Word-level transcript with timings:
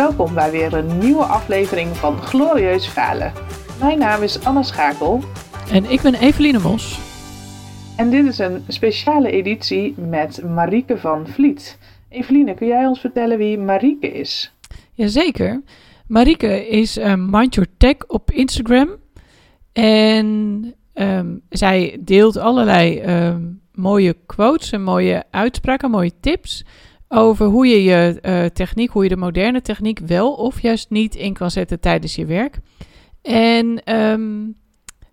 Welkom 0.00 0.34
bij 0.34 0.50
weer 0.50 0.74
een 0.74 0.98
nieuwe 0.98 1.22
aflevering 1.22 1.96
van 1.96 2.18
Glorieus 2.18 2.86
Falen. 2.86 3.32
Mijn 3.80 3.98
naam 3.98 4.22
is 4.22 4.44
Anna 4.44 4.62
Schakel. 4.62 5.20
En 5.72 5.90
ik 5.90 6.00
ben 6.00 6.14
Eveline 6.14 6.58
Mos. 6.58 6.98
En 7.96 8.10
dit 8.10 8.26
is 8.26 8.38
een 8.38 8.64
speciale 8.68 9.30
editie 9.30 9.94
met 9.98 10.42
Marieke 10.44 10.98
van 10.98 11.26
Vliet. 11.26 11.78
Eveline, 12.08 12.54
kun 12.54 12.66
jij 12.66 12.86
ons 12.86 13.00
vertellen 13.00 13.38
wie 13.38 13.58
Marieke 13.58 14.12
is? 14.12 14.54
Jazeker. 14.92 15.62
Marieke 16.06 16.68
is 16.68 16.98
um, 16.98 17.30
Mind 17.30 17.54
Your 17.54 17.70
Tech 17.76 17.96
op 18.06 18.30
Instagram. 18.30 18.88
En 19.72 20.74
ehm, 20.92 21.36
zij 21.48 21.98
deelt 22.00 22.36
allerlei 22.36 22.98
ehm, 22.98 23.42
mooie 23.72 24.16
quotes 24.26 24.72
en 24.72 24.82
mooie 24.82 25.24
uitspraken, 25.30 25.90
mooie 25.90 26.12
tips 26.20 26.64
over 27.12 27.46
hoe 27.46 27.66
je 27.66 27.82
je 27.82 28.18
uh, 28.22 28.44
techniek, 28.44 28.90
hoe 28.90 29.02
je 29.02 29.08
de 29.08 29.16
moderne 29.16 29.62
techniek 29.62 29.98
wel 29.98 30.32
of 30.32 30.60
juist 30.60 30.90
niet 30.90 31.14
in 31.14 31.32
kan 31.32 31.50
zetten 31.50 31.80
tijdens 31.80 32.14
je 32.14 32.24
werk. 32.24 32.58
En 33.22 33.96
um, 33.96 34.56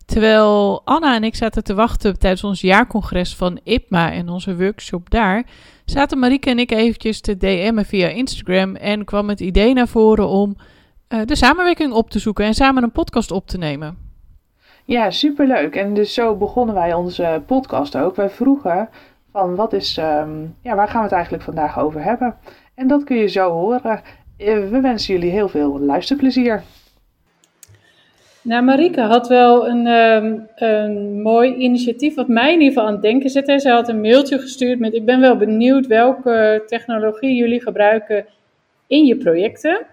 terwijl 0.06 0.82
Anna 0.86 1.16
en 1.16 1.24
ik 1.24 1.36
zaten 1.36 1.64
te 1.64 1.74
wachten 1.74 2.20
tijdens 2.20 2.44
ons 2.44 2.62
jaarcongres 2.62 3.36
van 3.36 3.60
IPMA 3.64 4.12
en 4.12 4.30
onze 4.30 4.58
workshop 4.58 5.10
daar, 5.10 5.46
zaten 5.86 6.20
Marieke 6.20 6.50
en 6.50 6.60
ik 6.60 6.72
eventjes 6.72 7.22
te 7.22 7.38
DM'en 7.38 7.86
via 7.86 8.08
Instagram 8.08 8.76
en 8.76 9.06
kwam 9.06 9.30
het 9.30 9.40
idee 9.40 9.74
naar 9.74 9.88
voren 9.88 10.28
om 10.28 10.56
uh, 11.10 11.22
de 11.26 11.36
samenwerking 11.36 11.94
op 11.94 12.10
te 12.10 12.20
zoeken 12.20 12.46
en 12.46 12.54
samen 12.54 12.84
een 12.84 12.92
podcast 12.92 13.32
op 13.32 13.48
te 13.48 13.58
nemen. 13.58 13.98
Ja, 14.86 15.12
superleuk. 15.12 15.76
En 15.76 15.94
dus 15.94 16.14
zo 16.14 16.36
begonnen 16.36 16.76
wij 16.76 16.94
onze 16.94 17.44
podcast 17.46 17.98
ook. 17.98 18.16
Wij 18.16 18.30
vroegen 18.30 18.90
van 19.38 19.56
wat 19.56 19.74
is, 19.74 19.98
um, 19.98 20.56
ja, 20.62 20.76
waar 20.76 20.88
gaan 20.88 20.98
we 20.98 21.04
het 21.04 21.16
eigenlijk 21.16 21.44
vandaag 21.44 21.80
over 21.80 22.04
hebben? 22.04 22.36
En 22.76 22.88
dat 22.88 23.04
kun 23.04 23.18
je 23.18 23.28
zo 23.28 23.52
horen. 23.52 24.02
Eh, 24.38 24.70
we 24.70 24.80
wensen 24.82 25.14
jullie 25.14 25.32
heel 25.32 25.50
veel 25.50 25.80
luisterplezier. 25.80 26.64
Nou, 28.42 28.64
Marike 28.64 29.02
had 29.02 29.28
wel 29.28 29.68
een, 29.68 29.88
um, 29.88 30.48
een 30.56 31.22
mooi 31.22 31.54
initiatief 31.56 32.16
wat 32.16 32.28
mij 32.28 32.54
in 32.54 32.60
ieder 32.62 32.68
geval 32.68 32.86
aan 32.86 32.94
het 32.94 33.02
denken 33.02 33.30
zette. 33.30 33.60
Ze 33.60 33.70
had 33.70 33.90
een 33.90 34.02
mailtje 34.02 34.40
gestuurd 34.40 34.80
met: 34.80 34.94
Ik 34.94 35.06
ben 35.06 35.20
wel 35.20 35.38
benieuwd 35.38 35.88
welke 35.88 36.64
technologie 36.66 37.36
jullie 37.36 37.62
gebruiken 37.62 38.26
in 38.88 39.06
je 39.06 39.18
projecten. 39.18 39.86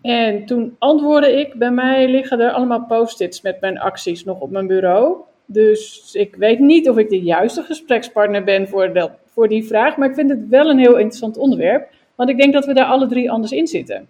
En 0.00 0.44
toen 0.44 0.76
antwoordde 0.78 1.40
ik: 1.40 1.54
Bij 1.54 1.70
mij 1.70 2.08
liggen 2.08 2.40
er 2.40 2.50
allemaal 2.50 2.84
post-its 2.84 3.42
met 3.42 3.60
mijn 3.60 3.78
acties 3.78 4.24
nog 4.24 4.40
op 4.40 4.50
mijn 4.50 4.66
bureau. 4.66 5.16
Dus 5.46 6.10
ik 6.14 6.34
weet 6.34 6.58
niet 6.58 6.88
of 6.88 6.96
ik 6.96 7.08
de 7.08 7.22
juiste 7.22 7.62
gesprekspartner 7.62 8.44
ben 8.44 8.68
voor, 8.68 8.92
dat, 8.92 9.10
voor 9.26 9.48
die 9.48 9.66
vraag. 9.66 9.96
Maar 9.96 10.08
ik 10.08 10.14
vind 10.14 10.30
het 10.30 10.48
wel 10.48 10.70
een 10.70 10.78
heel 10.78 10.96
interessant 10.96 11.36
onderwerp. 11.36 11.88
Want 12.14 12.30
ik 12.30 12.38
denk 12.38 12.52
dat 12.52 12.66
we 12.66 12.74
daar 12.74 12.86
alle 12.86 13.06
drie 13.06 13.30
anders 13.30 13.52
in 13.52 13.66
zitten. 13.66 14.08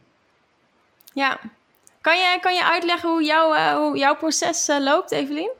Ja. 1.15 1.39
Kan 2.01 2.17
je, 2.17 2.39
kan 2.41 2.55
je 2.55 2.65
uitleggen 2.65 3.11
hoe, 3.11 3.25
jouw 3.25 3.55
uh, 3.55 3.77
hoe 3.77 3.99
jouw 3.99 4.17
proces 4.17 4.69
uh, 4.69 4.77
loopt, 4.81 5.13
Evelien? 5.13 5.51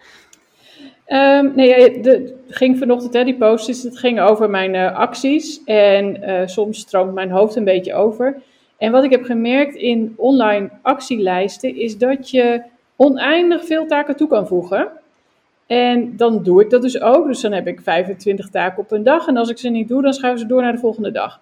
Um, 1.07 1.53
nee, 1.55 1.75
het 1.75 2.33
ging 2.49 2.79
vanochtend, 2.79 3.15
hè, 3.15 3.25
die 3.25 3.37
post 3.37 3.83
het 3.83 3.99
ging 3.99 4.21
over 4.21 4.51
mijn 4.51 4.75
uh, 4.75 4.97
acties. 4.97 5.65
En 5.65 6.23
soms 6.49 6.79
stroomt 6.79 7.15
mijn 7.15 7.31
hoofd 7.31 7.57
een 7.57 7.65
beetje 7.65 7.95
over. 7.95 8.43
En 8.77 8.93
wat 8.93 9.05
ik 9.05 9.11
heb 9.11 9.25
gemerkt 9.25 9.75
in 9.75 10.15
online 10.17 10.71
actielijsten 10.83 11.77
is 11.77 11.99
dat 11.99 12.31
je 12.31 12.63
oneindig 12.97 13.65
veel 13.65 13.87
taken 13.87 14.17
toe 14.17 14.29
kan 14.29 14.47
voegen. 14.47 14.89
En 15.73 16.17
dan 16.17 16.43
doe 16.43 16.63
ik 16.63 16.71
dat 16.71 16.83
dus 16.83 17.01
ook. 17.01 17.27
Dus 17.27 17.41
dan 17.41 17.53
heb 17.53 17.67
ik 17.67 17.81
25 17.81 18.49
taken 18.49 18.79
op 18.79 18.93
een 18.93 19.03
dag. 19.03 19.27
En 19.27 19.37
als 19.37 19.51
ik 19.51 19.59
ze 19.59 19.69
niet 19.69 19.89
doe, 19.89 20.03
dan 20.03 20.13
schuiven 20.13 20.41
ze 20.41 20.47
door 20.47 20.63
naar 20.63 20.73
de 20.73 20.79
volgende 20.79 21.11
dag. 21.11 21.41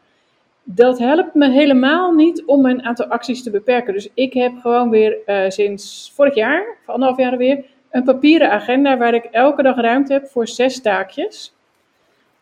Dat 0.64 0.98
helpt 0.98 1.34
me 1.34 1.50
helemaal 1.50 2.12
niet 2.12 2.44
om 2.46 2.62
mijn 2.62 2.84
aantal 2.84 3.06
acties 3.06 3.42
te 3.42 3.50
beperken. 3.50 3.92
Dus 3.92 4.08
ik 4.14 4.32
heb 4.32 4.52
gewoon 4.60 4.90
weer 4.90 5.18
uh, 5.26 5.48
sinds 5.48 6.12
vorig 6.14 6.34
jaar, 6.34 6.76
of 6.80 6.94
anderhalf 6.94 7.18
jaar 7.18 7.36
weer, 7.36 7.64
een 7.90 8.04
papieren 8.04 8.50
agenda 8.50 8.98
waar 8.98 9.14
ik 9.14 9.24
elke 9.24 9.62
dag 9.62 9.76
ruimte 9.76 10.12
heb 10.12 10.26
voor 10.26 10.48
zes 10.48 10.80
taakjes. 10.80 11.54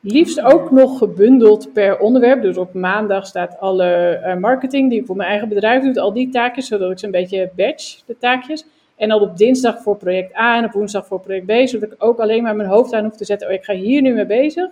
Liefst 0.00 0.40
ook 0.40 0.70
nog 0.70 0.98
gebundeld 0.98 1.72
per 1.72 1.98
onderwerp. 1.98 2.42
Dus 2.42 2.56
op 2.56 2.74
maandag 2.74 3.26
staat 3.26 3.58
alle 3.60 4.20
uh, 4.26 4.36
marketing 4.36 4.90
die 4.90 5.00
ik 5.00 5.06
voor 5.06 5.16
mijn 5.16 5.28
eigen 5.28 5.48
bedrijf 5.48 5.82
doe, 5.82 6.00
al 6.00 6.12
die 6.12 6.28
taakjes, 6.28 6.66
zodat 6.66 6.90
ik 6.90 6.98
ze 6.98 7.04
een 7.04 7.10
beetje 7.10 7.50
batch, 7.56 8.04
de 8.06 8.16
taakjes. 8.18 8.64
En 8.98 9.08
dan 9.08 9.20
op 9.20 9.36
dinsdag 9.36 9.82
voor 9.82 9.96
project 9.96 10.36
A 10.36 10.56
en 10.56 10.64
op 10.64 10.72
woensdag 10.72 11.06
voor 11.06 11.20
project 11.20 11.46
B, 11.46 11.68
zodat 11.68 11.92
ik 11.92 12.04
ook 12.04 12.18
alleen 12.18 12.42
maar 12.42 12.56
mijn 12.56 12.68
hoofd 12.68 12.92
aan 12.92 13.04
hoef 13.04 13.16
te 13.16 13.24
zetten. 13.24 13.48
Oh, 13.48 13.54
ik 13.54 13.64
ga 13.64 13.74
hier 13.74 14.02
nu 14.02 14.14
mee 14.14 14.26
bezig. 14.26 14.68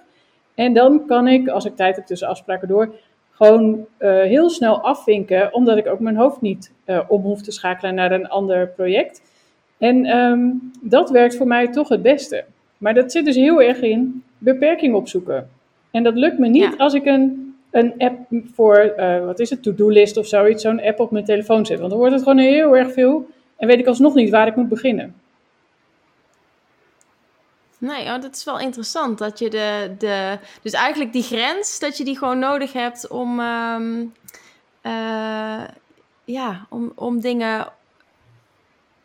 En 0.54 0.72
dan 0.74 1.06
kan 1.06 1.28
ik, 1.28 1.48
als 1.48 1.64
ik 1.64 1.76
tijd 1.76 1.96
heb 1.96 2.06
tussen 2.06 2.28
afspraken 2.28 2.68
door, 2.68 2.94
gewoon 3.30 3.86
uh, 3.98 4.20
heel 4.22 4.50
snel 4.50 4.80
afvinken, 4.80 5.54
omdat 5.54 5.76
ik 5.76 5.86
ook 5.86 6.00
mijn 6.00 6.16
hoofd 6.16 6.40
niet 6.40 6.72
uh, 6.86 7.00
om 7.08 7.22
hoef 7.22 7.42
te 7.42 7.52
schakelen 7.52 7.94
naar 7.94 8.12
een 8.12 8.28
ander 8.28 8.68
project. 8.68 9.22
En 9.78 10.16
um, 10.16 10.72
dat 10.80 11.10
werkt 11.10 11.36
voor 11.36 11.46
mij 11.46 11.68
toch 11.68 11.88
het 11.88 12.02
beste. 12.02 12.44
Maar 12.78 12.94
dat 12.94 13.12
zit 13.12 13.24
dus 13.24 13.36
heel 13.36 13.62
erg 13.62 13.80
in 13.80 14.22
beperking 14.38 14.94
opzoeken. 14.94 15.48
En 15.90 16.02
dat 16.02 16.14
lukt 16.14 16.38
me 16.38 16.48
niet 16.48 16.62
ja. 16.62 16.74
als 16.76 16.94
ik 16.94 17.04
een, 17.04 17.54
een 17.70 17.94
app 17.98 18.18
voor, 18.54 18.94
uh, 18.96 19.24
wat 19.24 19.40
is 19.40 19.50
het, 19.50 19.62
to-do-list 19.62 20.16
of 20.16 20.26
zoiets, 20.26 20.62
zo'n 20.62 20.82
app 20.82 21.00
op 21.00 21.10
mijn 21.10 21.24
telefoon 21.24 21.66
zet. 21.66 21.78
Want 21.78 21.90
dan 21.90 21.98
wordt 21.98 22.14
het 22.14 22.22
gewoon 22.22 22.38
heel 22.38 22.76
erg 22.76 22.92
veel. 22.92 23.26
En 23.56 23.66
weet 23.66 23.78
ik 23.78 23.86
alsnog 23.86 24.14
niet 24.14 24.30
waar 24.30 24.46
ik 24.46 24.56
moet 24.56 24.68
beginnen. 24.68 25.20
Nee, 27.78 28.04
oh, 28.04 28.20
dat 28.20 28.36
is 28.36 28.44
wel 28.44 28.58
interessant. 28.58 29.18
Dat 29.18 29.38
je 29.38 29.50
de, 29.50 29.94
de. 29.98 30.38
Dus 30.62 30.72
eigenlijk 30.72 31.12
die 31.12 31.22
grens, 31.22 31.78
dat 31.78 31.96
je 31.96 32.04
die 32.04 32.18
gewoon 32.18 32.38
nodig 32.38 32.72
hebt 32.72 33.08
om. 33.08 33.40
Um, 33.40 34.14
uh, 34.82 35.64
ja, 36.24 36.66
om, 36.68 36.92
om 36.94 37.20
dingen. 37.20 37.72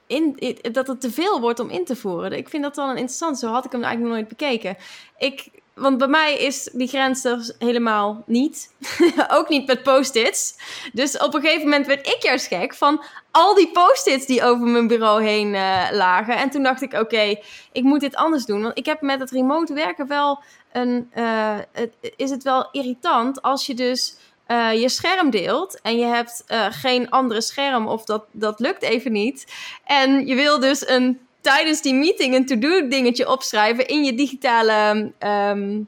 In, 0.07 0.37
dat 0.71 0.87
het 0.87 1.01
te 1.01 1.11
veel 1.11 1.39
wordt 1.41 1.59
om 1.59 1.69
in 1.69 1.85
te 1.85 1.95
voeren. 1.95 2.31
Ik 2.31 2.49
vind 2.49 2.63
dat 2.63 2.75
wel 2.75 2.85
een 2.85 2.95
interessant. 2.95 3.39
Zo 3.39 3.51
had 3.51 3.65
ik 3.65 3.71
hem 3.71 3.83
eigenlijk 3.83 4.13
nog 4.13 4.21
nooit 4.21 4.37
bekeken. 4.37 4.77
Ik 5.17 5.60
want 5.73 5.97
bij 5.97 6.07
mij 6.07 6.37
is 6.37 6.69
die 6.73 6.87
grens 6.87 7.23
er 7.23 7.55
helemaal 7.59 8.23
niet. 8.25 8.73
ook 9.37 9.49
niet 9.49 9.67
met 9.67 9.83
post-its. 9.83 10.55
Dus 10.93 11.17
op 11.17 11.33
een 11.33 11.41
gegeven 11.41 11.63
moment 11.63 11.87
werd 11.87 12.07
ik 12.07 12.17
juist 12.21 12.47
gek 12.47 12.73
van 12.73 13.03
al 13.31 13.55
die 13.55 13.71
post-its 13.71 14.25
die 14.25 14.43
over 14.43 14.67
mijn 14.67 14.87
bureau 14.87 15.23
heen 15.23 15.53
uh, 15.53 15.87
lagen. 15.91 16.37
En 16.37 16.49
toen 16.49 16.63
dacht 16.63 16.81
ik, 16.81 16.93
oké, 16.93 17.35
ik 17.71 17.83
moet 17.83 17.99
dit 17.99 18.15
anders 18.15 18.45
doen. 18.45 18.61
Want 18.61 18.77
ik 18.77 18.85
heb 18.85 19.01
met 19.01 19.19
het 19.19 19.31
remote 19.31 19.73
werken 19.73 20.07
wel 20.07 20.43
een... 20.71 21.11
Uh, 21.15 21.57
het, 21.71 21.93
is 22.15 22.29
het 22.29 22.43
wel 22.43 22.69
irritant 22.71 23.41
als 23.41 23.65
je 23.65 23.73
dus... 23.73 24.15
Uh, 24.47 24.81
je 24.81 24.89
scherm 24.89 25.29
deelt 25.29 25.81
en 25.81 25.97
je 25.97 26.05
hebt 26.05 26.43
geen 26.69 27.09
andere 27.09 27.41
scherm 27.41 27.87
of 27.87 28.05
dat, 28.05 28.25
dat 28.31 28.59
lukt 28.59 28.81
even 28.81 29.11
niet. 29.11 29.53
En 29.85 30.27
je 30.27 30.35
wil 30.35 30.59
dus 30.59 30.87
een 30.87 31.19
tijdens 31.41 31.81
die 31.81 31.93
meeting 31.93 32.35
een 32.35 32.45
to-do 32.45 32.87
dingetje 32.87 33.29
opschrijven 33.29 33.87
in 33.87 34.03
je 34.03 34.13
digitale 34.13 35.11
um, 35.19 35.87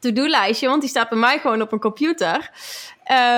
to-do-lijstje. 0.00 0.68
Want 0.68 0.80
die 0.80 0.90
staat 0.90 1.08
bij 1.08 1.18
mij 1.18 1.38
gewoon 1.38 1.62
op 1.62 1.72
een 1.72 1.78
computer. 1.78 2.50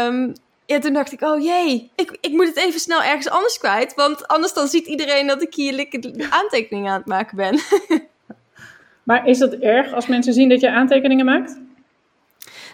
Um, 0.07 0.33
ja, 0.67 0.79
toen 0.79 0.93
dacht 0.93 1.13
ik, 1.13 1.21
oh 1.21 1.43
jee, 1.43 1.91
ik, 1.95 2.19
ik 2.21 2.33
moet 2.33 2.47
het 2.47 2.57
even 2.57 2.81
snel 2.81 3.03
ergens 3.03 3.29
anders 3.29 3.59
kwijt. 3.59 3.95
Want 3.95 4.29
anders 4.29 4.53
dan 4.53 4.69
ziet 4.69 4.87
iedereen 4.87 5.27
dat 5.27 5.43
ik 5.43 5.55
hier 5.55 5.73
lekker 5.73 6.27
aantekeningen 6.31 6.93
aan 6.93 6.99
het 6.99 7.07
maken 7.07 7.37
ben. 7.37 7.61
maar 9.09 9.27
is 9.27 9.39
dat 9.39 9.53
erg 9.53 9.93
als 9.93 10.07
mensen 10.07 10.33
zien 10.33 10.49
dat 10.49 10.61
je 10.61 10.71
aantekeningen 10.71 11.25
maakt? 11.25 11.59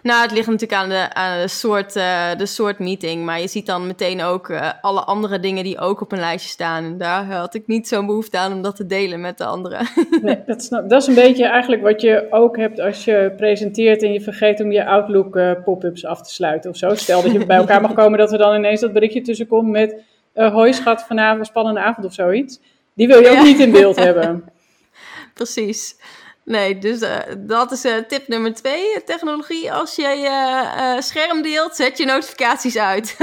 Nou, 0.05 0.23
het 0.23 0.33
ligt 0.33 0.47
natuurlijk 0.47 0.81
aan 0.81 0.89
de, 0.89 1.15
aan 1.15 1.41
de, 1.41 1.49
soort, 1.49 1.97
uh, 1.97 2.37
de 2.37 2.47
soort 2.47 2.79
meeting. 2.79 3.25
Maar 3.25 3.41
je 3.41 3.49
ziet 3.49 3.67
dan 3.67 3.87
meteen 3.87 4.23
ook 4.23 4.49
uh, 4.49 4.71
alle 4.81 5.01
andere 5.01 5.41
dingen 5.41 5.65
die 5.65 5.79
ook 5.79 6.01
op 6.01 6.13
een 6.13 6.19
lijstje 6.19 6.51
staan. 6.51 6.85
En 6.85 6.99
daar 6.99 7.33
had 7.33 7.55
ik 7.55 7.67
niet 7.67 7.89
zo'n 7.89 8.07
behoefte 8.07 8.39
aan 8.39 8.53
om 8.53 8.63
dat 8.63 8.77
te 8.77 8.87
delen 8.87 9.21
met 9.21 9.39
de 9.39 9.45
anderen. 9.45 9.87
nee, 10.23 10.39
dat 10.47 10.61
is, 10.61 10.69
dat 10.69 10.93
is 10.93 11.07
een 11.07 11.15
beetje 11.15 11.47
eigenlijk 11.47 11.83
wat 11.83 12.01
je 12.01 12.27
ook 12.31 12.57
hebt 12.57 12.81
als 12.81 13.05
je 13.05 13.33
presenteert 13.37 14.03
en 14.03 14.13
je 14.13 14.21
vergeet 14.21 14.61
om 14.61 14.73
je 14.73 14.87
Outlook 14.87 15.37
uh, 15.37 15.53
pop-ups 15.65 16.05
af 16.05 16.23
te 16.23 16.33
sluiten 16.33 16.71
of 16.71 16.77
zo. 16.77 16.95
Stel 16.95 17.23
dat 17.23 17.33
je 17.33 17.47
bij 17.47 17.57
elkaar 17.57 17.81
mag 17.81 17.93
komen 17.93 18.19
dat 18.19 18.33
er 18.33 18.39
dan 18.39 18.55
ineens 18.55 18.81
dat 18.81 18.93
berichtje 18.93 19.21
tussenkomt 19.21 19.71
met... 19.71 20.03
hoi 20.35 20.73
schat, 20.73 21.03
vanavond 21.03 21.47
spannende 21.47 21.81
avond 21.81 22.07
of 22.07 22.13
zoiets. 22.13 22.61
Die 22.95 23.07
wil 23.07 23.21
je 23.21 23.31
ook 23.31 23.43
niet 23.43 23.59
in 23.59 23.73
beeld 23.73 23.97
hebben. 23.97 24.45
Precies. 25.35 25.97
Nee, 26.45 26.79
dus 26.79 27.03
uh, 27.03 27.19
dat 27.39 27.73
is 27.73 27.85
uh, 27.85 27.97
tip 27.97 28.29
nummer 28.29 28.55
twee. 28.55 29.03
Technologie, 29.05 29.73
als 29.73 29.97
je 29.97 30.03
je 30.03 30.73
uh, 30.77 31.01
scherm 31.01 31.43
deelt, 31.43 31.77
zet 31.77 31.99
je 31.99 32.05
notificaties 32.05 32.77
uit. 32.77 33.17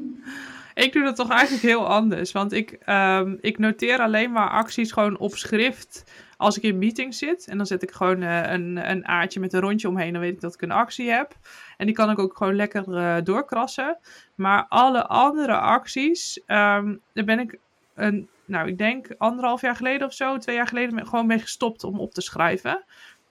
ik 0.74 0.92
doe 0.92 1.02
dat 1.02 1.16
toch 1.16 1.30
eigenlijk 1.30 1.62
heel 1.62 1.86
anders. 1.86 2.32
Want 2.32 2.52
ik, 2.52 2.78
um, 2.86 3.38
ik 3.40 3.58
noteer 3.58 3.98
alleen 3.98 4.32
maar 4.32 4.50
acties 4.50 4.92
gewoon 4.92 5.18
op 5.18 5.36
schrift 5.36 6.04
als 6.36 6.56
ik 6.56 6.62
in 6.62 6.78
meeting 6.78 7.14
zit. 7.14 7.46
En 7.48 7.56
dan 7.56 7.66
zet 7.66 7.82
ik 7.82 7.90
gewoon 7.90 8.20
een, 8.20 8.90
een 8.90 9.06
aardje 9.06 9.40
met 9.40 9.52
een 9.52 9.60
rondje 9.60 9.88
omheen. 9.88 10.12
Dan 10.12 10.22
weet 10.22 10.32
ik 10.32 10.40
dat 10.40 10.54
ik 10.54 10.62
een 10.62 10.70
actie 10.70 11.10
heb. 11.10 11.32
En 11.76 11.86
die 11.86 11.94
kan 11.94 12.10
ik 12.10 12.18
ook 12.18 12.36
gewoon 12.36 12.56
lekker 12.56 12.84
doorkrassen. 13.24 13.98
Maar 14.34 14.66
alle 14.68 15.06
andere 15.06 15.56
acties, 15.56 16.40
um, 16.46 17.00
daar 17.12 17.24
ben 17.24 17.38
ik 17.38 17.58
een 17.94 18.28
nou, 18.48 18.68
ik 18.68 18.78
denk 18.78 19.14
anderhalf 19.18 19.60
jaar 19.60 19.76
geleden 19.76 20.06
of 20.06 20.12
zo, 20.12 20.38
twee 20.38 20.56
jaar 20.56 20.66
geleden, 20.66 21.06
gewoon 21.06 21.26
mee 21.26 21.38
gestopt 21.38 21.84
om 21.84 22.00
op 22.00 22.14
te 22.14 22.20
schrijven. 22.20 22.84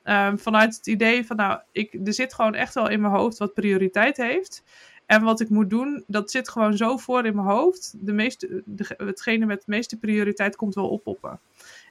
Um, 0.03 0.39
vanuit 0.39 0.75
het 0.75 0.87
idee 0.87 1.25
van, 1.25 1.35
nou, 1.35 1.59
ik, 1.71 1.93
er 2.05 2.13
zit 2.13 2.33
gewoon 2.33 2.55
echt 2.55 2.73
wel 2.73 2.89
in 2.89 3.01
mijn 3.01 3.13
hoofd 3.13 3.37
wat 3.37 3.53
prioriteit 3.53 4.17
heeft. 4.17 4.63
En 5.05 5.23
wat 5.23 5.39
ik 5.39 5.49
moet 5.49 5.69
doen, 5.69 6.03
dat 6.07 6.31
zit 6.31 6.49
gewoon 6.49 6.77
zo 6.77 6.97
voor 6.97 7.25
in 7.25 7.35
mijn 7.35 7.47
hoofd. 7.47 7.93
De 7.99 8.13
meeste, 8.13 8.61
de, 8.65 8.93
hetgene 8.97 9.45
met 9.45 9.59
de 9.59 9.71
meeste 9.71 9.97
prioriteit 9.97 10.55
komt 10.55 10.75
wel 10.75 10.89
oppoppen. 10.89 11.39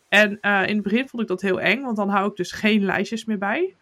En 0.09 0.39
uh, 0.43 0.67
in 0.67 0.75
het 0.75 0.83
begin 0.83 1.09
vond 1.09 1.23
ik 1.23 1.29
dat 1.29 1.41
heel 1.41 1.61
eng, 1.61 1.83
want 1.83 1.97
dan 1.97 2.09
hou 2.09 2.31
ik 2.31 2.37
dus 2.37 2.53
geen 2.53 2.85
lijstjes 2.85 3.25
meer 3.25 3.39
bij. 3.39 3.77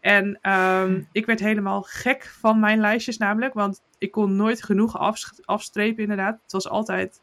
En 0.00 0.50
um, 0.52 1.08
ik 1.12 1.26
werd 1.26 1.40
helemaal 1.40 1.82
gek 1.82 2.24
van 2.24 2.60
mijn 2.60 2.80
lijstjes 2.80 3.18
namelijk, 3.18 3.54
want 3.54 3.82
ik 3.98 4.10
kon 4.10 4.36
nooit 4.36 4.62
genoeg 4.62 4.98
afstrepen 5.44 6.02
inderdaad. 6.02 6.38
Het 6.42 6.52
was 6.52 6.68
altijd, 6.68 7.20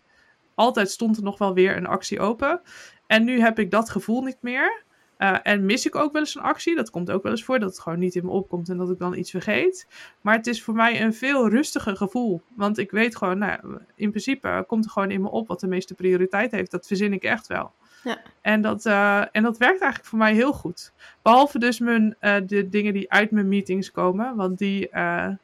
altijd 0.62 0.92
stond 0.92 1.18
er 1.18 1.24
nog 1.24 1.38
wel 1.38 1.54
weer 1.54 1.78
een 1.78 1.88
actie 1.88 2.20
open. 2.20 2.62
En 3.08 3.24
nu 3.24 3.42
heb 3.42 3.60
ik 3.60 3.72
dat 3.72 3.90
gevoel 3.90 4.22
niet 4.22 4.42
meer. 4.42 4.84
Uh, 5.18 5.38
en 5.44 5.66
mis 5.66 5.86
ik 5.86 5.96
ook 5.96 6.12
wel 6.12 6.22
eens 6.22 6.36
een 6.36 6.42
actie. 6.42 6.76
Dat 6.76 6.90
komt 6.90 7.12
ook 7.12 7.24
wel 7.24 7.32
eens 7.32 7.44
voor 7.44 7.60
dat 7.60 7.70
het 7.70 7.80
gewoon 7.80 8.00
niet 8.00 8.16
in 8.16 8.26
me 8.26 8.32
opkomt 8.32 8.70
en 8.70 8.78
dat 8.78 8.90
ik 8.90 9.00
dan 9.00 9.18
iets 9.18 9.32
vergeet. 9.32 9.88
Maar 10.22 10.36
het 10.36 10.48
is 10.48 10.64
voor 10.64 10.74
mij 10.74 11.02
een 11.02 11.14
veel 11.14 11.50
rustiger 11.50 11.96
gevoel. 11.98 12.42
Want 12.56 12.78
ik 12.78 12.92
weet 12.92 13.16
gewoon, 13.16 13.38
nou, 13.38 13.60
in 13.96 14.10
principe 14.10 14.64
komt 14.68 14.86
er 14.86 14.92
gewoon 14.92 15.12
in 15.12 15.22
me 15.22 15.30
op 15.30 15.48
wat 15.48 15.60
de 15.60 15.68
meeste 15.68 15.94
prioriteit 15.94 16.52
heeft. 16.52 16.72
Dat 16.72 16.88
verzin 16.88 17.14
ik 17.14 17.24
echt 17.24 17.48
wel. 17.48 17.72
Ja. 18.04 18.22
En, 18.42 18.62
dat, 18.62 18.86
uh, 18.86 19.24
en 19.32 19.44
dat 19.44 19.58
werkt 19.58 19.82
eigenlijk 19.82 20.10
voor 20.10 20.20
mij 20.20 20.34
heel 20.34 20.54
goed. 20.54 20.94
Behalve 21.22 21.60
dus 21.60 21.80
mijn, 21.80 22.16
uh, 22.22 22.36
de 22.46 22.70
dingen 22.70 22.94
die 22.94 23.12
uit 23.12 23.32
mijn 23.32 23.48
meetings 23.48 23.92
komen. 23.92 24.36
Want 24.36 24.58
die, 24.58 24.90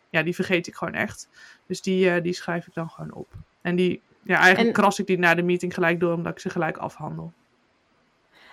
ja, 0.09 0.23
die 0.23 0.35
vergeet 0.35 0.67
ik 0.67 0.75
gewoon 0.75 0.93
echt. 0.93 1.29
Dus 1.67 1.81
die, 1.81 2.21
die 2.21 2.33
schrijf 2.33 2.67
ik 2.67 2.73
dan 2.73 2.89
gewoon 2.89 3.13
op. 3.13 3.27
En 3.61 3.75
die, 3.75 4.01
ja, 4.27 4.38
eigenlijk 4.38 4.75
en... 4.75 4.81
kras 4.81 5.00
ik 5.00 5.07
die 5.07 5.18
na 5.18 5.35
de 5.35 5.44
meeting 5.44 5.74
gelijk 5.74 6.00
door, 6.00 6.13
omdat 6.13 6.31
ik 6.31 6.39
ze 6.39 6.50
gelijk 6.50 6.77
afhandel. 6.77 7.33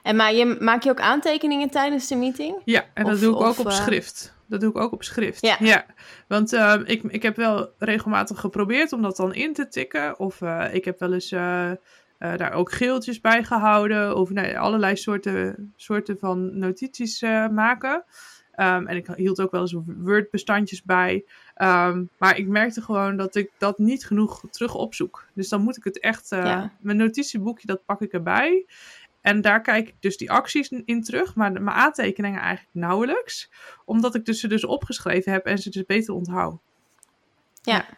En 0.03 0.17
maar 0.17 0.35
je, 0.35 0.56
maak 0.61 0.82
je 0.82 0.91
ook 0.91 1.00
aantekeningen 1.00 1.71
tijdens 1.71 2.09
de 2.09 2.17
meeting? 2.17 2.56
Ja, 2.65 2.85
en 2.94 3.05
dat 3.05 3.21
doe 3.21 3.35
ik 3.35 3.41
ook 3.41 3.59
op 3.59 3.71
schrift. 3.71 4.35
Dat 4.47 4.61
doe 4.61 4.71
ik 4.71 4.79
ook 4.79 4.93
op 4.93 5.03
schrift. 5.03 5.41
Ja. 5.41 5.56
ja. 5.59 5.87
Want 6.29 6.53
uh, 6.53 6.75
ik, 6.85 7.03
ik 7.03 7.23
heb 7.23 7.37
wel 7.37 7.71
regelmatig 7.79 8.41
geprobeerd 8.41 8.93
om 8.93 9.03
dat 9.03 9.17
dan 9.17 9.35
in 9.35 9.53
te 9.53 9.69
tikken. 9.69 10.19
Of 10.19 10.41
uh, 10.41 10.65
ik 10.75 10.85
heb 10.85 10.99
wel 10.99 11.12
eens 11.12 11.32
uh, 11.32 11.71
daar 12.19 12.53
ook 12.53 12.73
geeltjes 12.73 13.21
bij 13.21 13.44
gehouden. 13.44 14.17
Of 14.17 14.31
nee, 14.31 14.59
allerlei 14.59 14.97
soorten, 14.97 15.73
soorten 15.76 16.19
van 16.19 16.59
notities 16.59 17.23
maken. 17.50 18.05
Um, 18.56 18.87
en 18.87 18.97
ik 18.97 19.06
hield 19.15 19.41
ook 19.41 19.50
wel 19.50 19.61
eens 19.61 19.76
Word-bestandjes 19.87 20.82
bij. 20.82 21.25
Um, 21.56 22.09
maar 22.19 22.39
ik 22.39 22.47
merkte 22.47 22.83
gewoon 22.83 23.17
dat 23.17 23.35
ik 23.35 23.51
dat 23.59 23.79
niet 23.79 24.06
genoeg 24.06 24.45
terug 24.51 24.75
opzoek. 24.75 25.27
Dus 25.35 25.49
dan 25.49 25.62
moet 25.62 25.77
ik 25.77 25.85
het 25.85 26.01
echt. 26.01 26.29
Ja. 26.31 26.73
Mijn 26.81 26.97
notitieboekje, 26.97 27.67
dat 27.67 27.85
pak 27.85 28.01
ik 28.01 28.12
erbij. 28.12 28.67
En 29.21 29.41
daar 29.41 29.61
kijk 29.61 29.89
ik 29.89 29.95
dus 30.01 30.17
die 30.17 30.31
acties 30.31 30.69
in 30.69 31.03
terug, 31.03 31.35
maar 31.35 31.53
mijn 31.53 31.77
aantekeningen 31.77 32.41
eigenlijk 32.41 32.75
nauwelijks. 32.75 33.51
Omdat 33.85 34.15
ik 34.15 34.25
dus 34.25 34.41
ze 34.41 34.49
dus 34.49 34.65
opgeschreven 34.65 35.33
heb 35.33 35.47
en 35.47 35.59
ze 35.59 35.71
dus 35.71 35.85
beter 35.87 36.15
onthoud. 36.15 36.61
Ja. 37.62 37.89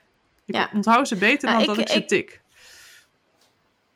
Ik 0.45 0.55
ja. 0.55 0.71
onthoud 0.75 1.09
ze 1.09 1.17
beter 1.17 1.49
nou, 1.49 1.65
dan 1.65 1.77
dat 1.77 1.85
ik 1.85 1.89
ze 1.89 2.05
tik. 2.05 2.41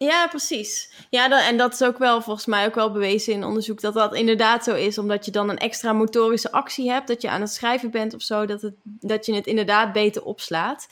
Ja, 0.05 0.29
precies. 0.29 0.91
Ja, 1.11 1.47
en 1.49 1.57
dat 1.57 1.73
is 1.73 1.83
ook 1.83 1.99
wel 1.99 2.23
volgens 2.23 2.47
mij 2.47 2.67
ook 2.67 2.75
wel 2.75 2.93
bewezen 2.93 3.33
in 3.33 3.45
onderzoek 3.45 3.81
dat 3.81 3.95
dat 3.95 4.15
inderdaad 4.15 4.65
zo 4.65 4.75
is. 4.75 4.99
Omdat 4.99 5.25
je 5.25 5.31
dan 5.31 5.49
een 5.49 5.59
extra 5.59 5.93
motorische 5.93 6.53
actie 6.53 6.91
hebt, 6.91 7.09
dat 7.09 7.23
je 7.23 7.31
aan 7.31 7.41
het 7.41 7.51
schrijven 7.51 7.91
bent 7.91 8.15
of 8.15 8.23
zo, 8.23 8.47
dat, 8.47 8.63
het, 8.63 8.75
dat 8.83 9.27
je 9.27 9.35
het 9.35 9.47
inderdaad 9.47 9.93
beter 9.93 10.25
opslaat. 10.25 10.89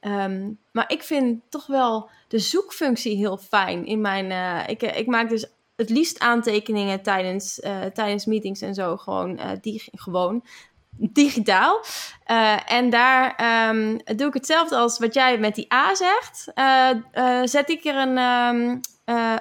Um, 0.00 0.58
maar 0.72 0.90
ik 0.90 1.02
vind 1.02 1.40
toch 1.48 1.66
wel 1.66 2.10
de 2.28 2.38
zoekfunctie 2.38 3.16
heel 3.16 3.36
fijn 3.36 3.86
in 3.86 4.00
mijn. 4.00 4.30
Uh, 4.30 4.68
ik, 4.68 4.82
ik 4.82 5.06
maak 5.06 5.28
dus 5.28 5.46
het 5.76 5.90
liefst 5.90 6.18
aantekeningen 6.18 7.02
tijdens, 7.02 7.58
uh, 7.58 7.84
tijdens 7.84 8.24
meetings 8.26 8.60
en 8.60 8.74
zo 8.74 8.96
gewoon, 8.96 9.40
die, 9.60 9.82
gewoon 9.92 10.44
digitaal. 11.10 11.84
Uh, 12.26 12.72
en 12.72 12.90
daar 12.90 13.34
um, 13.68 14.00
doe 14.16 14.26
ik 14.26 14.34
hetzelfde 14.34 14.76
als 14.76 14.98
wat 14.98 15.14
jij 15.14 15.38
met 15.38 15.54
die 15.54 15.72
A 15.72 15.94
zegt. 15.94 16.44
zet 17.50 17.70
ik 17.70 17.84
er 17.84 17.96
een, 17.96 18.18
um, 18.18 18.80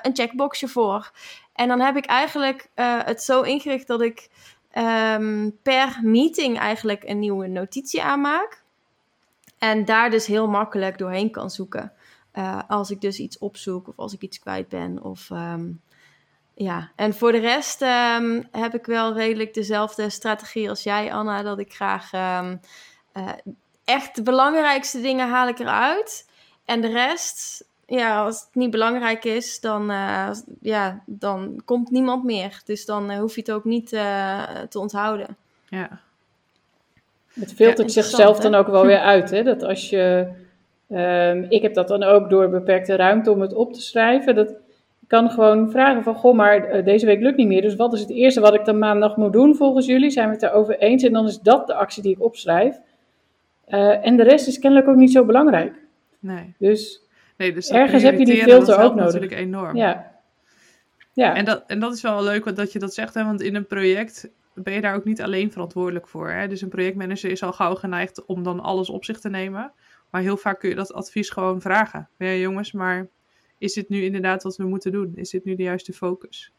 een 0.01 0.15
checkboxje 0.15 0.67
voor. 0.67 1.11
En 1.53 1.67
dan 1.67 1.79
heb 1.79 1.95
ik 1.97 2.05
eigenlijk 2.05 2.69
het 2.75 3.23
zo 3.23 3.41
ingericht 3.41 3.87
dat 3.87 4.01
ik 4.01 4.29
um, 4.77 5.57
per 5.63 5.99
meeting 6.01 6.59
eigenlijk 6.59 7.03
een 7.03 7.19
nieuwe 7.19 7.47
notitie 7.47 8.03
aanmaak. 8.03 8.61
En 9.57 9.85
daar 9.85 10.09
dus 10.09 10.25
heel 10.25 10.47
makkelijk 10.47 10.97
doorheen 10.97 11.31
kan 11.31 11.49
zoeken. 11.49 11.93
als 12.67 12.91
ik 12.91 13.01
dus 13.01 13.19
iets 13.19 13.37
opzoek 13.37 13.87
of 13.87 13.97
als 13.97 14.13
ik 14.13 14.21
iets 14.21 14.39
kwijt 14.39 14.67
ben. 14.67 15.03
Of 15.03 15.29
ja, 16.53 16.91
en 16.95 17.13
voor 17.13 17.31
de 17.31 17.39
rest 17.39 17.81
um, 17.81 18.47
heb 18.51 18.73
ik 18.73 18.85
wel 18.85 19.13
redelijk 19.13 19.53
dezelfde 19.53 20.09
strategie 20.09 20.69
als 20.69 20.83
jij, 20.83 21.13
Anna. 21.13 21.43
Dat 21.43 21.59
ik 21.59 21.73
graag 21.73 22.11
um, 22.13 22.59
uh, 23.13 23.29
echt 23.85 24.15
de 24.15 24.21
belangrijkste 24.21 25.01
dingen 25.01 25.29
haal 25.29 25.47
ik 25.47 25.59
eruit. 25.59 26.29
En 26.65 26.81
de 26.81 26.87
rest, 26.87 27.65
ja, 27.85 28.23
als 28.23 28.39
het 28.39 28.55
niet 28.55 28.71
belangrijk 28.71 29.25
is, 29.25 29.59
dan, 29.59 29.91
uh, 29.91 30.29
ja, 30.61 31.03
dan 31.05 31.61
komt 31.65 31.91
niemand 31.91 32.23
meer. 32.23 32.61
Dus 32.65 32.85
dan 32.85 33.11
uh, 33.11 33.19
hoef 33.19 33.35
je 33.35 33.41
het 33.41 33.51
ook 33.51 33.65
niet 33.65 33.89
te 34.69 34.79
onthouden. 34.79 35.37
Ja. 35.69 35.99
Het 37.33 37.53
filtert 37.53 37.93
ja, 37.93 38.01
zichzelf 38.01 38.39
dan 38.39 38.55
ook 38.55 38.67
wel 38.67 38.85
weer 38.91 38.99
uit. 38.99 39.29
Hè? 39.29 39.43
Dat 39.43 39.63
als 39.63 39.89
je. 39.89 40.27
Um, 40.89 41.45
ik 41.49 41.61
heb 41.61 41.73
dat 41.73 41.87
dan 41.87 42.03
ook 42.03 42.29
door 42.29 42.49
beperkte 42.49 42.95
ruimte 42.95 43.31
om 43.31 43.41
het 43.41 43.53
op 43.53 43.73
te 43.73 43.81
schrijven. 43.81 44.35
Dat 44.35 44.53
kan 45.11 45.29
gewoon 45.29 45.71
vragen 45.71 46.03
van, 46.03 46.15
goh, 46.15 46.35
maar 46.35 46.63
eh, 46.63 46.85
deze 46.85 47.05
week 47.05 47.21
lukt 47.21 47.37
niet 47.37 47.47
meer. 47.47 47.61
Dus 47.61 47.75
wat 47.75 47.93
is 47.93 47.99
het 47.99 48.09
eerste 48.09 48.39
wat 48.39 48.53
ik 48.53 48.65
dan 48.65 48.77
maandag 48.77 49.15
moet 49.15 49.33
doen 49.33 49.55
volgens 49.55 49.85
jullie? 49.85 50.09
Zijn 50.09 50.27
we 50.27 50.33
het 50.33 50.43
erover 50.43 50.77
eens? 50.79 51.03
En 51.03 51.13
dan 51.13 51.27
is 51.27 51.39
dat 51.39 51.67
de 51.67 51.73
actie 51.73 52.03
die 52.03 52.11
ik 52.11 52.21
opschrijf. 52.21 52.79
Uh, 53.67 54.05
en 54.05 54.17
de 54.17 54.23
rest 54.23 54.47
is 54.47 54.59
kennelijk 54.59 54.89
ook 54.89 54.95
niet 54.95 55.11
zo 55.11 55.25
belangrijk. 55.25 55.75
Nee. 56.19 56.55
Dus, 56.57 57.01
nee, 57.37 57.53
dus 57.53 57.69
ergens 57.69 58.03
heb 58.03 58.19
je 58.19 58.25
die 58.25 58.43
filter 58.43 58.75
ook 58.79 58.95
nodig. 58.95 59.05
natuurlijk 59.05 59.31
enorm. 59.31 59.75
Ja. 59.75 60.11
ja. 61.13 61.35
En, 61.35 61.45
dat, 61.45 61.63
en 61.67 61.79
dat 61.79 61.93
is 61.93 62.01
wel 62.01 62.23
leuk 62.23 62.55
dat 62.55 62.71
je 62.71 62.79
dat 62.79 62.93
zegt, 62.93 63.13
hè? 63.13 63.23
want 63.23 63.41
in 63.41 63.55
een 63.55 63.67
project 63.67 64.31
ben 64.53 64.73
je 64.73 64.81
daar 64.81 64.95
ook 64.95 65.05
niet 65.05 65.21
alleen 65.21 65.51
verantwoordelijk 65.51 66.07
voor. 66.07 66.29
Hè? 66.29 66.47
Dus 66.47 66.61
een 66.61 66.69
projectmanager 66.69 67.31
is 67.31 67.43
al 67.43 67.53
gauw 67.53 67.75
geneigd 67.75 68.25
om 68.25 68.43
dan 68.43 68.59
alles 68.59 68.89
op 68.89 69.05
zich 69.05 69.19
te 69.19 69.29
nemen. 69.29 69.73
Maar 70.09 70.21
heel 70.21 70.37
vaak 70.37 70.59
kun 70.59 70.69
je 70.69 70.75
dat 70.75 70.93
advies 70.93 71.29
gewoon 71.29 71.61
vragen. 71.61 72.09
Ja, 72.17 72.33
jongens, 72.33 72.71
maar 72.71 73.07
is 73.61 73.73
dit 73.73 73.89
nu 73.89 74.03
inderdaad 74.03 74.43
wat 74.43 74.55
we 74.55 74.63
moeten 74.63 74.91
doen? 74.91 75.11
Is 75.15 75.29
dit 75.29 75.45
nu 75.45 75.55
de 75.55 75.63
juiste 75.63 75.93
focus? 75.93 76.51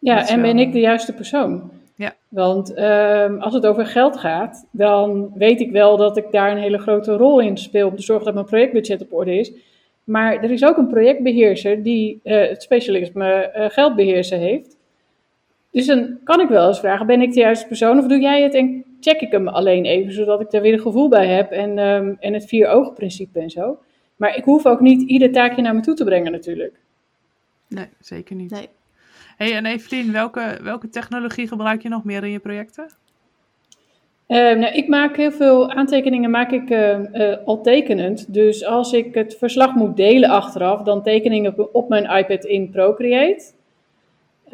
Ja, 0.00 0.28
en 0.28 0.42
ben 0.42 0.58
ik 0.58 0.72
de 0.72 0.80
juiste 0.80 1.12
persoon? 1.12 1.70
Ja. 1.94 2.14
Want 2.28 2.78
um, 2.78 3.40
als 3.40 3.54
het 3.54 3.66
over 3.66 3.86
geld 3.86 4.16
gaat, 4.16 4.68
dan 4.70 5.32
weet 5.34 5.60
ik 5.60 5.70
wel 5.70 5.96
dat 5.96 6.16
ik 6.16 6.26
daar 6.30 6.50
een 6.50 6.62
hele 6.62 6.78
grote 6.78 7.12
rol 7.12 7.40
in 7.40 7.56
speel 7.56 7.88
om 7.88 7.96
te 7.96 8.02
zorgen 8.02 8.24
dat 8.24 8.34
mijn 8.34 8.46
projectbudget 8.46 9.02
op 9.02 9.12
orde 9.12 9.38
is. 9.38 9.52
Maar 10.04 10.42
er 10.42 10.50
is 10.50 10.64
ook 10.64 10.76
een 10.76 10.88
projectbeheerser 10.88 11.82
die 11.82 12.20
uh, 12.24 12.48
het 12.48 12.62
specialisme 12.62 13.52
uh, 13.56 13.64
geldbeheersen 13.68 14.38
heeft. 14.38 14.76
Dus 15.70 15.86
dan 15.86 16.18
kan 16.24 16.40
ik 16.40 16.48
wel 16.48 16.68
eens 16.68 16.80
vragen, 16.80 17.06
ben 17.06 17.20
ik 17.20 17.32
de 17.32 17.40
juiste 17.40 17.66
persoon 17.66 17.98
of 17.98 18.06
doe 18.06 18.20
jij 18.20 18.42
het 18.42 18.54
en 18.54 18.84
check 19.00 19.20
ik 19.20 19.32
hem 19.32 19.48
alleen 19.48 19.84
even, 19.84 20.12
zodat 20.12 20.40
ik 20.40 20.50
daar 20.50 20.62
weer 20.62 20.72
een 20.72 20.80
gevoel 20.80 21.08
bij 21.08 21.26
heb 21.26 21.50
en, 21.50 21.78
um, 21.78 22.16
en 22.20 22.32
het 22.32 22.44
vier 22.44 22.68
ogen 22.68 22.94
principe 22.94 23.40
en 23.40 23.50
zo. 23.50 23.78
Maar 24.16 24.36
ik 24.36 24.44
hoef 24.44 24.66
ook 24.66 24.80
niet 24.80 25.02
ieder 25.02 25.32
taakje 25.32 25.62
naar 25.62 25.74
me 25.74 25.80
toe 25.80 25.94
te 25.94 26.04
brengen 26.04 26.32
natuurlijk. 26.32 26.80
Nee, 27.68 27.88
zeker 28.00 28.36
niet. 28.36 28.50
Nee. 28.50 28.68
hey, 29.36 29.54
en 29.54 29.66
Evelien, 29.66 30.12
welke, 30.12 30.58
welke 30.62 30.88
technologie 30.88 31.48
gebruik 31.48 31.82
je 31.82 31.88
nog 31.88 32.04
meer 32.04 32.24
in 32.24 32.30
je 32.30 32.38
projecten? 32.38 32.86
Uh, 34.28 34.38
nou, 34.38 34.74
ik 34.74 34.88
maak 34.88 35.16
heel 35.16 35.32
veel 35.32 35.70
aantekeningen 35.70 36.30
maak 36.30 36.50
ik, 36.50 36.70
uh, 36.70 36.98
uh, 36.98 37.36
al 37.44 37.62
tekenend. 37.62 38.34
Dus 38.34 38.64
als 38.64 38.92
ik 38.92 39.14
het 39.14 39.36
verslag 39.38 39.74
moet 39.74 39.96
delen 39.96 40.30
achteraf, 40.30 40.82
dan 40.82 41.02
teken 41.02 41.32
ik 41.32 41.58
op, 41.58 41.68
op 41.72 41.88
mijn 41.88 42.18
iPad 42.18 42.44
in 42.44 42.70
Procreate. 42.70 43.44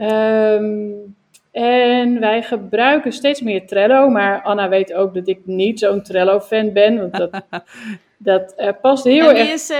Um, 0.00 1.16
en 1.50 2.20
wij 2.20 2.42
gebruiken 2.42 3.12
steeds 3.12 3.40
meer 3.40 3.66
Trello, 3.66 4.08
maar 4.08 4.42
Anna 4.42 4.68
weet 4.68 4.92
ook 4.92 5.14
dat 5.14 5.28
ik 5.28 5.38
niet 5.44 5.78
zo'n 5.78 6.02
Trello-fan 6.02 6.72
ben. 6.72 6.98
Want 6.98 7.16
dat, 7.16 7.42
dat 8.18 8.54
uh, 8.58 8.68
past 8.80 9.04
heel 9.04 9.28
wie 9.28 9.38
erg. 9.38 9.52
Is, 9.52 9.70
uh, 9.70 9.76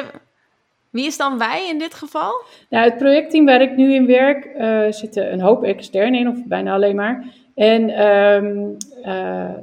wie 0.91 1.07
is 1.07 1.17
dan 1.17 1.39
wij 1.39 1.69
in 1.69 1.79
dit 1.79 1.95
geval? 1.95 2.33
Nou, 2.71 2.85
het 2.85 2.99
projectteam 2.99 3.45
waar 3.45 3.63
ik 3.63 3.77
nu 3.77 3.95
in 3.95 4.07
werk 4.07 4.49
uh, 4.59 4.93
zitten 4.93 5.33
een 5.33 5.41
hoop 5.41 5.65
externen 5.65 6.21
in, 6.21 6.29
of 6.29 6.37
bijna 6.45 6.73
alleen 6.73 6.97
maar. 6.97 7.25
En 7.55 8.07
um, 8.07 8.77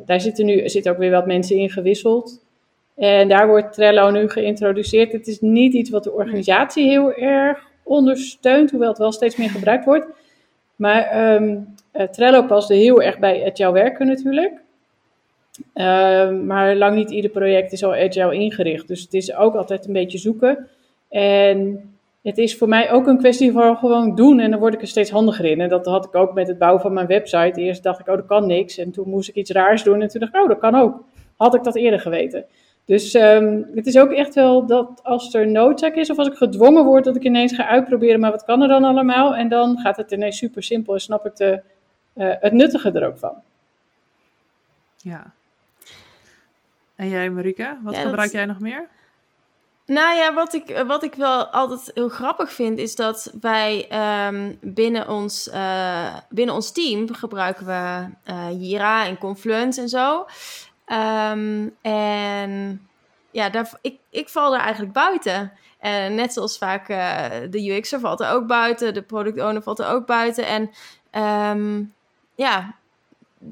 daar 0.06 0.22
zitten 0.22 0.46
nu 0.46 0.70
zitten 0.70 0.92
ook 0.92 0.98
weer 0.98 1.12
wat 1.12 1.26
mensen 1.26 1.58
in 1.58 1.70
gewisseld. 1.70 2.44
En 2.96 3.28
daar 3.28 3.48
wordt 3.48 3.74
Trello 3.74 4.10
nu 4.12 4.30
geïntroduceerd. 4.30 5.12
Het 5.12 5.28
is 5.28 5.40
niet 5.40 5.74
iets 5.74 5.90
wat 5.90 6.04
de 6.04 6.12
organisatie 6.12 6.88
heel 6.90 7.14
erg 7.14 7.68
ondersteunt, 7.84 8.72
hoewel 8.72 8.90
het 8.90 8.98
wel 8.98 9.12
steeds 9.12 9.36
meer 9.36 9.50
gebruikt 9.50 9.86
wordt. 9.86 10.06
Maar 10.76 11.34
um, 11.34 11.75
Trello 12.12 12.44
past 12.44 12.70
heel 12.70 13.02
erg 13.02 13.20
bij 13.20 13.46
agile 13.46 13.72
werken 13.72 14.08
natuurlijk. 14.08 14.64
Uh, 15.76 16.30
maar 16.30 16.76
lang 16.76 16.96
niet 16.96 17.12
ieder 17.12 17.32
project 17.32 17.72
is 17.72 17.84
al 17.84 17.94
agile 17.94 18.36
ingericht. 18.36 18.88
Dus 18.88 19.02
het 19.02 19.14
is 19.14 19.36
ook 19.36 19.56
altijd 19.56 19.88
een 19.88 19.94
beetje 19.94 20.18
zoeken. 20.18 20.68
En 21.10 21.90
het 22.22 22.38
is 22.38 22.58
voor 22.58 22.68
mij 22.68 22.92
ook 22.92 23.08
een 23.08 23.18
kwestie 23.18 23.52
van 23.52 23.78
gewoon 23.78 24.16
doen. 24.16 24.40
En 24.40 24.52
dan 24.52 24.60
word 24.60 24.74
ik 24.74 24.82
er 24.82 24.88
steeds 24.88 25.10
handiger 25.10 25.46
in. 25.46 25.62
En 25.62 25.70
dat 25.70 25.86
had 25.86 26.06
ik 26.06 26.16
ook 26.16 26.34
met 26.34 26.48
het 26.48 26.58
bouwen 26.58 26.82
van 26.82 26.94
mijn 26.94 27.08
website. 27.08 27.62
Eerst 27.62 27.84
dacht 27.84 28.00
ik, 28.00 28.08
oh, 28.08 28.16
dat 28.16 28.26
kan 28.26 28.48
niks. 28.48 28.78
En 28.78 28.92
toen 28.92 29.10
moest 29.10 29.30
ik 29.30 29.36
iets 29.36 29.52
raars 29.52 29.84
doen. 29.84 30.02
En 30.02 30.08
toen 30.08 30.20
dacht 30.20 30.36
ik, 30.36 30.42
oh, 30.42 30.48
dat 30.48 30.60
kan 30.60 30.76
ook. 30.76 31.04
Had 31.38 31.56
ik 31.56 31.64
dat 31.64 31.76
eerder 31.76 32.00
geweten. 32.00 32.46
Dus 32.86 33.14
ehm, 33.14 33.62
het 33.76 33.88
is 33.88 33.98
ook 33.98 34.12
echt 34.12 34.36
wel 34.36 34.66
dat 34.66 35.00
als 35.04 35.34
er 35.34 35.48
noodzaak 35.48 35.96
is 35.96 36.10
of 36.10 36.18
als 36.18 36.28
ik 36.28 36.34
gedwongen 36.34 36.86
word 36.86 37.04
dat 37.04 37.16
ik 37.16 37.24
ineens 37.24 37.56
ga 37.56 37.68
uitproberen, 37.68 38.20
maar 38.20 38.32
wat 38.32 38.44
kan 38.44 38.62
er 38.62 38.68
dan 38.68 38.84
allemaal? 38.84 39.36
En 39.36 39.50
dan 39.50 39.78
gaat 39.78 39.98
het 39.98 40.12
ineens 40.12 40.38
super 40.38 40.64
simpel 40.64 40.94
en 40.94 41.00
snap 41.00 41.26
ik 41.26 41.36
de, 41.36 41.62
eh, 42.16 42.34
het 42.40 42.54
nuttige 42.54 42.92
er 42.92 43.08
ook 43.08 43.18
van. 43.18 43.36
Ja. 44.98 45.32
En 46.96 47.10
jij, 47.10 47.30
Marike, 47.30 47.78
wat 47.84 47.94
Ja, 47.96 48.00
gebruik 48.02 48.22
dat- 48.22 48.32
jij 48.32 48.46
nog 48.46 48.60
meer? 48.60 48.88
Nou 49.86 50.16
ja, 50.16 50.34
wat 50.34 50.54
ik, 50.54 50.84
wat 50.88 51.04
ik 51.04 51.16
wel 51.16 51.46
altijd 51.46 51.92
heel 51.94 52.10
grappig 52.10 52.52
vind, 52.54 52.78
is 52.78 52.96
dat 52.96 53.34
wij 53.42 53.88
ehm, 53.90 54.54
binnen, 54.62 55.10
ons, 55.10 55.50
eh, 55.50 56.16
binnen 56.30 56.56
ons 56.56 56.72
team 56.72 57.14
gebruiken 57.14 57.66
we 57.66 58.06
eh, 58.24 58.48
Jira 58.52 59.06
en 59.06 59.18
Confluence 59.18 59.82
en 59.82 59.90
zo. 59.90 60.26
Ehm, 60.86 61.68
en 61.82 62.88
ja, 63.32 63.50
daar, 63.50 63.70
ik, 63.82 64.00
ik 64.10 64.30
val 64.30 64.52
daar 64.52 64.60
eigenlijk 64.62 64.94
buiten. 64.94 65.52
En 65.80 66.16
net 66.16 66.34
zoals 66.34 66.58
vaak 66.58 66.90
eh, 66.90 67.26
de 67.50 67.68
UX'er 67.76 68.00
valt 68.00 68.20
er 68.20 68.30
ook 68.32 68.48
buiten, 68.48 68.94
de 68.94 69.02
product 69.02 69.40
owner 69.42 69.62
valt 69.64 69.80
er 69.80 69.88
ook 69.88 70.06
buiten. 70.06 70.46
En 70.46 70.70
ehm, 71.12 71.84
ja, 72.36 72.76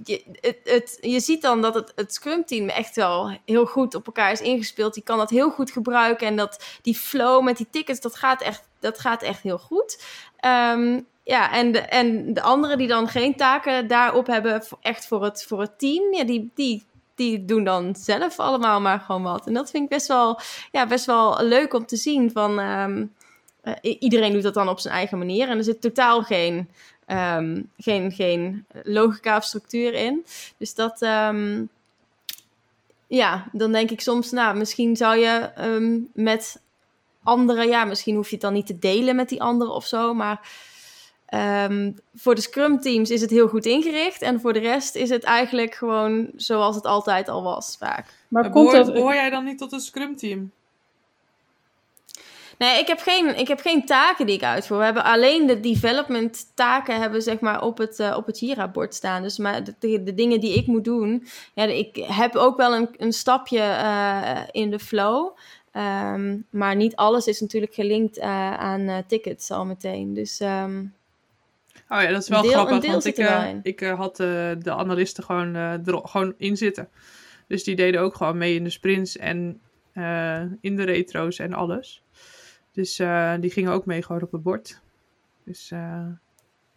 je, 0.04 0.24
het, 0.42 0.58
het, 0.64 0.98
je 1.02 1.20
ziet 1.20 1.42
dan 1.42 1.62
dat 1.62 1.76
het, 1.76 1.92
het 1.96 2.14
Scrum-team 2.14 2.70
echt 2.70 2.96
wel 2.96 3.38
heel 3.46 3.66
goed 3.66 3.96
op 3.96 4.06
elkaar 4.06 4.32
is 4.32 4.42
ingespeeld. 4.42 4.94
Die 4.94 5.04
kan 5.04 5.18
dat 5.18 5.30
heel 5.30 5.50
goed 5.50 5.72
gebruiken. 5.72 6.28
En 6.28 6.36
dat 6.36 6.66
die 6.82 6.96
flow 6.96 7.44
met 7.44 7.58
die 7.58 7.68
tickets, 7.70 8.02
dat 8.02 8.16
gaat 8.16 8.42
echt, 8.42 8.68
dat 8.80 9.00
gaat 9.00 9.22
echt 9.22 9.42
heel 9.42 9.60
goed. 9.60 10.04
Ehm, 10.38 11.00
ja, 11.24 11.52
en 11.52 11.72
de, 11.72 11.80
en 11.80 12.34
de 12.34 12.42
anderen 12.42 12.78
die 12.78 12.88
dan 12.88 13.08
geen 13.08 13.36
taken 13.36 13.88
daarop 13.88 14.28
hebben, 14.28 14.64
echt 14.82 15.08
voor 15.08 15.24
het, 15.24 15.46
voor 15.48 15.62
het 15.62 15.80
team, 15.80 16.14
ja, 16.14 16.24
die, 16.24 16.52
die, 16.56 16.84
die 17.16 17.46
doen 17.46 17.64
dan 17.64 17.96
zelf 17.96 18.40
allemaal 18.40 18.82
maar 18.82 19.00
gewoon 19.00 19.24
wat. 19.24 19.48
En 19.48 19.54
dat 19.54 19.70
vind 19.70 19.84
ik 19.84 19.90
best 19.90 20.08
wel, 20.08 20.40
ja, 20.72 20.88
best 20.88 21.06
wel 21.06 21.44
leuk 21.44 21.74
om 21.74 21.86
te 21.86 21.96
zien. 21.96 22.32
Van, 22.32 22.60
ehm, 22.60 23.06
eh, 23.62 23.96
iedereen 24.00 24.34
doet 24.34 24.44
dat 24.44 24.54
dan 24.54 24.70
op 24.70 24.80
zijn 24.80 24.94
eigen 24.94 25.18
manier. 25.18 25.50
En 25.50 25.58
er 25.58 25.64
zit 25.64 25.82
totaal 25.82 26.22
geen, 26.22 26.70
ehm, 27.06 27.62
geen, 27.78 28.12
geen 28.12 28.66
logica 28.84 29.38
of 29.38 29.44
structuur 29.44 29.94
in. 29.94 30.26
Dus 30.58 30.76
dat, 30.76 31.02
ehm, 31.02 31.64
ja, 33.08 33.48
dan 33.52 33.72
denk 33.72 33.92
ik 33.92 34.02
soms, 34.02 34.32
nou, 34.32 34.58
misschien 34.58 34.96
zou 34.96 35.18
je 35.18 35.52
ehm, 35.56 36.00
met 36.14 36.62
anderen, 37.24 37.68
ja, 37.68 37.86
misschien 37.86 38.16
hoef 38.16 38.28
je 38.28 38.34
het 38.34 38.42
dan 38.42 38.54
niet 38.54 38.66
te 38.66 38.80
delen 38.80 39.16
met 39.16 39.30
die 39.30 39.42
anderen 39.42 39.74
of 39.74 39.86
zo, 39.86 40.14
maar 40.14 40.50
ehm, 41.26 41.92
voor 42.16 42.36
de 42.36 42.42
Scrum 42.42 42.80
teams 42.80 43.10
is 43.10 43.22
het 43.22 43.30
heel 43.30 43.48
goed 43.48 43.66
ingericht 43.66 44.22
en 44.22 44.42
voor 44.42 44.54
de 44.54 44.60
rest 44.60 44.96
is 44.96 45.10
het 45.10 45.24
eigenlijk 45.24 45.76
gewoon 45.76 46.32
zoals 46.36 46.76
het 46.76 46.86
altijd 46.86 47.30
al 47.30 47.44
was, 47.44 47.76
vaak. 47.80 48.06
Maar 48.28 48.44
Maar 48.44 48.52
komt 48.52 48.72
behoor, 48.72 48.86
dat... 48.86 48.94
behoor 48.94 49.14
jij 49.14 49.30
dan 49.30 49.44
niet 49.44 49.58
tot 49.58 49.72
een 49.72 49.80
scrum 49.80 50.16
team? 50.16 50.52
Nee, 52.58 52.80
ik 52.80 52.88
heb 52.88 53.00
geen, 53.00 53.38
ik 53.38 53.48
heb 53.48 53.60
geen 53.60 53.86
taken 53.86 54.26
die 54.26 54.36
ik 54.36 54.44
uitvoer. 54.44 54.78
We 54.78 54.84
hebben 54.84 55.04
alleen 55.04 55.48
de 55.48 55.60
development 55.60 56.46
taken 56.56 57.00
hebben, 57.02 57.22
zeg 57.22 57.40
maar, 57.40 57.62
op 57.62 57.78
het, 57.78 58.00
eh, 58.00 58.16
op 58.18 58.26
het 58.26 58.40
Jira-bord 58.40 58.94
staan. 58.94 59.22
Dus 59.22 59.38
maar 59.38 59.64
de, 59.80 60.14
dingen 60.14 60.40
die 60.40 60.58
ik 60.58 60.68
moet 60.68 60.84
doen. 60.84 61.28
Ja, 61.54 61.64
ik 61.64 61.96
heb 61.96 62.36
ook 62.36 62.58
wel 62.58 62.76
een, 62.76 62.90
een 62.98 63.14
stapje 63.14 63.60
eh, 63.60 64.42
in 64.52 64.72
de 64.72 64.80
flow. 64.80 65.38
Ehm, 65.72 66.38
maar 66.50 66.76
niet 66.76 66.96
alles 66.96 67.28
is 67.28 67.42
natuurlijk 67.42 67.74
gelinkt 67.74 68.18
eh, 68.18 68.54
aan 68.54 69.04
tickets 69.08 69.52
al 69.52 69.66
meteen. 69.66 70.14
Dus 70.14 70.40
ehm, 70.40 70.84
Oh 71.90 72.02
ja, 72.02 72.08
dat 72.08 72.22
is 72.22 72.30
wel 72.30 72.42
deel- 72.42 72.52
grappig, 72.52 72.92
want 72.92 73.06
ik, 73.06 73.18
ik 73.64 73.80
had 73.80 74.16
de 74.16 74.64
analisten 74.66 75.24
gewoon, 75.24 75.56
er 75.56 76.00
gewoon 76.04 76.34
in 76.38 76.58
zitten. 76.58 76.90
Dus 77.48 77.64
die 77.64 77.76
deden 77.76 78.02
ook 78.02 78.16
gewoon 78.16 78.38
mee 78.38 78.56
in 78.56 78.64
de 78.64 78.70
sprints 78.70 79.18
en 79.18 79.62
in 80.62 80.76
de 80.76 80.84
retro's 80.84 81.40
en 81.40 81.54
alles. 81.54 82.03
Dus 82.74 83.00
eh, 83.00 83.34
die 83.40 83.52
gingen 83.52 83.72
ook 83.72 83.86
mee 83.86 84.02
gewoon 84.04 84.22
op 84.22 84.32
het 84.32 84.44
bord. 84.44 84.82
Dus 85.46 85.72
eh, 85.72 86.06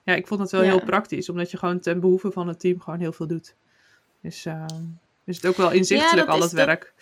ja, 0.02 0.14
ik 0.14 0.26
vond 0.26 0.40
het 0.40 0.50
wel 0.50 0.62
Ja. 0.62 0.68
heel 0.68 0.84
praktisch, 0.84 1.28
omdat 1.28 1.50
je 1.50 1.56
gewoon 1.56 1.80
ten 1.80 2.00
behoeve 2.00 2.30
van 2.30 2.48
het 2.48 2.60
team 2.60 2.80
gewoon 2.80 2.98
heel 3.00 3.12
veel 3.12 3.26
doet. 3.26 3.54
Dus 4.22 4.44
eh, 4.46 4.64
is 5.24 5.36
het 5.36 5.46
ook 5.46 5.56
wel 5.56 5.70
inzichtelijk 5.72 6.28
al 6.28 6.40
het 6.40 6.50
dat- 6.50 6.64
werk. 6.66 6.94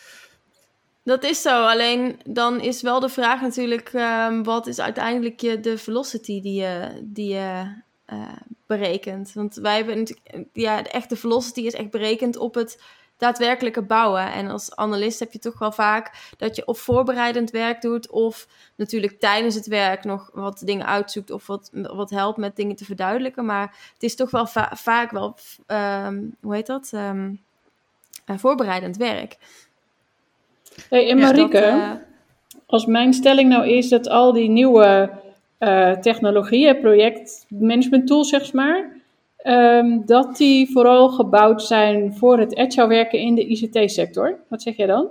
Dat 1.03 1.25
is 1.25 1.43
zo, 1.43 1.65
alleen 1.67 2.21
dan 2.29 2.61
is 2.61 2.83
wel 2.83 3.01
de 3.01 3.09
vraag 3.09 3.41
natuurlijk, 3.41 3.89
ehm, 3.93 4.43
wat 4.43 4.67
is 4.67 4.81
uiteindelijk 4.81 5.41
je, 5.41 5.61
de 5.61 5.79
velocity 5.79 6.41
die 6.41 6.61
je, 6.61 7.01
die 7.03 7.29
je 7.35 7.75
eh, 8.05 8.33
berekent? 8.67 9.33
Want 9.33 9.55
wij 9.55 9.77
hebben 9.77 9.99
natuurlijk, 9.99 10.47
ja, 10.53 10.83
de 10.83 10.89
echte 10.91 11.17
velocity 11.17 11.61
is 11.61 11.73
echt 11.73 11.91
berekend 11.91 12.37
op 12.37 12.55
het 12.55 12.83
daadwerkelijke 13.17 13.83
bouwen. 13.83 14.33
En 14.33 14.51
als 14.51 14.77
analist 14.77 15.19
heb 15.19 15.33
je 15.33 15.39
toch 15.39 15.59
wel 15.59 15.73
vaak 15.73 16.33
dat 16.37 16.57
je 16.57 16.67
of 16.67 16.79
voorbereidend 16.79 17.51
werk 17.51 17.81
doet, 17.81 18.11
of 18.11 18.47
natuurlijk 18.77 19.21
tijdens 19.21 19.55
het 19.55 19.67
werk 19.67 20.05
nog 20.05 20.31
wat 20.33 20.63
dingen 20.65 20.87
uitzoekt 20.87 21.31
of 21.31 21.47
wat, 21.47 21.71
wat 21.73 22.11
helpt 22.11 22.39
met 22.39 22.57
dingen 22.57 22.77
te 22.77 22.85
verduidelijken. 22.85 23.45
Maar 23.45 23.77
het 23.93 24.03
is 24.03 24.15
toch 24.17 24.31
wel 24.31 24.47
va- 24.47 24.73
vaak 24.75 25.11
wel, 25.11 25.37
ehm, 25.67 26.23
hoe 26.41 26.55
heet 26.55 26.67
dat? 26.67 26.91
Ehm, 26.93 27.33
eh, 28.25 28.37
voorbereidend 28.39 28.97
werk. 28.97 29.37
Hey, 30.89 31.11
en 31.11 31.21
dat, 31.21 31.31
Marieke, 31.33 31.59
eh, 31.59 31.91
als 32.67 32.87
mijn 32.87 33.13
stelling 33.13 33.49
nou 33.49 33.69
is 33.69 33.89
dat 33.89 34.09
al 34.09 34.33
die 34.33 34.49
nieuwe 34.49 35.23
eh, 35.59 35.93
technologieën, 35.93 36.81
projectmanagement 36.81 38.07
tools 38.07 38.29
zeg 38.29 38.53
maar, 38.53 38.91
ehm, 39.45 40.01
dat 40.05 40.37
die 40.37 40.73
vooral 40.73 41.09
gebouwd 41.09 41.63
zijn 41.63 42.15
voor 42.15 42.39
het 42.39 42.57
agile 42.57 42.87
werken 42.87 43.19
in 43.19 43.35
de 43.35 43.47
ICT-sector. 43.47 44.39
Wat 44.49 44.63
zeg 44.63 44.77
jij 44.77 44.87
dan? 44.87 45.09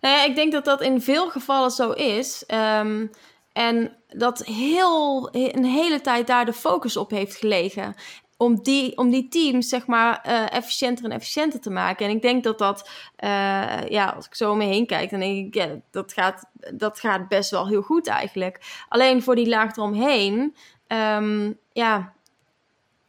Nou 0.00 0.16
ja, 0.16 0.24
ik 0.24 0.34
denk 0.34 0.52
dat 0.52 0.64
dat 0.64 0.82
in 0.82 1.00
veel 1.00 1.30
gevallen 1.30 1.70
zo 1.70 1.90
is. 1.90 2.44
Ehm, 2.46 3.06
en 3.52 3.96
dat 4.08 4.44
heel, 4.44 5.28
een 5.32 5.64
hele 5.64 6.00
tijd 6.00 6.26
daar 6.26 6.44
de 6.44 6.52
focus 6.52 6.96
op 6.96 7.10
heeft 7.10 7.36
gelegen. 7.36 7.94
Om 8.36 8.62
die, 8.62 8.96
om 8.96 9.10
die 9.10 9.28
teams, 9.28 9.68
zeg 9.68 9.86
maar, 9.86 10.20
eh, 10.22 10.52
efficiënter 10.52 11.04
en 11.04 11.10
efficiënter 11.10 11.60
te 11.60 11.70
maken. 11.70 12.06
En 12.06 12.12
ik 12.12 12.22
denk 12.22 12.44
dat 12.44 12.58
dat, 12.58 12.90
eh, 13.16 13.88
ja, 13.88 14.06
als 14.16 14.26
ik 14.26 14.34
zo 14.34 14.50
om 14.50 14.58
me 14.58 14.64
heen 14.64 14.86
kijk, 14.86 15.10
dan 15.10 15.20
denk 15.20 15.46
ik, 15.46 15.54
ja, 15.54 15.68
dat 15.90 16.12
gaat, 16.12 16.44
dat 16.74 17.00
gaat 17.00 17.28
best 17.28 17.50
wel 17.50 17.68
heel 17.68 17.82
goed 17.82 18.06
eigenlijk. 18.06 18.84
Alleen 18.88 19.22
voor 19.22 19.34
die 19.34 19.48
laag 19.48 19.76
eromheen, 19.76 20.54
ehm, 20.86 21.52
ja, 21.72 22.12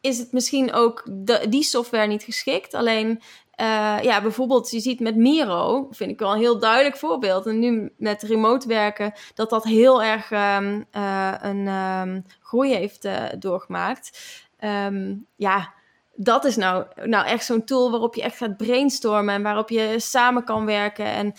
is 0.02 0.18
het 0.18 0.32
misschien 0.32 0.74
ook 0.74 1.04
die 1.50 1.64
software 1.64 2.08
niet 2.08 2.24
geschikt. 2.24 2.74
Alleen 2.74 3.22
eh, 3.60 3.98
ja, 4.02 4.22
bijvoorbeeld, 4.22 4.72
je 4.72 4.80
ziet 4.80 5.00
met 5.00 5.16
Miro, 5.16 5.88
vind 5.92 6.12
ik 6.12 6.20
wel 6.20 6.32
een 6.32 6.40
heel 6.40 6.60
duidelijk 6.60 6.98
voorbeeld. 6.98 7.46
En 7.46 7.60
nu 7.60 7.94
met 7.98 8.22
remote 8.24 8.68
werken, 8.68 9.14
dat 9.34 9.50
dat 9.50 9.64
heel 9.64 10.04
erg 10.04 10.32
ehm, 10.32 10.82
eh, 10.92 11.34
een 11.42 11.68
ehm, 11.68 12.22
groei 12.42 12.74
heeft 12.74 13.06
eh, 13.06 13.24
doorgemaakt. 13.40 14.20
Ehm, 14.60 15.16
ja, 15.36 15.74
dat 16.16 16.46
is 16.46 16.56
nou, 16.56 16.86
nou 17.04 17.26
echt 17.26 17.46
zo'n 17.46 17.64
tool 17.64 17.92
waarop 17.92 18.16
je 18.16 18.22
echt 18.22 18.38
gaat 18.38 18.58
brainstormen 18.58 19.34
en 19.34 19.44
waarop 19.44 19.70
je 19.70 19.96
samen 19.98 20.44
kan 20.44 20.66
werken 20.66 21.06
en 21.06 21.34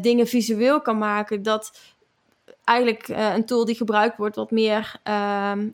dingen 0.00 0.26
visueel 0.26 0.80
kan 0.80 0.98
maken. 0.98 1.42
Dat 1.42 1.78
eigenlijk 2.64 3.08
een 3.08 3.46
tool 3.46 3.64
die 3.64 3.74
gebruikt 3.74 4.16
wordt 4.16 4.36
wat 4.36 4.50
meer 4.50 5.00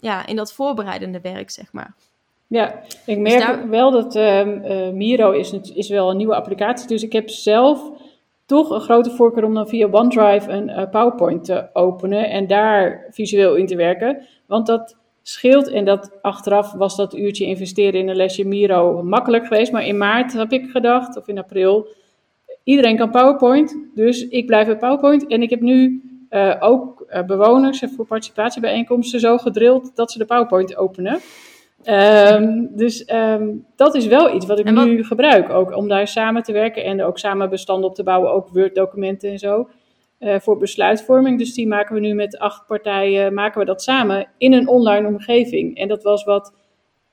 ja, 0.01 0.27
in 0.27 0.37
dat 0.37 0.53
voorbereidende 0.53 1.21
werk, 1.21 1.51
zeg 1.51 1.73
maar. 1.73 1.95
Ja, 2.49 2.81
ik 3.07 3.19
merk 3.19 3.39
daar- 3.39 3.69
wel 3.69 3.91
dat 3.91 4.17
ehm, 4.17 4.61
eh, 4.63 4.91
Miro 4.91 5.31
is, 5.31 5.53
is 5.75 5.89
wel 5.89 6.11
een 6.11 6.17
nieuwe 6.17 6.35
applicatie. 6.35 6.89
Dus 6.89 7.03
ik 7.03 7.13
heb 7.13 7.29
zelf 7.29 7.91
toch 8.47 8.71
een 8.71 8.81
grote 8.81 9.11
voorkeur 9.11 9.45
om 9.45 9.55
dan 9.55 9.69
via 9.69 9.89
OneDrive 9.91 10.51
een 10.51 10.69
eh, 10.69 10.91
PowerPoint 10.91 11.45
te 11.45 11.67
openen 11.73 12.31
en 12.31 12.47
daar 12.47 13.07
visueel 13.11 13.55
in 13.55 13.67
te 13.67 13.77
werken. 13.77 14.27
Want 14.47 14.67
dat 14.67 14.97
scheelt 15.23 15.69
en 15.69 15.85
dat 15.85 16.19
achteraf 16.23 16.73
was 16.73 16.97
dat 16.97 17.15
uurtje 17.15 17.45
investeren 17.47 18.01
in 18.01 18.09
een 18.09 18.17
lesje 18.17 18.45
Miro 18.45 19.03
makkelijk 19.03 19.47
geweest. 19.47 19.73
Maar 19.73 19.87
in 19.87 19.99
maart 19.99 20.33
heb 20.33 20.53
ik 20.53 20.71
gedacht, 20.71 21.17
of 21.17 21.29
in 21.29 21.39
april, 21.39 21.87
iedereen 22.65 22.97
kan 22.97 23.11
PowerPoint. 23.11 23.77
Dus 23.95 24.29
ik 24.29 24.47
blijf 24.47 24.67
bij 24.67 24.77
PowerPoint. 24.77 25.27
En 25.27 25.43
ik 25.43 25.51
heb 25.51 25.61
nu 25.61 26.03
eh, 26.29 26.57
ook 26.61 27.07
bewoners 27.27 27.83
voor 27.97 28.07
participatiebijeenkomsten 28.07 29.21
zo 29.21 29.39
gedrild 29.39 29.97
dat 29.97 30.13
ze 30.13 30.19
de 30.19 30.25
PowerPoint 30.25 30.77
openen. 30.77 31.21
Ehm, 31.85 32.67
dus 32.71 33.05
ehm, 33.05 33.49
dat 33.77 33.95
is 33.95 34.07
wel 34.07 34.35
iets 34.35 34.47
wat 34.47 34.59
ik 34.59 34.71
wat- 34.71 34.85
nu 34.87 35.05
gebruik, 35.05 35.51
ook 35.51 35.77
om 35.77 35.89
daar 35.89 36.09
samen 36.09 36.43
te 36.43 36.53
werken 36.53 36.85
en 36.85 37.03
ook 37.03 37.19
samen 37.19 37.51
bestanden 37.51 37.89
op 37.89 37.95
te 37.95 38.03
bouwen, 38.03 38.33
ook 38.33 38.49
Word-documenten 38.49 39.31
en 39.31 39.39
zo, 39.39 39.69
eh, 40.19 40.39
voor 40.41 40.57
besluitvorming. 40.57 41.39
Dus 41.39 41.55
die 41.55 41.67
maken 41.69 41.95
we 41.95 42.01
nu 42.01 42.15
met 42.15 42.39
acht 42.39 42.67
partijen, 42.67 43.35
maken 43.35 43.61
we 43.61 43.67
dat 43.67 43.83
samen 43.83 44.27
in 44.39 44.53
een 44.53 44.69
online 44.69 45.07
omgeving. 45.09 45.77
En 45.77 45.89
dat 45.89 46.03
was 46.03 46.25
wat 46.25 46.57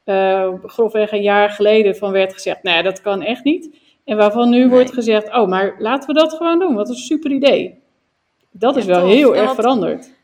eh, 0.03 0.53
grofweg 0.65 1.11
een 1.11 1.21
jaar 1.21 1.49
geleden 1.49 1.95
van 1.95 2.11
werd 2.11 2.33
gezegd, 2.33 2.63
nou 2.63 2.77
ja, 2.77 2.83
dat 2.83 3.01
kan 3.01 3.21
echt 3.21 3.43
niet. 3.43 3.75
En 4.03 4.17
waarvan 4.17 4.49
nu 4.49 4.57
Nee. 4.59 4.67
wordt 4.69 4.93
gezegd, 4.93 5.27
oh, 5.35 5.47
maar 5.47 5.75
laten 5.77 6.13
we 6.13 6.19
dat 6.19 6.33
gewoon 6.33 6.59
doen, 6.59 6.75
wat 6.75 6.89
een 6.89 6.95
super 6.95 7.31
idee. 7.31 7.83
Dat 8.51 8.75
is 8.75 8.85
wel 8.85 8.99
tof. 9.01 9.09
heel 9.09 9.33
En 9.33 9.37
erg 9.39 9.45
wat- 9.47 9.55
veranderd. 9.55 10.14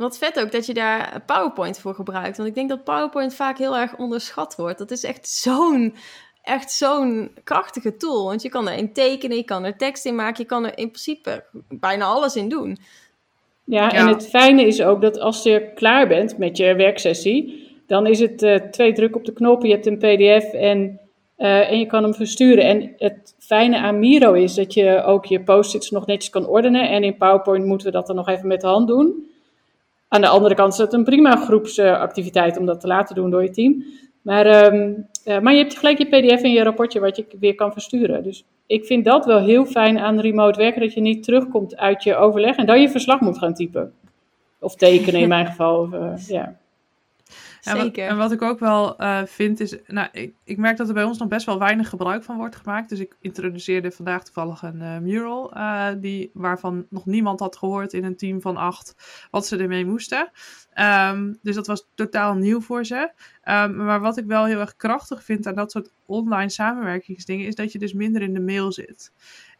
Wat, 0.00 0.18
vet 0.18 0.40
ook 0.40 0.52
dat 0.52 0.66
je 0.66 0.74
daar 0.74 1.22
PowerPoint 1.26 1.78
voor 1.78 1.94
gebruikt. 1.94 2.36
Want 2.36 2.48
ik 2.48 2.54
denk 2.54 2.68
dat 2.68 2.84
PowerPoint 2.84 3.34
vaak 3.34 3.58
heel 3.58 3.76
erg 3.76 3.96
onderschat 3.96 4.56
wordt. 4.56 4.78
Dat 4.78 4.90
is 4.90 5.04
echt 5.04 5.28
zo'n 5.28 5.94
echt 6.42 6.72
zo'n 6.72 7.30
krachtige 7.44 7.96
tool. 7.96 8.24
Want 8.24 8.42
je 8.42 8.48
kan 8.48 8.68
erin 8.68 8.92
tekenen, 8.92 9.36
je 9.36 9.44
kan 9.44 9.64
er 9.64 9.76
tekst 9.76 10.06
in 10.06 10.14
maken, 10.14 10.42
je 10.42 10.48
kan 10.48 10.64
er 10.64 10.78
in 10.78 10.90
principe 10.90 11.44
bijna 11.68 12.04
alles 12.04 12.36
in 12.36 12.48
doen. 12.48 12.78
Ja, 13.64 13.92
en 13.92 14.06
het 14.06 14.28
fijne 14.28 14.66
is 14.66 14.82
ook 14.82 15.00
dat 15.00 15.18
als 15.18 15.42
je 15.42 15.72
klaar 15.74 16.08
bent 16.08 16.38
met 16.38 16.56
je 16.56 16.74
werksessie, 16.74 17.68
dan 17.86 18.06
is 18.06 18.20
het 18.20 18.42
eh, 18.42 18.54
twee 18.56 18.92
druk 18.92 19.16
op 19.16 19.24
de 19.24 19.32
knop, 19.32 19.64
je 19.64 19.72
hebt 19.72 19.86
een 19.86 19.98
pdf 19.98 20.52
en, 20.52 21.00
eh, 21.36 21.70
en 21.70 21.78
je 21.78 21.86
kan 21.86 22.02
hem 22.02 22.14
versturen. 22.14 22.64
En 22.64 22.94
het 22.96 23.34
fijne 23.38 23.78
aan 23.78 23.98
Miro 23.98 24.32
is 24.32 24.54
dat 24.54 24.74
je 24.74 25.02
ook 25.02 25.24
je 25.24 25.40
post-its 25.40 25.90
nog 25.90 26.06
netjes 26.06 26.30
kan 26.30 26.46
ordenen. 26.46 26.88
En 26.88 27.04
in 27.04 27.16
PowerPoint 27.16 27.64
moeten 27.64 27.86
we 27.86 27.92
dat 27.92 28.06
dan 28.06 28.16
nog 28.16 28.28
even 28.28 28.46
met 28.46 28.60
de 28.60 28.66
hand 28.66 28.88
doen. 28.88 29.29
Aan 30.12 30.20
de 30.20 30.28
andere 30.28 30.54
kant 30.54 30.72
is 30.72 30.78
het 30.78 30.92
een 30.92 31.04
prima 31.04 31.36
groepsactiviteit 31.36 32.58
om 32.58 32.66
dat 32.66 32.80
te 32.80 32.86
laten 32.86 33.14
doen 33.14 33.30
door 33.30 33.42
je 33.42 33.50
team. 33.50 33.84
Maar, 34.22 34.46
ehm, 34.46 34.92
eh, 35.24 35.40
maar 35.40 35.52
je 35.52 35.58
hebt 35.58 35.78
gelijk 35.78 35.98
je 35.98 36.06
pdf 36.06 36.42
en 36.42 36.50
je 36.50 36.62
rapportje 36.62 37.00
wat 37.00 37.16
je 37.16 37.26
weer 37.40 37.54
kan 37.54 37.72
versturen. 37.72 38.22
Dus 38.22 38.44
ik 38.66 38.84
vind 38.84 39.04
dat 39.04 39.26
wel 39.26 39.38
heel 39.38 39.64
fijn 39.66 39.98
aan 39.98 40.20
remote 40.20 40.58
werken, 40.58 40.80
dat 40.80 40.92
je 40.92 41.00
niet 41.00 41.22
terugkomt 41.22 41.76
uit 41.76 42.02
je 42.02 42.16
overleg 42.16 42.56
en 42.56 42.66
dan 42.66 42.80
je 42.80 42.88
verslag 42.88 43.20
moet 43.20 43.38
gaan 43.38 43.54
typen. 43.54 43.92
Of 44.58 44.74
tekenen 44.74 45.20
in 45.20 45.28
mijn 45.28 45.46
geval. 45.46 45.80
Of, 45.80 45.92
eh, 45.92 46.28
ja. 46.28 46.56
En 47.62 47.76
wat, 47.76 47.84
Zeker. 47.84 48.08
en 48.08 48.16
wat 48.16 48.32
ik 48.32 48.42
ook 48.42 48.58
wel 48.58 48.96
eh, 48.96 49.24
vind 49.24 49.60
is, 49.60 49.76
nou, 49.86 50.08
ik, 50.12 50.34
ik 50.44 50.56
merk 50.56 50.76
dat 50.76 50.88
er 50.88 50.94
bij 50.94 51.04
ons 51.04 51.18
nog 51.18 51.28
best 51.28 51.46
wel 51.46 51.58
weinig 51.58 51.88
gebruik 51.88 52.22
van 52.22 52.36
wordt 52.36 52.56
gemaakt. 52.56 52.88
Dus 52.88 52.98
ik 52.98 53.16
introduceerde 53.20 53.90
vandaag 53.90 54.24
toevallig 54.24 54.62
een 54.62 54.82
eh, 54.82 54.98
mural, 54.98 55.52
eh, 55.52 55.88
die, 55.98 56.30
waarvan 56.34 56.86
nog 56.90 57.06
niemand 57.06 57.40
had 57.40 57.56
gehoord 57.56 57.92
in 57.92 58.04
een 58.04 58.16
team 58.16 58.40
van 58.40 58.56
acht 58.56 58.94
wat 59.30 59.46
ze 59.46 59.56
ermee 59.56 59.84
moesten. 59.84 60.30
Ehm, 60.72 61.32
dus 61.42 61.54
dat 61.54 61.66
was 61.66 61.86
totaal 61.94 62.34
nieuw 62.34 62.60
voor 62.60 62.84
ze. 62.84 63.12
Ehm, 63.42 63.84
maar 63.84 64.00
wat 64.00 64.16
ik 64.16 64.24
wel 64.24 64.44
heel 64.44 64.60
erg 64.60 64.76
krachtig 64.76 65.24
vind 65.24 65.46
aan 65.46 65.54
dat 65.54 65.70
soort 65.70 65.92
online 66.06 66.50
samenwerkingsdingen, 66.50 67.46
is 67.46 67.54
dat 67.54 67.72
je 67.72 67.78
dus 67.78 67.92
minder 67.92 68.22
in 68.22 68.34
de 68.34 68.40
mail 68.40 68.72
zit. 68.72 69.12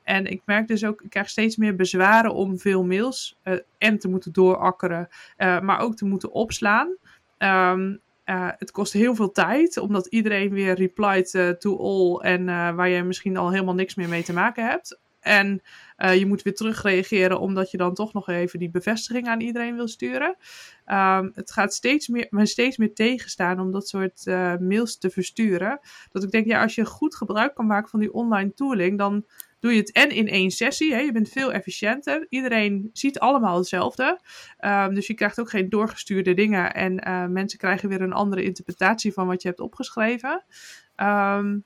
En 0.03 0.27
ik 0.27 0.43
merk 0.45 0.69
dus 0.69 0.85
ook, 0.85 1.03
ik 1.03 1.11
krijg 1.11 1.29
steeds 1.29 1.57
meer 1.57 1.77
bezwaren 1.77 2.35
om 2.35 2.59
veel 2.59 2.85
mails 2.85 3.39
en 3.79 3.99
te 3.99 4.09
moeten 4.09 4.33
doorakkeren, 4.33 5.09
maar 5.37 5.81
ook 5.81 5.97
te 5.97 6.05
moeten 6.05 6.33
opslaan. 6.33 6.97
Ehm, 7.41 7.97
eh, 8.25 8.49
het 8.59 8.71
kost 8.71 8.93
heel 8.93 9.15
veel 9.15 9.31
tijd, 9.31 9.77
omdat 9.77 10.07
iedereen 10.07 10.51
weer 10.51 10.75
replied 10.75 11.35
eh, 11.35 11.49
to 11.49 11.77
all 11.77 12.31
en 12.31 12.49
eh, 12.49 12.75
waar 12.75 12.89
je 12.89 13.03
misschien 13.03 13.37
al 13.37 13.51
helemaal 13.51 13.75
niks 13.75 13.95
meer 13.95 14.09
mee 14.09 14.23
te 14.23 14.33
maken 14.33 14.67
hebt. 14.67 15.01
En 15.21 15.63
je 16.15 16.27
moet 16.27 16.43
weer 16.43 16.55
terugreageren, 16.55 17.41
omdat 17.41 17.71
je 17.71 17.77
dan 17.77 17.95
toch 17.95 18.13
nog 18.13 18.29
even 18.29 18.59
die 18.59 18.71
bevestiging 18.71 19.27
aan 19.27 19.41
iedereen 19.41 19.77
wil 19.77 19.89
sturen. 19.89 20.37
Ehm, 20.85 21.31
het 21.35 21.53
gaat 21.53 21.75
steeds 21.75 22.09
meer, 22.09 22.27
me 22.31 22.47
steeds 22.47 22.77
meer 22.77 22.95
tegenstaan 22.95 23.61
om 23.61 23.73
dat 23.73 23.89
soort 23.89 24.25
mails 24.61 24.99
te 24.99 25.11
versturen. 25.11 25.81
Dat 26.11 26.23
ik 26.23 26.31
denk, 26.31 26.47
ja, 26.47 26.63
als 26.63 26.75
je 26.75 26.85
goed 26.85 27.15
gebruik 27.15 27.55
kan 27.55 27.67
maken 27.67 27.89
van 27.91 28.01
die 28.01 28.13
online 28.13 28.55
tooling, 28.55 28.99
dan 28.99 29.25
doe 29.61 29.73
je 29.73 29.79
het 29.79 29.93
en 29.93 30.11
in 30.11 30.29
één 30.29 30.51
sessie. 30.51 30.93
Hè? 30.95 31.01
Je 31.01 31.13
bent 31.13 31.29
veel 31.29 31.53
efficiënter. 31.53 32.27
Iedereen 32.29 32.91
ziet 32.93 33.19
allemaal 33.19 33.57
hetzelfde. 33.57 34.21
Ehm, 34.59 34.95
dus 34.95 35.07
je 35.07 35.15
krijgt 35.15 35.41
ook 35.41 35.51
geen 35.51 35.69
doorgestuurde 35.69 36.35
dingen. 36.35 36.75
En 36.75 36.99
eh, 36.99 37.27
mensen 37.27 37.59
krijgen 37.59 37.89
weer 37.89 38.01
een 38.01 38.13
andere 38.13 38.43
interpretatie 38.43 39.13
van 39.13 39.27
wat 39.27 39.43
je 39.43 39.49
hebt 39.49 39.61
opgeschreven. 39.61 40.45
Ehm, 40.97 41.59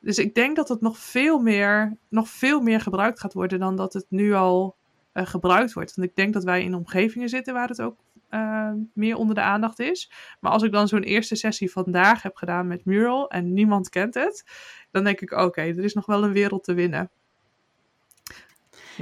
dus 0.00 0.18
ik 0.18 0.34
denk 0.34 0.56
dat 0.56 0.68
het 0.68 0.80
nog 0.80 0.98
veel 0.98 1.38
meer, 1.38 1.96
nog 2.08 2.28
veel 2.28 2.60
meer 2.60 2.80
gebruikt 2.80 3.20
gaat 3.20 3.32
worden 3.32 3.58
dan 3.58 3.76
dat 3.76 3.92
het 3.92 4.06
nu 4.08 4.34
al 4.34 4.76
eh, 5.12 5.26
gebruikt 5.26 5.72
wordt. 5.72 5.94
Want 5.94 6.08
ik 6.08 6.16
denk 6.16 6.32
dat 6.32 6.44
wij 6.44 6.62
in 6.62 6.74
omgevingen 6.74 7.28
zitten 7.28 7.54
waar 7.54 7.68
het 7.68 7.82
ook 7.82 7.96
eh, 8.28 8.72
meer 8.94 9.16
onder 9.16 9.34
de 9.34 9.40
aandacht 9.40 9.78
is. 9.78 10.10
Maar 10.40 10.52
als 10.52 10.62
ik 10.62 10.72
dan 10.72 10.88
zo'n 10.88 11.02
eerste 11.02 11.34
sessie 11.34 11.70
vandaag 11.70 12.22
heb 12.22 12.36
gedaan 12.36 12.66
met 12.66 12.84
Mural 12.84 13.30
en 13.30 13.52
niemand 13.52 13.88
kent 13.88 14.14
het, 14.14 14.44
dan 14.90 15.04
denk 15.04 15.20
ik: 15.20 15.32
oké, 15.32 15.60
er 15.60 15.84
is 15.84 15.94
nog 15.94 16.06
wel 16.06 16.24
een 16.24 16.32
wereld 16.32 16.64
te 16.64 16.74
winnen. 16.74 17.10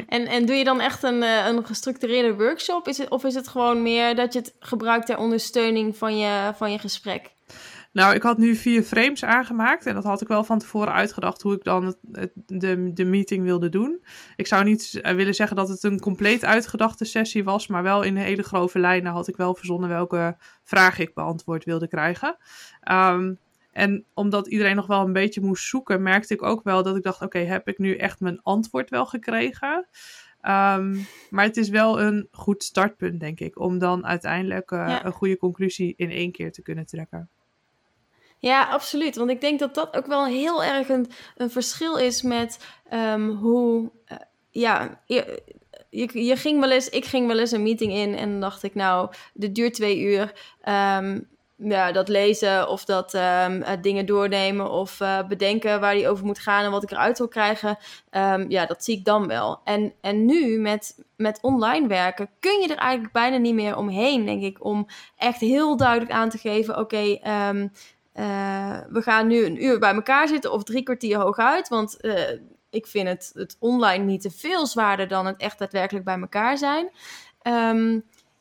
En, 0.09 0.27
en 0.27 0.47
doe 0.47 0.57
je 0.57 0.65
dan 0.65 0.81
echt 0.81 1.03
een, 1.03 1.23
eh, 1.23 1.47
een 1.47 1.67
gestructureerde 1.67 2.35
workshop? 2.35 2.89
Is 2.89 2.99
het, 2.99 3.09
of 3.09 3.25
is 3.25 3.35
het 3.35 3.49
gewoon 3.49 3.83
meer 3.83 4.15
dat 4.15 4.33
je 4.33 4.39
het 4.39 4.55
gebruikt 4.59 5.07
ter 5.07 5.19
ondersteuning 5.19 5.97
van 5.97 6.19
je, 6.19 6.53
van 6.57 6.73
je 6.73 6.79
gesprek? 6.79 7.35
Nou, 7.97 8.15
ik 8.15 8.23
had 8.23 8.39
nu 8.39 8.55
vier 8.55 8.83
frames 8.83 9.25
aangemaakt 9.25 9.87
en 9.87 9.95
dat 9.95 10.05
had 10.05 10.21
ik 10.21 10.29
wel 10.29 10.45
van 10.45 10.59
tevoren 10.59 10.93
uitgedacht 10.93 11.43
hoe 11.43 11.55
ik 11.55 11.65
dan 11.65 11.85
het, 12.13 12.33
de, 12.47 12.93
de 12.93 13.05
meeting 13.05 13.45
wilde 13.45 13.69
doen. 13.69 14.05
Ik 14.37 14.47
zou 14.47 14.65
niet 14.65 15.01
eh, 15.03 15.15
willen 15.15 15.35
zeggen 15.35 15.57
dat 15.57 15.69
het 15.69 15.83
een 15.83 16.01
compleet 16.01 16.45
uitgedachte 16.45 17.05
sessie 17.05 17.45
was, 17.45 17.67
maar 17.67 17.83
wel 17.83 18.03
in 18.03 18.17
hele 18.17 18.43
grove 18.43 18.79
lijnen 18.79 19.13
had 19.13 19.29
ik 19.29 19.37
wel 19.37 19.55
verzonnen 19.55 19.89
welke 19.89 20.37
vraag 20.65 20.99
ik 20.99 21.15
beantwoord 21.15 21.65
wilde 21.65 21.89
krijgen. 21.89 22.37
Ehm, 22.81 23.33
en 23.77 24.05
omdat 24.15 24.47
iedereen 24.47 24.77
nog 24.77 24.87
wel 24.87 25.01
een 25.05 25.12
beetje 25.12 25.41
moest 25.41 25.69
zoeken, 25.69 26.03
merkte 26.03 26.35
ik 26.35 26.43
ook 26.43 26.62
wel 26.65 26.83
dat 26.83 26.97
ik 26.97 27.03
dacht: 27.03 27.23
oké, 27.23 27.39
heb 27.39 27.69
ik 27.69 27.79
nu 27.79 27.97
echt 27.97 28.21
mijn 28.21 28.43
antwoord 28.43 28.91
wel 28.91 29.07
gekregen? 29.07 29.87
Ehm, 30.41 30.97
maar 31.31 31.45
het 31.45 31.57
is 31.57 31.69
wel 31.69 32.01
een 32.01 32.29
goed 32.31 32.62
startpunt, 32.62 33.21
denk 33.21 33.41
ik, 33.41 33.59
om 33.59 33.79
dan 33.79 34.07
uiteindelijk 34.07 34.71
eh, 34.71 34.79
Ja. 34.79 35.05
een 35.05 35.12
goede 35.12 35.37
conclusie 35.37 35.95
in 35.97 36.11
één 36.11 36.33
keer 36.33 36.53
te 36.53 36.62
kunnen 36.62 36.87
trekken. 36.87 37.29
Ja, 38.39 38.62
absoluut. 38.69 39.17
Want 39.17 39.31
ik 39.31 39.41
denk 39.41 39.59
dat 39.59 39.75
dat 39.75 39.97
ook 39.97 40.07
wel 40.07 40.27
heel 40.27 40.65
erg 40.65 40.89
een, 40.89 41.07
een 41.37 41.51
verschil 41.51 41.97
is 41.97 42.23
met 42.23 42.65
ehm, 42.91 43.29
hoe. 43.31 43.91
eh, 44.05 44.17
ja, 44.51 45.01
je, 45.07 45.43
je, 45.91 46.25
je 46.25 46.37
ging 46.37 46.61
wel 46.61 46.71
eens, 46.71 46.89
ik 46.89 47.05
ging 47.05 47.27
wel 47.27 47.39
eens 47.39 47.51
een 47.53 47.62
meeting 47.62 47.93
in 47.93 48.15
en 48.15 48.31
dan 48.31 48.41
dacht 48.41 48.62
ik, 48.62 48.75
nou, 48.75 49.12
dit 49.35 49.55
duurt 49.55 49.75
twee 49.75 50.01
uur. 50.01 50.33
Ehm, 50.61 51.21
ja, 51.59 51.92
dat 51.92 52.09
lezen 52.09 52.69
of 52.69 52.85
dat 52.85 53.14
ehm, 53.14 53.62
eh, 53.62 53.73
dingen 53.81 54.07
doornemen 54.07 54.71
of 54.71 55.01
eh, 55.01 55.27
bedenken 55.27 55.81
waar 55.81 55.95
die 55.95 56.09
over 56.09 56.27
moet 56.27 56.38
gaan 56.38 56.64
en 56.64 56.71
wat 56.71 56.83
ik 56.83 56.90
eruit 56.90 57.19
wil 57.19 57.29
krijgen. 57.29 57.79
Ehm, 58.11 58.45
ja, 58.49 58.66
dat 58.66 58.85
zie 58.85 58.99
ik 58.99 59.05
dan 59.05 59.27
wel. 59.27 59.61
En, 59.64 59.92
en 60.01 60.25
nu 60.25 60.59
met, 60.59 61.05
met 61.16 61.38
online 61.42 61.87
werken 61.87 62.29
kun 62.40 62.61
je 62.61 62.69
er 62.69 62.77
eigenlijk 62.77 63.12
bijna 63.12 63.37
niet 63.37 63.55
meer 63.55 63.77
omheen, 63.77 64.25
denk 64.25 64.42
ik, 64.42 64.64
om 64.64 64.87
echt 65.16 65.40
heel 65.40 65.77
duidelijk 65.77 66.11
aan 66.11 66.29
te 66.29 66.38
geven: 66.38 66.79
oké, 66.79 67.19
ehm, 67.23 67.69
eh, 68.12 68.79
we 68.88 69.03
gaan 69.03 69.27
nu 69.27 69.45
een 69.45 69.64
uur 69.64 69.79
bij 69.79 69.95
elkaar 69.95 70.29
zitten 70.29 70.53
of 70.53 70.64
drie 70.64 70.83
kwartier 70.83 71.19
hooguit. 71.19 71.69
Want 71.69 71.99
ik 72.71 72.87
vind 72.87 73.09
het, 73.09 73.31
het 73.35 73.57
online 73.61 74.05
niet 74.05 74.21
te 74.21 74.31
veel 74.31 74.66
zwaarder 74.66 75.09
dan 75.09 75.27
het 75.27 75.37
echt 75.37 75.59
daadwerkelijk 75.59 76.05
bij 76.05 76.19
elkaar 76.21 76.59
zijn. 76.59 76.90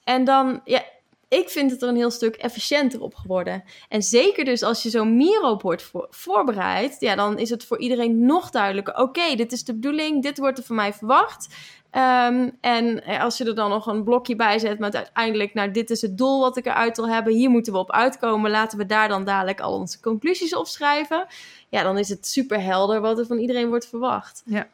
En 0.03 0.23
dan, 0.23 0.61
ja, 0.63 0.83
ik 1.29 1.49
vind 1.49 1.71
het 1.71 1.81
er 1.81 1.89
een 1.89 1.95
heel 1.95 2.11
stuk 2.11 2.35
efficiënter 2.35 3.01
op 3.01 3.15
geworden. 3.15 3.63
En 3.89 4.01
zeker 4.01 4.45
dus 4.45 4.63
als 4.63 4.83
je 4.83 4.89
zo'n 4.89 5.17
Miro-bord 5.17 5.81
voor, 5.81 6.07
voorbereidt, 6.09 6.99
ja, 6.99 7.15
dan 7.15 7.37
is 7.37 7.49
het 7.49 7.65
voor 7.65 7.79
iedereen 7.79 8.25
nog 8.25 8.49
duidelijker. 8.49 8.97
Oké, 8.97 9.35
dit 9.35 9.51
is 9.51 9.63
de 9.63 9.73
bedoeling, 9.73 10.23
dit 10.23 10.37
wordt 10.37 10.57
er 10.57 10.63
van 10.63 10.75
mij 10.75 10.93
verwacht. 10.93 11.55
Ehm, 11.91 12.49
en 12.61 13.03
eh, 13.03 13.23
als 13.23 13.37
je 13.37 13.45
er 13.45 13.55
dan 13.55 13.69
nog 13.69 13.87
een 13.87 14.03
blokje 14.03 14.35
bij 14.35 14.59
zet 14.59 14.79
met 14.79 14.95
uiteindelijk, 14.95 15.53
nou, 15.53 15.71
dit 15.71 15.89
is 15.89 16.01
het 16.01 16.17
doel 16.17 16.39
wat 16.39 16.57
ik 16.57 16.65
eruit 16.65 16.97
wil 16.97 17.09
hebben, 17.09 17.33
hier 17.33 17.49
moeten 17.49 17.73
we 17.73 17.79
op 17.79 17.91
uitkomen, 17.91 18.51
laten 18.51 18.77
we 18.77 18.85
daar 18.85 19.07
dan 19.07 19.25
dadelijk 19.25 19.59
al 19.59 19.79
onze 19.79 20.01
conclusies 20.01 20.55
op 20.55 20.67
schrijven. 20.67 21.25
Ja, 21.69 21.83
dan 21.83 21.97
is 21.97 22.09
het 22.09 22.27
super 22.27 22.61
helder 22.61 23.01
wat 23.01 23.19
er 23.19 23.25
van 23.25 23.37
iedereen 23.37 23.67
wordt 23.67 23.87
verwacht. 23.87 24.43
Ja, 24.45 24.67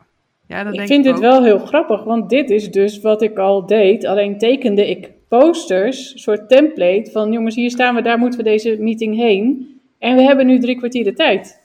dat 0.63 0.73
Ik 0.73 0.77
denk 0.77 0.87
vind 0.87 1.05
ik 1.05 1.11
dit 1.11 1.21
wel 1.21 1.43
heel 1.43 1.59
grappig, 1.59 2.03
want 2.03 2.29
dit 2.29 2.49
is 2.49 2.71
dus 2.71 2.99
wat 2.99 3.21
ik 3.21 3.37
al 3.37 3.65
deed. 3.65 4.05
Alleen 4.05 4.37
tekende 4.37 4.89
ik 4.89 5.11
posters, 5.39 6.13
een 6.13 6.19
soort 6.19 6.49
template 6.49 7.11
van 7.11 7.31
jongens, 7.31 7.55
hier 7.55 7.69
staan 7.69 7.95
we, 7.95 8.01
daar 8.01 8.17
moeten 8.17 8.39
we 8.39 8.45
deze 8.45 8.77
meeting 8.79 9.15
heen. 9.15 9.79
En 9.99 10.15
we 10.15 10.21
hebben 10.21 10.45
nu 10.45 10.59
drie 10.59 10.77
kwartier 10.77 11.03
de 11.03 11.13
tijd. 11.13 11.61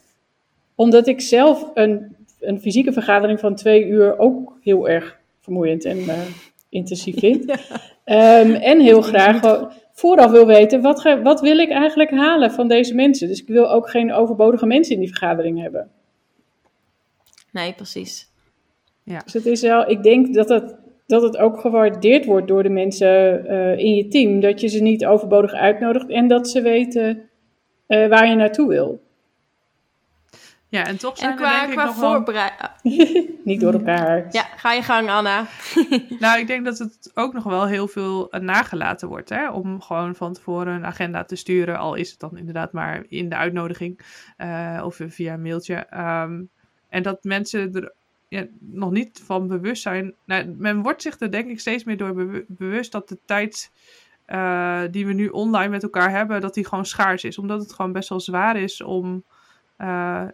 Omdat 0.75 1.07
ik 1.07 1.21
zelf 1.21 1.71
een, 1.75 2.17
een 2.41 2.61
fysieke 2.61 2.93
vergadering 2.93 3.41
van 3.41 3.55
twee 3.55 3.87
uur 3.87 4.19
ook 4.19 4.59
heel 4.63 4.89
erg 4.89 5.19
vermoeiend 5.41 5.85
en 5.85 5.99
eh, 5.99 6.21
intensief 6.69 7.19
vind. 7.19 7.45
Ehm, 8.05 8.51
en 8.51 8.81
heel 8.81 9.03
graag 9.13 9.67
vooraf 9.93 10.31
wil 10.31 10.47
weten, 10.47 10.81
wat, 10.81 11.01
ga- 11.01 11.23
wat 11.23 11.41
wil 11.41 11.59
ik 11.59 11.71
eigenlijk 11.71 12.11
halen 12.11 12.51
van 12.51 12.69
deze 12.69 12.95
mensen? 12.95 13.29
Dus 13.29 13.41
ik 13.41 13.49
wil 13.49 13.71
ook 13.71 13.91
geen 13.91 14.13
overbodige 14.13 14.67
mensen 14.67 14.95
in 14.95 15.01
die 15.01 15.09
vergadering 15.09 15.61
hebben. 15.63 15.91
Nee, 17.53 17.73
precies. 17.73 18.29
Dus 19.25 19.33
het 19.33 19.47
is 19.47 19.61
wel, 19.61 19.91
ik 19.91 20.03
denk 20.03 20.35
dat 20.35 20.49
het, 20.49 20.75
dat 21.07 21.23
het 21.23 21.37
ook 21.37 21.61
gewaardeerd 21.61 22.25
wordt 22.25 22.49
door 22.49 22.63
de 22.63 22.69
mensen 22.69 23.47
eh, 23.47 23.79
in 23.79 23.95
je 23.95 24.09
team. 24.09 24.41
Dat 24.41 24.61
je 24.61 24.69
ze 24.69 24.83
niet 24.83 25.07
overbodig 25.07 25.53
uitnodigt 25.53 26.09
en 26.09 26.29
dat 26.29 26.49
ze 26.49 26.63
weten 26.63 27.29
eh, 27.87 28.09
waar 28.09 28.29
je 28.29 28.35
naartoe 28.35 28.69
wil. 28.69 29.05
Ja, 30.69 30.87
en 30.87 30.99
toch 30.99 31.19
zijn 31.19 31.31
En 31.31 31.37
er 31.37 31.43
qua, 31.45 31.59
denk 31.59 31.69
ik 31.69 31.77
qua 31.77 31.85
nog 31.85 31.97
wel... 31.97 32.11
voorbereiding. 32.11 33.31
Niet 33.45 33.61
door 33.61 33.73
elkaar. 33.73 34.27
Ja, 34.31 34.43
ga 34.43 34.73
je 34.73 34.83
gang, 34.83 35.11
Anna. 35.11 35.47
Nou, 36.19 36.39
ik 36.39 36.47
denk 36.47 36.65
dat 36.65 36.79
het 36.79 37.11
ook 37.15 37.33
nog 37.33 37.45
wel 37.45 37.67
heel 37.67 37.89
veel 37.89 38.31
eh, 38.31 38.41
nagelaten 38.41 39.09
wordt. 39.09 39.29
Hè? 39.29 39.51
Om 39.51 39.81
gewoon 39.81 40.15
van 40.15 40.33
tevoren 40.33 40.75
een 40.75 40.87
agenda 40.87 41.25
te 41.25 41.37
sturen. 41.37 41.79
Al 41.79 41.95
is 41.95 42.11
het 42.11 42.21
dan 42.21 42.37
inderdaad 42.37 42.73
maar 42.73 43.05
in 43.09 43.29
de 43.29 43.37
uitnodiging. 43.37 44.01
eh, 44.37 44.83
of 44.85 45.01
via 45.07 45.33
een 45.33 45.43
mailtje. 45.43 45.75
Ehm, 45.75 46.43
en 46.89 47.03
dat 47.03 47.25
mensen 47.25 47.75
er 47.75 47.93
ja, 48.29 48.47
nog 48.59 48.91
niet 48.91 49.23
van 49.25 49.49
bewust 49.49 49.83
zijn. 49.83 50.15
Nou, 50.25 50.55
men 50.59 50.83
wordt 50.83 51.03
zich 51.03 51.21
er 51.21 51.31
denk 51.31 51.51
ik 51.51 51.61
steeds 51.61 51.85
meer 51.85 51.97
door 51.97 52.15
bewu- 52.15 52.45
bewust 52.47 52.93
dat 52.93 53.09
de 53.09 53.19
tijd... 53.25 53.71
eh, 54.25 54.83
die 54.91 55.07
we 55.07 55.13
nu 55.13 55.29
online 55.29 55.69
met 55.69 55.83
elkaar 55.83 56.11
hebben, 56.11 56.41
dat 56.41 56.55
die 56.55 56.67
gewoon 56.67 56.87
schaars 56.87 57.25
is. 57.25 57.39
Omdat 57.39 57.61
het 57.61 57.73
gewoon 57.73 57.93
best 57.93 58.09
wel 58.09 58.21
zwaar 58.21 58.57
is 58.57 58.83
om 58.83 59.25
Uh, 59.81 60.25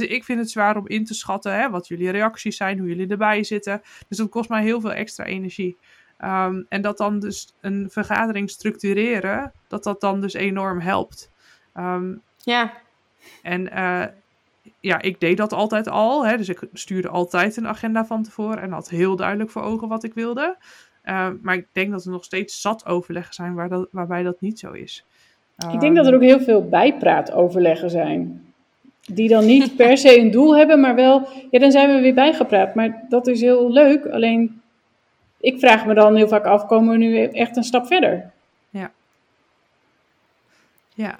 ik 0.00 0.24
vind 0.24 0.38
het 0.38 0.50
zwaar 0.50 0.76
om 0.76 0.88
in 0.88 1.04
te 1.04 1.14
schatten 1.14 1.54
hè, 1.54 1.70
wat 1.70 1.88
jullie 1.88 2.10
reacties 2.10 2.56
zijn, 2.56 2.78
hoe 2.78 2.88
jullie 2.88 3.08
erbij 3.08 3.44
zitten. 3.44 3.82
Dus 4.08 4.18
dat 4.18 4.28
kost 4.28 4.48
mij 4.48 4.62
heel 4.62 4.80
veel 4.80 4.92
extra 4.92 5.24
energie. 5.24 5.76
Um, 6.24 6.66
en 6.68 6.82
dat 6.82 6.98
dan 6.98 7.18
dus 7.18 7.54
een 7.60 7.86
vergadering 7.90 8.50
structureren, 8.50 9.52
dat 9.68 9.84
dat 9.84 10.00
dan 10.00 10.20
dus 10.20 10.32
enorm 10.32 10.80
helpt. 10.80 11.30
Um, 11.76 12.22
ja. 12.36 12.72
En 13.42 13.60
uh, 13.60 14.04
ja, 14.80 15.02
ik 15.02 15.20
deed 15.20 15.36
dat 15.36 15.52
altijd 15.52 15.88
al. 15.88 16.26
Hè, 16.26 16.36
dus 16.36 16.48
ik 16.48 16.68
stuurde 16.72 17.08
altijd 17.08 17.56
een 17.56 17.68
agenda 17.68 18.04
van 18.04 18.22
tevoren 18.22 18.60
en 18.62 18.72
had 18.72 18.88
heel 18.88 19.16
duidelijk 19.16 19.50
voor 19.50 19.62
ogen 19.62 19.88
wat 19.88 20.04
ik 20.04 20.14
wilde. 20.14 20.56
Uh, 21.04 21.28
maar 21.42 21.54
ik 21.54 21.66
denk 21.72 21.90
dat 21.90 22.04
er 22.04 22.10
nog 22.10 22.24
steeds 22.24 22.60
zat 22.60 22.86
overleggen 22.86 23.34
zijn 23.34 23.54
waar 23.54 23.68
dat, 23.68 23.88
waarbij 23.90 24.22
dat 24.22 24.40
niet 24.40 24.58
zo 24.58 24.72
is. 24.72 25.04
ik 25.72 25.80
denk 25.80 25.96
dat 25.96 26.06
er 26.06 26.14
ook 26.14 26.20
heel 26.20 26.40
veel 26.40 26.68
bijpraatoverleggen 26.68 27.90
zijn 27.90 28.48
die 29.12 29.28
dan 29.28 29.46
niet 29.46 29.76
per 29.76 29.98
se 29.98 30.18
een 30.18 30.30
doel 30.30 30.56
hebben, 30.56 30.80
maar 30.80 30.94
wel, 30.94 31.28
ja, 31.50 31.58
dan 31.58 31.70
zijn 31.70 31.94
we 31.94 32.00
weer 32.00 32.14
bijgepraat. 32.14 32.74
Maar 32.74 33.04
dat 33.08 33.26
is 33.26 33.40
heel 33.40 33.72
leuk. 33.72 34.06
Alleen, 34.06 34.62
ik 35.40 35.58
vraag 35.58 35.86
me 35.86 35.94
dan 35.94 36.16
heel 36.16 36.28
vaak 36.28 36.44
af, 36.44 36.66
komen 36.66 36.90
we 36.90 36.96
nu 36.96 37.24
echt 37.24 37.56
een 37.56 37.64
stap 37.64 37.86
verder? 37.86 38.30
Ja. 38.70 38.90
Ja. 40.94 41.18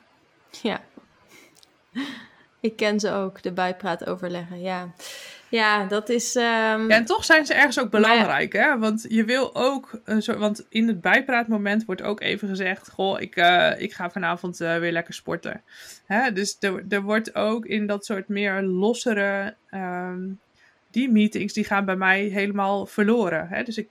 Ja. 0.62 0.80
Ik 2.60 2.76
ken 2.76 3.00
ze 3.00 3.12
ook, 3.12 3.42
de 3.42 3.52
bijpraat 3.52 4.06
overleggen, 4.06 4.60
ja. 4.60 4.92
Ja, 5.48 5.84
dat 5.86 6.08
is. 6.08 6.34
Um... 6.34 6.42
Ja, 6.42 6.88
en 6.88 7.04
toch 7.04 7.24
zijn 7.24 7.46
ze 7.46 7.54
ergens 7.54 7.80
ook 7.80 7.90
belangrijk, 7.90 8.52
hè? 8.52 8.78
Want 8.78 9.06
je 9.08 9.24
wil 9.24 9.54
ook 9.54 10.00
soort. 10.18 10.38
Want 10.38 10.66
in 10.68 10.88
het 10.88 11.00
bijpraatmoment 11.00 11.84
wordt 11.84 12.02
ook 12.02 12.20
even 12.20 12.48
gezegd: 12.48 12.90
Goh, 12.90 13.20
ik, 13.20 13.36
uh, 13.36 13.72
ik 13.78 13.92
ga 13.92 14.10
vanavond 14.10 14.60
uh, 14.60 14.78
weer 14.78 14.92
lekker 14.92 15.14
sporten. 15.14 15.62
Hè? 16.06 16.32
Dus 16.32 16.56
er, 16.60 16.84
er 16.88 17.02
wordt 17.02 17.34
ook 17.34 17.66
in 17.66 17.86
dat 17.86 18.04
soort 18.04 18.28
meer 18.28 18.62
lossere. 18.62 19.54
Um, 19.70 20.40
die 20.90 21.10
meetings 21.10 21.52
die 21.52 21.64
gaan 21.64 21.84
bij 21.84 21.96
mij 21.96 22.20
helemaal 22.24 22.86
verloren. 22.86 23.48
Hè? 23.48 23.62
Dus 23.62 23.78
ik. 23.78 23.88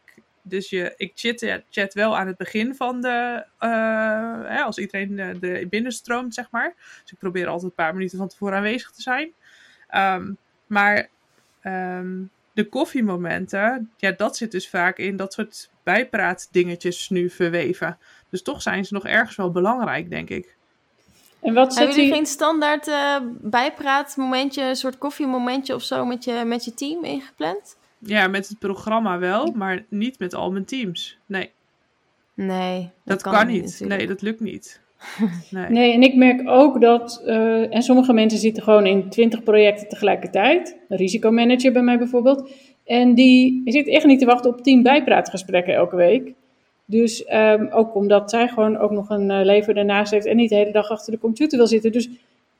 Dus 0.49 0.69
je, 0.69 0.93
ik 0.97 1.11
chat, 1.15 1.61
chat 1.69 1.93
wel 1.93 2.17
aan 2.17 2.27
het 2.27 2.37
begin 2.37 2.75
van 2.75 3.01
de. 3.01 3.45
Uh, 3.59 4.49
hè, 4.49 4.61
als 4.61 4.77
iedereen 4.77 5.19
er 5.19 5.67
binnenstroomt, 5.67 6.33
zeg 6.33 6.47
maar. 6.51 6.73
Dus 7.01 7.11
ik 7.11 7.17
probeer 7.17 7.47
altijd 7.47 7.63
een 7.63 7.75
paar 7.75 7.93
minuten 7.93 8.17
van 8.17 8.27
tevoren 8.27 8.57
aanwezig 8.57 8.91
te 8.91 9.01
zijn. 9.01 9.33
Um, 9.95 10.37
maar 10.67 11.09
um, 11.63 12.29
de 12.53 12.69
koffiemomenten, 12.69 13.91
ja, 13.97 14.11
dat 14.11 14.37
zit 14.37 14.51
dus 14.51 14.69
vaak 14.69 14.97
in 14.97 15.15
dat 15.15 15.33
soort 15.33 15.69
bijpraatdingetjes 15.83 17.09
nu 17.09 17.29
verweven. 17.29 17.97
Dus 18.29 18.41
toch 18.41 18.61
zijn 18.61 18.85
ze 18.85 18.93
nog 18.93 19.05
ergens 19.05 19.35
wel 19.35 19.51
belangrijk, 19.51 20.09
denk 20.09 20.29
ik. 20.29 20.55
En 21.41 21.53
wat 21.53 21.75
Hebben 21.75 21.95
jullie 21.95 22.13
geen 22.13 22.25
standaard 22.25 22.87
uh, 22.87 23.17
bijpraatmomentje, 23.29 24.63
een 24.63 24.75
soort 24.75 24.97
koffiemomentje 24.97 25.75
of 25.75 25.83
zo 25.83 26.05
met 26.05 26.23
je, 26.23 26.43
met 26.45 26.65
je 26.65 26.73
team 26.73 27.03
ingepland? 27.03 27.77
Ja, 27.99 28.27
met 28.27 28.47
het 28.47 28.59
programma 28.59 29.19
wel, 29.19 29.51
maar 29.51 29.85
niet 29.89 30.19
met 30.19 30.33
al 30.33 30.51
mijn 30.51 30.65
teams. 30.65 31.17
Nee. 31.25 31.51
Nee. 32.33 32.89
Dat, 33.03 33.21
dat 33.21 33.33
kan, 33.33 33.47
niet. 33.47 33.81
Nee, 33.87 34.07
dat 34.07 34.21
lukt 34.21 34.39
niet. 34.39 34.81
Nee. 35.49 35.69
nee. 35.69 35.93
en 35.93 36.01
ik 36.01 36.15
merk 36.15 36.49
ook 36.49 36.81
dat, 36.81 37.21
uh, 37.25 37.75
en 37.75 37.81
sommige 37.81 38.13
mensen 38.13 38.39
zitten 38.39 38.63
gewoon 38.63 38.85
in 38.85 39.09
20 39.09 39.43
projecten 39.43 39.87
tegelijkertijd. 39.87 40.77
Een 40.89 40.97
risicomanager 40.97 41.71
bij 41.71 41.81
mij 41.81 41.97
bijvoorbeeld. 41.97 42.51
En 42.85 43.13
die 43.13 43.61
zit 43.65 43.87
echt 43.87 44.05
niet 44.05 44.19
te 44.19 44.25
wachten 44.25 44.51
op 44.51 44.61
10 44.61 44.83
bijpraatgesprekken 44.83 45.73
elke 45.73 45.95
week. 45.95 46.33
Dus 46.85 47.33
um, 47.33 47.67
ook 47.67 47.95
omdat 47.95 48.29
zij 48.29 48.47
gewoon 48.47 48.77
ook 48.77 48.91
nog 48.91 49.09
een 49.09 49.29
uh, 49.29 49.39
leven 49.43 49.75
ernaast 49.75 50.11
heeft 50.11 50.25
en 50.25 50.35
niet 50.35 50.49
de 50.49 50.55
hele 50.55 50.71
dag 50.71 50.89
achter 50.89 51.11
de 51.11 51.19
computer 51.19 51.57
wil 51.57 51.67
zitten. 51.67 51.91
Dus 51.91 52.09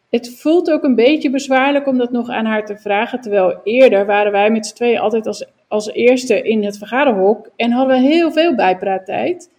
het 0.10 0.40
voelt 0.40 0.72
ook 0.72 0.84
een 0.84 0.96
beetje 0.96 1.30
bezwaarlijk 1.30 1.88
om 1.88 1.98
dat 1.98 2.12
nog 2.12 2.30
aan 2.30 2.46
haar 2.46 2.66
te 2.66 2.78
vragen. 2.78 3.22
Terwijl 3.22 3.60
eerder 3.64 4.06
waren 4.06 4.32
wij 4.32 4.52
met 4.52 4.68
z'n 4.68 4.76
tweeën 4.76 5.00
altijd 5.00 5.28
als, 5.28 5.46
als 5.68 5.92
eerste 5.92 6.42
in 6.42 6.64
het 6.64 6.78
vergaderhok 6.78 7.50
en 7.56 7.72
hadden 7.72 8.02
we 8.02 8.08
heel 8.08 8.32
veel 8.32 8.56
bijpraattijd. 8.56 9.50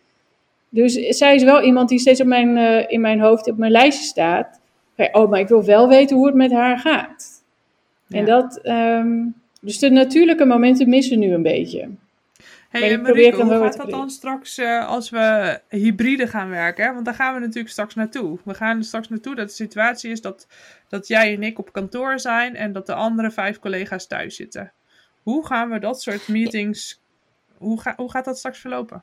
Dus 0.69 0.95
zij 0.95 1.35
is 1.35 1.43
wel 1.43 1.63
iemand 1.63 1.89
die 1.89 1.99
steeds 1.99 2.21
op 2.21 2.27
mijn, 2.27 2.57
uh, 2.57 2.91
in 2.91 3.01
mijn 3.01 3.21
hoofd, 3.21 3.51
op 3.51 3.57
mijn 3.57 3.73
lijstje 3.73 4.05
staat. 4.05 4.61
Oh, 5.13 5.31
maar 5.31 5.41
ik 5.41 5.49
wil 5.49 5.65
wel 5.65 5.89
weten 5.89 6.17
hoe 6.17 6.27
het 6.27 6.35
met 6.35 6.53
haar 6.53 6.79
gaat. 6.79 7.43
En 8.09 8.25
dat, 8.25 8.61
um, 8.65 9.35
dus 9.61 9.79
de 9.79 9.91
natuurlijke 9.91 10.45
momenten 10.45 10.89
missen 10.89 11.19
nu 11.19 11.33
een 11.33 11.43
beetje. 11.43 11.89
Hey, 12.69 12.93
en 12.93 13.03
Marieke, 13.03 13.43
hoe 13.43 13.59
gaat 13.59 13.77
dat 13.77 13.91
dan 13.91 14.11
straks 14.11 14.59
uh, 14.59 14.87
als 14.89 15.11
we 15.11 15.61
hybride 15.69 16.27
gaan 16.27 16.49
werken? 16.49 16.85
Hè? 16.85 16.93
Want 16.93 17.05
daar 17.05 17.15
gaan 17.15 17.35
we 17.35 17.41
natuurlijk 17.41 17.69
straks 17.69 17.95
naartoe. 17.95 18.39
We 18.45 18.55
gaan 18.55 18.79
er 18.79 18.85
straks 18.85 19.09
naartoe 19.09 19.35
dat 19.35 19.49
de 19.49 19.55
situatie 19.55 20.11
is 20.11 20.21
dat, 20.21 20.47
dat 20.89 21.07
jij 21.07 21.35
en 21.35 21.43
ik 21.43 21.59
op 21.59 21.73
kantoor 21.73 22.21
zijn 22.21 22.57
en 22.57 22.73
dat 22.73 22.87
de 22.87 22.95
andere 22.95 23.31
vijf 23.31 23.59
collega's 23.59 24.07
thuis 24.07 24.37
zitten. 24.37 24.73
Hoe 25.23 25.47
gaan 25.47 25.71
we 25.71 25.79
dat 25.79 26.03
soort 26.03 26.29
meetings, 26.29 27.01
hoe, 27.57 27.81
ga, 27.81 27.93
hoe 27.97 28.11
gaat 28.11 28.25
dat 28.25 28.39
straks 28.39 28.59
verlopen? 28.59 29.03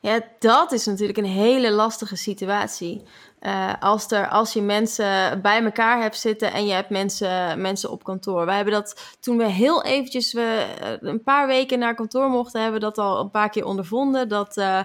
Ja, 0.00 0.20
dat 0.38 0.72
is 0.72 0.86
natuurlijk 0.86 1.18
een 1.18 1.24
hele 1.24 1.70
lastige 1.70 2.16
situatie. 2.16 3.02
Uh, 3.40 3.72
als, 3.80 4.10
er, 4.10 4.28
als 4.28 4.52
je 4.52 4.62
mensen 4.62 5.42
bij 5.42 5.64
elkaar 5.64 6.00
hebt 6.00 6.18
zitten 6.18 6.52
en 6.52 6.66
je 6.66 6.72
hebt 6.72 6.90
mensen, 6.90 7.60
mensen 7.60 7.90
op 7.90 8.04
kantoor. 8.04 8.46
Wij 8.46 8.56
hebben 8.56 8.74
dat 8.74 9.16
toen 9.20 9.36
we 9.36 9.44
heel 9.44 9.82
eventjes 9.82 10.32
we, 10.32 10.66
eh, 10.80 10.90
een 11.00 11.22
paar 11.22 11.46
weken 11.46 11.78
naar 11.78 11.94
kantoor 11.94 12.28
mochten, 12.28 12.62
hebben 12.62 12.80
we 12.80 12.86
dat 12.86 12.98
al 12.98 13.20
een 13.20 13.30
paar 13.30 13.50
keer 13.50 13.64
ondervonden. 13.64 14.28
Dat 14.28 14.56
uh, 14.56 14.80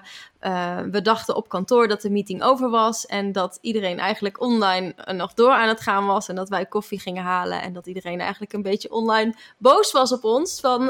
we 0.91 1.01
dachten 1.01 1.35
op 1.35 1.49
kantoor 1.49 1.87
dat 1.87 2.01
de 2.01 2.09
meeting 2.09 2.43
over 2.43 2.69
was 2.69 3.05
en 3.05 3.31
dat 3.31 3.57
iedereen 3.61 3.99
eigenlijk 3.99 4.41
online 4.41 4.95
nog 5.05 5.33
door 5.33 5.51
aan 5.51 5.67
het 5.67 5.81
gaan 5.81 6.05
was 6.05 6.27
en 6.27 6.35
dat 6.35 6.49
wij 6.49 6.65
koffie 6.65 6.99
gingen 6.99 7.23
halen 7.23 7.61
en 7.61 7.73
dat 7.73 7.87
iedereen 7.87 8.19
eigenlijk 8.19 8.53
een 8.53 8.61
beetje 8.61 8.91
online 8.91 9.33
boos 9.57 9.91
was 9.91 10.11
op 10.11 10.23
ons 10.23 10.59
van 10.59 10.81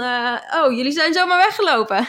oh 0.64 0.72
jullie 0.72 0.92
zijn 0.92 1.14
zomaar 1.14 1.38
weggelopen. 1.38 2.08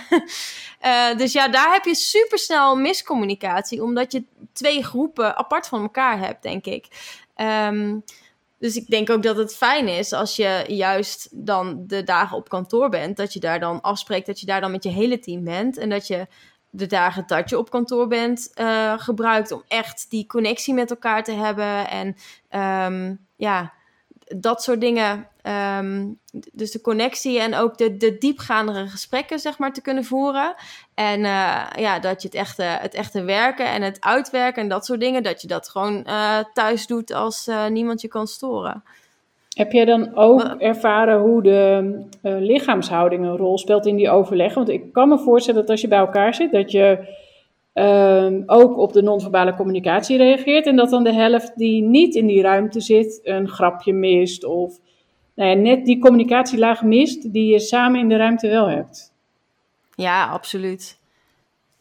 dus 1.20 1.32
ja, 1.32 1.48
daar 1.48 1.72
heb 1.72 1.84
je 1.84 1.94
supersnel 1.94 2.76
miscommunicatie 2.76 3.82
omdat 3.82 4.12
je 4.12 4.24
twee 4.52 4.84
groepen 4.84 5.36
apart 5.44 5.66
van 5.66 5.83
elkaar 5.83 6.18
hebt, 6.18 6.42
denk 6.42 6.64
ik. 6.64 6.87
Um, 7.37 8.04
dus 8.59 8.76
ik 8.76 8.87
denk 8.87 9.11
ook 9.11 9.22
dat 9.22 9.37
het 9.37 9.57
fijn 9.57 9.88
is 9.88 10.12
als 10.12 10.37
je 10.37 10.64
juist 10.66 11.28
dan 11.33 11.85
de 11.87 12.02
dagen 12.02 12.37
op 12.37 12.48
kantoor 12.48 12.88
bent, 12.88 13.16
dat 13.16 13.33
je 13.33 13.40
daar 13.40 13.61
dan 13.61 13.80
afspreekt 13.80 14.26
dat 14.26 14.40
je 14.40 14.46
daar 14.46 14.61
dan 14.61 14.70
met 14.70 14.83
je 14.83 14.90
hele 14.90 15.18
team 15.18 15.44
bent 15.44 15.76
en 15.76 15.88
dat 15.88 16.07
je 16.07 16.26
de 16.70 16.87
dagen 16.87 17.24
dat 17.26 17.50
je 17.50 17.59
op 17.59 17.70
kantoor 17.70 18.09
bent 18.09 18.50
uh, 18.54 18.92
gebruikt 18.98 19.52
om 19.52 19.62
echt 19.68 20.07
die 20.09 20.26
connectie 20.26 20.74
met 20.74 20.90
elkaar 20.90 21.24
te 21.24 21.33
hebben. 21.33 21.88
En 21.88 22.16
um, 22.87 23.26
ja, 23.37 23.72
dat 24.37 24.62
soort 24.62 24.80
dingen. 24.80 25.28
Um, 25.78 26.18
dus 26.52 26.70
de 26.70 26.80
connectie 26.80 27.40
en 27.40 27.54
ook 27.54 27.78
de, 27.78 27.96
de 27.96 28.18
diepgaandere 28.18 28.87
gesprekken, 28.87 29.38
zeg 29.38 29.59
maar, 29.59 29.72
te 29.72 29.83
kunnen 29.83 30.04
voeren. 30.04 30.54
En 30.94 31.20
uh, 31.20 31.66
ja, 31.76 31.98
dat 31.98 32.22
je 32.22 32.28
het 32.28 32.37
echte, 32.37 32.62
het 32.62 32.94
echte 32.94 33.22
werken 33.24 33.66
en 33.66 33.83
het 33.83 33.96
uitwerken 34.00 34.62
en 34.62 34.68
dat 34.68 34.85
soort 34.85 35.00
dingen, 35.00 35.22
dat 35.22 35.42
je 35.42 35.48
dat 35.48 35.68
gewoon 35.68 36.07
uh, 36.07 36.38
thuis 36.52 36.87
doet 36.87 37.12
als 37.12 37.48
uh, 37.48 37.66
niemand 37.66 38.00
je 38.00 38.09
kan 38.09 38.26
storen. 38.26 38.83
Heb 39.57 39.72
jij 39.72 39.85
dan 39.85 40.16
ook 40.16 40.42
ervaren 40.59 41.20
hoe 41.20 41.42
de 41.42 42.00
lichaamshouding 42.22 43.24
een 43.24 43.37
rol 43.37 43.59
speelt 43.59 43.87
in 43.87 43.96
die 43.96 44.11
overleggen? 44.11 44.57
Want 44.57 44.68
ik 44.68 44.92
kan 44.92 45.09
me 45.09 45.18
voorstellen 45.18 45.61
dat 45.61 45.70
als 45.70 45.80
je 45.80 45.88
bij 45.88 45.98
elkaar 45.98 46.35
zit, 46.35 46.52
dat 46.52 46.70
je 46.70 47.16
uh, 47.74 48.42
ook 48.46 48.78
op 48.78 48.92
de 48.92 49.02
non-verbale 49.02 49.54
communicatie 49.54 50.16
reageert. 50.16 50.66
En 50.66 50.76
dat 50.76 50.90
dan 50.90 51.04
de 51.04 51.12
helft 51.12 51.57
die 51.57 51.83
niet 51.83 52.14
in 52.14 52.26
die 52.26 52.42
ruimte 52.42 52.80
zit, 52.80 53.20
een 53.22 53.48
grapje 53.48 53.92
mist. 53.92 54.44
Of 54.44 54.78
nou 55.34 55.50
ja, 55.50 55.56
net 55.56 55.84
die 55.84 55.98
communicatielaag 55.98 56.82
mist 56.82 57.32
die 57.32 57.52
je 57.52 57.60
samen 57.60 58.00
in 58.00 58.08
de 58.08 58.16
ruimte 58.16 58.48
wel 58.48 58.68
hebt. 58.68 59.12
Ja, 59.94 60.26
absoluut. 60.26 60.98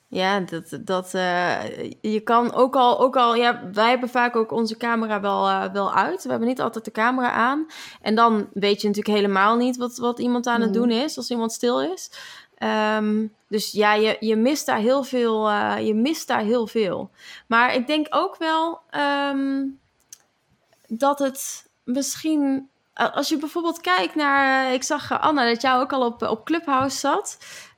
Ja, 0.07 0.39
dat, 0.39 0.79
dat, 0.81 1.13
uh, 1.13 1.61
je 2.01 2.19
kan 2.19 2.53
ook 2.53 2.75
al, 2.75 2.99
ook 2.99 3.15
al, 3.15 3.35
ja, 3.35 3.69
wij 3.73 3.89
hebben 3.89 4.09
vaak 4.09 4.35
ook 4.35 4.51
onze 4.51 4.77
camera 4.77 5.21
wel, 5.21 5.49
uh, 5.49 5.65
wel 5.73 5.93
uit. 5.93 6.23
We 6.23 6.29
hebben 6.29 6.47
niet 6.47 6.61
altijd 6.61 6.85
de 6.85 6.91
camera 6.91 7.31
aan. 7.31 7.65
En 8.01 8.15
dan 8.15 8.49
weet 8.53 8.81
je 8.81 8.87
natuurlijk 8.87 9.15
helemaal 9.15 9.57
niet 9.57 9.77
wat, 9.77 9.97
wat 9.97 10.19
iemand 10.19 10.47
aan 10.47 10.61
het 10.61 10.69
mm. 10.69 10.75
doen 10.75 10.91
is, 10.91 11.17
als 11.17 11.29
iemand 11.29 11.51
stil 11.51 11.81
is. 11.81 12.11
Um, 12.97 13.33
dus 13.47 13.71
ja, 13.71 13.93
je, 13.93 14.17
je 14.19 14.35
mist 14.35 14.65
daar 14.65 14.79
heel 14.79 15.03
veel. 15.03 15.49
Uh, 15.49 15.75
je 15.79 15.93
mist 15.93 16.27
daar 16.27 16.41
heel 16.41 16.67
veel. 16.67 17.09
Maar 17.47 17.75
ik 17.75 17.87
denk 17.87 18.07
ook 18.09 18.37
wel 18.37 18.79
um, 19.31 19.79
dat 20.87 21.19
het 21.19 21.69
misschien. 21.83 22.69
Als 22.93 23.29
je 23.29 23.37
bijvoorbeeld 23.37 23.81
kijkt 23.81 24.15
naar. 24.15 24.73
Ik 24.73 24.83
zag 24.83 25.21
Anna 25.21 25.45
dat 25.45 25.61
jou 25.61 25.81
ook 25.81 25.93
al 25.93 26.05
op, 26.05 26.21
op 26.21 26.45
Clubhouse 26.45 26.97
zat. 26.97 27.37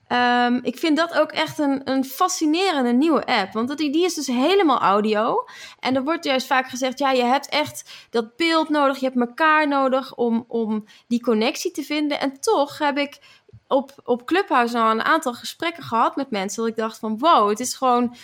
Um, 0.09 0.59
ik 0.63 0.79
vind 0.79 0.97
dat 0.97 1.19
ook 1.19 1.31
echt 1.31 1.59
een, 1.59 1.81
een 1.83 2.05
fascinerende 2.05 2.91
nieuwe 2.91 3.25
app. 3.25 3.53
Want 3.53 3.67
dat, 3.67 3.77
die 3.77 4.05
is 4.05 4.13
dus 4.13 4.27
helemaal 4.27 4.79
audio. 4.79 5.45
En 5.79 5.95
er 5.95 6.03
wordt 6.03 6.25
juist 6.25 6.47
vaak 6.47 6.67
gezegd: 6.69 6.99
ja, 6.99 7.11
je 7.11 7.23
hebt 7.23 7.49
echt 7.49 8.07
dat 8.09 8.35
beeld 8.35 8.69
nodig. 8.69 8.99
Je 8.99 9.05
hebt 9.05 9.19
elkaar 9.19 9.67
nodig 9.67 10.15
om, 10.15 10.45
om 10.47 10.85
die 11.07 11.21
connectie 11.21 11.71
te 11.71 11.83
vinden. 11.83 12.19
En 12.19 12.39
toch 12.39 12.77
heb 12.77 12.97
ik 12.97 13.19
op, 13.67 13.91
op 14.03 14.25
Clubhouse 14.25 14.73
nou 14.73 14.91
een 14.91 15.03
aantal 15.03 15.33
gesprekken 15.33 15.83
gehad 15.83 16.15
met 16.15 16.31
mensen. 16.31 16.61
Dat 16.61 16.71
ik 16.71 16.77
dacht: 16.77 16.99
van 16.99 17.17
wow, 17.17 17.49
het 17.49 17.59
is 17.59 17.73
gewoon 17.73 18.15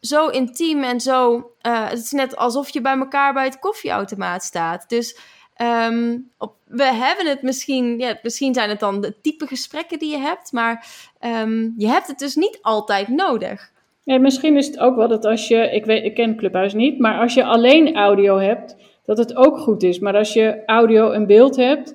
zo 0.00 0.28
intiem 0.28 0.82
en 0.82 1.00
zo. 1.00 1.50
Het 1.60 1.98
is 1.98 2.10
net 2.10 2.36
alsof 2.36 2.70
je 2.70 2.80
bij 2.80 2.98
elkaar 2.98 3.32
bij 3.32 3.44
het 3.44 3.58
koffieautomaat 3.58 4.42
staat. 4.42 4.88
Dus 4.88 5.18
ehm, 5.60 6.18
op, 6.38 6.54
we 6.64 6.84
hebben 6.84 7.26
het 7.26 7.42
misschien, 7.42 7.98
ja, 7.98 8.18
misschien 8.22 8.54
zijn 8.54 8.68
het 8.68 8.80
dan 8.80 9.00
de 9.00 9.20
type 9.20 9.46
gesprekken 9.46 9.98
die 9.98 10.10
je 10.10 10.18
hebt, 10.18 10.52
maar 10.52 10.86
ehm, 11.18 11.68
je 11.76 11.86
hebt 11.86 12.06
het 12.06 12.18
dus 12.18 12.34
niet 12.34 12.58
altijd 12.62 13.08
nodig. 13.08 13.72
Ja, 14.02 14.18
misschien 14.18 14.56
is 14.56 14.66
het 14.66 14.78
ook 14.78 14.96
wel 14.96 15.08
dat 15.08 15.24
als 15.24 15.48
je, 15.48 15.56
ik, 15.56 15.84
weet, 15.84 16.04
ik 16.04 16.14
ken 16.14 16.36
Clubhuis 16.36 16.74
niet, 16.74 16.98
maar 16.98 17.20
als 17.20 17.34
je 17.34 17.44
alleen 17.44 17.94
audio 17.94 18.38
hebt, 18.38 18.76
dat 19.04 19.18
het 19.18 19.36
ook 19.36 19.58
goed 19.58 19.82
is. 19.82 19.98
Maar 19.98 20.16
als 20.16 20.32
je 20.32 20.62
audio 20.66 21.10
en 21.10 21.26
beeld 21.26 21.56
hebt, 21.56 21.94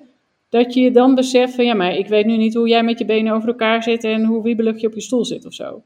dat 0.50 0.74
je 0.74 0.82
je 0.82 0.92
dan 0.92 1.16
beseft 1.16 1.56
van 1.56 1.66
ja, 1.66 1.74
maar 1.74 1.96
ik 1.96 2.08
weet 2.08 2.26
nu 2.26 2.38
niet 2.38 2.54
hoe 2.54 2.68
jij 2.68 2.84
met 2.84 3.00
je 3.00 3.06
benen 3.06 3.34
over 3.34 3.48
elkaar 3.48 3.84
zit 3.84 4.04
en 4.04 4.26
hoe 4.26 4.44
wiebelig 4.44 4.82
je 4.82 4.88
op 4.88 4.94
je 4.94 5.02
stoel 5.02 5.26
zit 5.26 5.46
of 5.46 5.54
zo. 5.54 5.84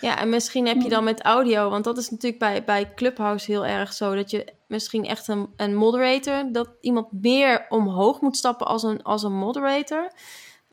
Ja, 0.00 0.18
en 0.18 0.28
misschien 0.28 0.66
heb 0.66 0.80
je 0.80 0.88
dan 0.88 1.04
met 1.04 1.22
audio, 1.22 1.70
want 1.70 1.84
dat 1.84 1.98
is 1.98 2.10
natuurlijk 2.10 2.40
bij, 2.40 2.64
bij 2.64 2.94
Clubhouse 2.94 3.50
heel 3.50 3.66
erg 3.66 3.92
zo, 3.92 4.14
dat 4.14 4.30
je 4.30 4.52
misschien 4.66 5.04
echt 5.04 5.28
een, 5.28 5.48
een 5.56 5.74
moderator, 5.74 6.52
dat 6.52 6.70
iemand 6.80 7.12
meer 7.12 7.66
omhoog 7.68 8.20
moet 8.20 8.36
stappen 8.36 8.66
als 8.66 8.82
een, 8.82 9.02
als 9.02 9.22
een 9.22 9.36
moderator. 9.36 10.12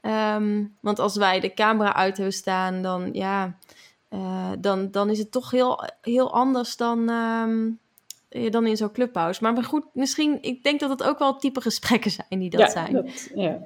Ehm, 0.02 0.66
want 0.82 1.00
als 1.00 1.16
wij 1.16 1.40
de 1.40 1.54
camera 1.54 1.94
uit 1.94 2.16
hebben 2.18 2.36
staan, 2.36 2.82
dan, 2.82 3.10
ja, 3.14 3.58
uh, 4.10 4.52
dan, 4.60 4.92
dan 4.92 5.10
is 5.10 5.20
het 5.20 5.32
toch 5.32 5.52
heel, 5.52 5.84
heel 6.02 6.34
anders 6.34 6.78
dan, 6.78 7.10
um, 7.10 7.80
dan 8.50 8.66
in 8.66 8.78
zo'n 8.78 8.92
clubhouse. 8.92 9.44
Maar 9.44 9.64
goed, 9.64 9.86
misschien, 9.94 10.42
ik 10.42 10.64
denk 10.64 10.80
dat 10.80 10.90
het 10.90 11.04
ook 11.04 11.20
wel 11.20 11.38
type 11.38 11.62
gesprekken 11.62 12.12
zijn 12.12 12.40
die 12.40 12.50
dat 12.50 12.60
ja, 12.60 12.70
zijn. 12.70 12.94
Dat, 12.94 13.30
ja. 13.36 13.58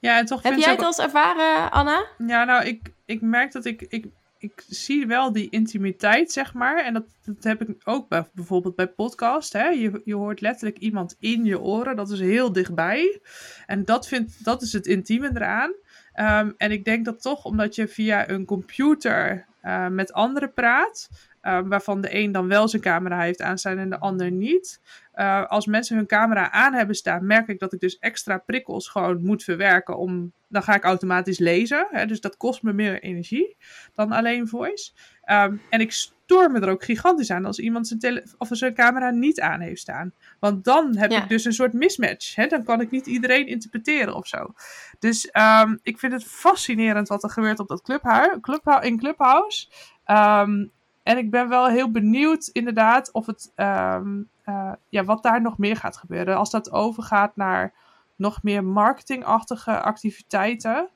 Ja, 0.00 0.18
en 0.18 0.26
toch 0.26 0.42
Heb 0.42 0.52
vind 0.52 0.64
jij 0.64 0.72
het 0.72 0.80
ook- 0.80 0.86
al 0.86 0.92
eens 0.92 1.14
ervaren, 1.14 1.70
Anna? 1.70 2.06
Ja, 2.26 2.44
nou, 2.44 2.64
ik, 2.64 2.92
ik 3.04 3.20
merk 3.20 3.52
dat 3.52 3.64
ik, 3.64 3.82
ik, 3.88 4.06
ik 4.42 4.64
zie 4.68 5.06
wel 5.06 5.32
die 5.32 5.50
intimiteit, 5.50 6.32
zeg 6.32 6.54
maar. 6.54 6.84
En 6.84 6.92
dat, 6.92 7.04
dat 7.24 7.44
heb 7.44 7.62
ik 7.62 7.76
ook 7.84 8.08
bij, 8.08 8.28
bijvoorbeeld 8.32 8.76
bij 8.76 8.86
podcast. 8.86 9.52
Hè? 9.52 9.68
Je, 9.68 10.00
je 10.04 10.14
hoort 10.14 10.40
letterlijk 10.40 10.78
iemand 10.78 11.16
in 11.18 11.44
je 11.44 11.60
oren. 11.60 11.96
Dat 11.96 12.10
is 12.10 12.20
heel 12.20 12.52
dichtbij. 12.52 13.20
En 13.66 13.84
dat, 13.84 14.08
vind, 14.08 14.44
dat 14.44 14.62
is 14.62 14.72
het 14.72 14.86
intieme 14.86 15.30
eraan. 15.34 15.72
Ehm, 16.12 16.50
en 16.56 16.70
ik 16.70 16.84
denk 16.84 17.04
dat 17.04 17.22
toch, 17.22 17.44
omdat 17.44 17.74
je 17.74 17.88
via 17.88 18.28
een 18.28 18.44
computer 18.44 19.46
eh, 19.60 19.88
met 19.88 20.12
anderen 20.12 20.52
praat... 20.52 21.08
eh, 21.42 21.58
waarvan 21.64 22.00
de 22.00 22.16
een 22.16 22.32
dan 22.32 22.48
wel 22.48 22.68
zijn 22.68 22.82
camera 22.82 23.20
heeft 23.20 23.42
aanstaan 23.42 23.78
en 23.78 23.90
de 23.90 23.98
ander 23.98 24.30
niet... 24.30 24.80
Uh, 25.14 25.46
als 25.46 25.66
mensen 25.66 25.96
hun 25.96 26.06
camera 26.06 26.50
aan 26.50 26.72
hebben 26.72 26.96
staan, 26.96 27.26
merk 27.26 27.48
ik 27.48 27.58
dat 27.58 27.72
ik 27.72 27.80
dus 27.80 27.98
extra 27.98 28.38
prikkels 28.38 28.88
gewoon 28.88 29.22
moet 29.22 29.44
verwerken. 29.44 29.96
Om, 29.98 30.32
dan 30.48 30.62
ga 30.62 30.74
ik 30.74 30.84
automatisch 30.84 31.38
lezen. 31.38 31.86
Hè, 31.90 32.06
dus 32.06 32.20
dat 32.20 32.36
kost 32.36 32.62
me 32.62 32.72
meer 32.72 33.02
energie 33.02 33.56
dan 33.94 34.12
alleen 34.12 34.48
voice. 34.48 34.92
Um, 35.30 35.60
en 35.70 35.80
ik 35.80 35.92
stoor 35.92 36.50
me 36.50 36.60
er 36.60 36.68
ook 36.68 36.84
gigantisch 36.84 37.30
aan 37.30 37.44
als 37.44 37.58
iemand 37.58 37.86
zijn, 37.86 37.98
tele 37.98 38.24
of 38.38 38.48
zijn 38.50 38.74
camera 38.74 39.10
niet 39.10 39.40
aan 39.40 39.60
heeft 39.60 39.80
staan. 39.80 40.12
Want 40.40 40.64
dan 40.64 40.96
heb 40.96 41.10
Ja. 41.10 41.22
ik 41.22 41.28
dus 41.28 41.44
een 41.44 41.52
soort 41.52 41.72
mismatch. 41.72 42.34
Hè? 42.34 42.46
Dan 42.46 42.64
kan 42.64 42.80
ik 42.80 42.90
niet 42.90 43.06
iedereen 43.06 43.46
interpreteren 43.46 44.14
of 44.14 44.26
zo. 44.26 44.54
Dus 44.98 45.30
um, 45.62 45.78
ik 45.82 45.98
vind 45.98 46.12
het 46.12 46.24
fascinerend 46.24 47.08
wat 47.08 47.22
er 47.22 47.30
gebeurt 47.30 47.58
op 47.58 47.68
dat 47.68 47.82
clubhu 47.82 48.40
clubhu 48.40 48.80
in 48.80 48.98
Clubhouse. 48.98 49.66
Um, 50.06 50.70
en 51.02 51.18
ik 51.18 51.30
ben 51.30 51.48
wel 51.48 51.68
heel 51.68 51.90
benieuwd 51.90 52.46
inderdaad 52.52 53.12
of 53.12 53.26
het, 53.26 53.52
um, 53.56 54.28
uh, 54.48 54.72
ja, 54.88 55.04
wat 55.04 55.22
daar 55.22 55.42
nog 55.42 55.58
meer 55.58 55.76
gaat 55.76 55.96
gebeuren. 55.96 56.36
Als 56.36 56.50
dat 56.50 56.72
overgaat 56.72 57.36
naar 57.36 57.74
nog 58.16 58.42
meer 58.42 58.64
marketingachtige 58.64 59.80
activiteiten. 59.80 60.88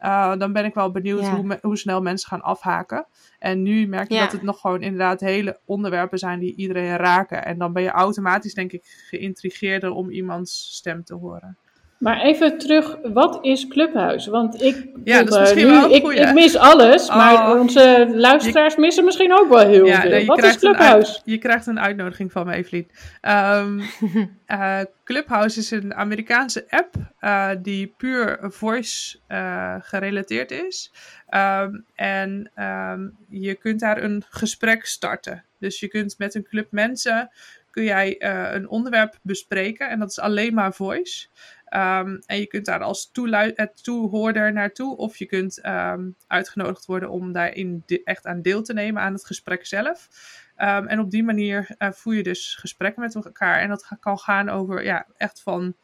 Uh, 0.00 0.36
dan 0.36 0.52
ben 0.52 0.64
ik 0.64 0.74
wel 0.74 0.90
benieuwd 0.90 1.20
Ja. 1.20 1.34
hoe, 1.34 1.44
me- 1.44 1.58
hoe 1.62 1.76
snel 1.76 2.02
mensen 2.02 2.28
gaan 2.28 2.42
afhaken. 2.42 3.06
En 3.38 3.62
nu 3.62 3.86
merk 3.86 4.08
je 4.08 4.14
Ja. 4.14 4.20
dat 4.22 4.32
het 4.32 4.42
nog 4.42 4.60
gewoon 4.60 4.82
inderdaad 4.82 5.20
hele 5.20 5.58
onderwerpen 5.64 6.18
zijn 6.18 6.38
die 6.38 6.54
iedereen 6.56 6.96
raken. 6.96 7.44
En 7.44 7.58
dan 7.58 7.72
ben 7.72 7.82
je 7.82 7.90
automatisch, 7.90 8.54
denk 8.54 8.72
ik, 8.72 8.84
geïntrigeerder 9.08 9.90
om 9.90 10.10
iemands 10.10 10.74
stem 10.76 11.04
te 11.04 11.14
horen. 11.14 11.56
Maar 12.02 12.20
even 12.20 12.58
terug, 12.58 12.98
wat 13.02 13.38
is 13.42 13.68
Clubhuis? 13.68 14.26
Want 14.26 14.62
ik, 14.62 14.86
Ja, 15.04 15.18
dat 15.22 15.28
is 15.28 15.34
eh, 15.34 15.40
misschien 15.40 15.66
nu, 15.66 15.72
wel 15.72 15.84
een 15.84 15.90
ik, 15.90 16.06
ik 16.28 16.32
mis 16.32 16.56
alles, 16.56 17.08
maar 17.08 17.50
Oh. 17.52 17.60
onze 17.60 18.12
luisteraars 18.14 18.76
missen 18.76 19.04
misschien 19.04 19.32
ook 19.32 19.48
wel 19.48 19.66
heel 19.68 19.86
Ja, 19.86 20.00
veel. 20.00 20.10
nee, 20.10 20.26
wat 20.26 20.42
is 20.42 20.58
Clubhuis? 20.58 21.08
uit- 21.14 21.22
je 21.24 21.38
krijgt 21.38 21.66
een 21.66 21.80
uitnodiging 21.80 22.32
van 22.32 22.46
me, 22.46 22.52
Evelien. 22.54 22.90
Ehm, 23.20 23.80
eh, 24.46 24.80
Clubhouse 25.04 25.58
is 25.58 25.70
een 25.70 25.94
Amerikaanse 25.94 26.64
app 26.68 26.94
eh, 27.18 27.50
die 27.58 27.94
puur 27.96 28.38
voice 28.42 29.18
eh, 29.26 29.74
gerelateerd 29.80 30.50
is. 30.50 30.92
Ehm, 31.28 31.70
en 31.94 32.50
ehm, 32.54 33.08
je 33.28 33.54
kunt 33.54 33.80
daar 33.80 34.02
een 34.02 34.24
gesprek 34.28 34.86
starten. 34.86 35.44
Dus 35.58 35.80
je 35.80 35.88
kunt 35.88 36.14
met 36.18 36.34
een 36.34 36.44
club 36.48 36.66
mensen 36.70 37.30
kun 37.70 37.84
jij 37.84 38.18
eh, 38.18 38.52
een 38.54 38.68
onderwerp 38.68 39.18
bespreken 39.22 39.88
en 39.88 39.98
dat 39.98 40.10
is 40.10 40.18
alleen 40.20 40.54
maar 40.54 40.72
voice. 40.72 41.26
Ehm, 41.72 42.16
en 42.26 42.38
je 42.38 42.46
kunt 42.46 42.64
daar 42.66 42.82
als 42.82 43.10
eh, 43.12 43.66
toehoorder 43.82 44.52
naartoe 44.52 44.96
of 44.96 45.16
je 45.16 45.26
kunt 45.26 45.60
ehm, 45.60 46.10
uitgenodigd 46.26 46.86
worden 46.86 47.10
om 47.10 47.32
daarin 47.32 47.82
de- 47.86 48.02
echt 48.04 48.26
aan 48.26 48.42
deel 48.42 48.62
te 48.62 48.72
nemen 48.72 49.02
aan 49.02 49.12
het 49.12 49.24
gesprek 49.26 49.66
zelf. 49.66 50.08
Ehm, 50.56 50.86
en 50.86 51.00
op 51.00 51.10
die 51.10 51.22
manier 51.24 51.74
eh, 51.78 51.90
voer 51.92 52.14
je 52.14 52.22
dus 52.22 52.54
gesprekken 52.60 53.02
met 53.02 53.14
elkaar. 53.14 53.60
En 53.60 53.68
dat 53.68 53.88
kan 54.00 54.18
gaan 54.18 54.48
over 54.48 54.84
ja, 54.84 55.06
echt 55.16 55.42
van, 55.42 55.74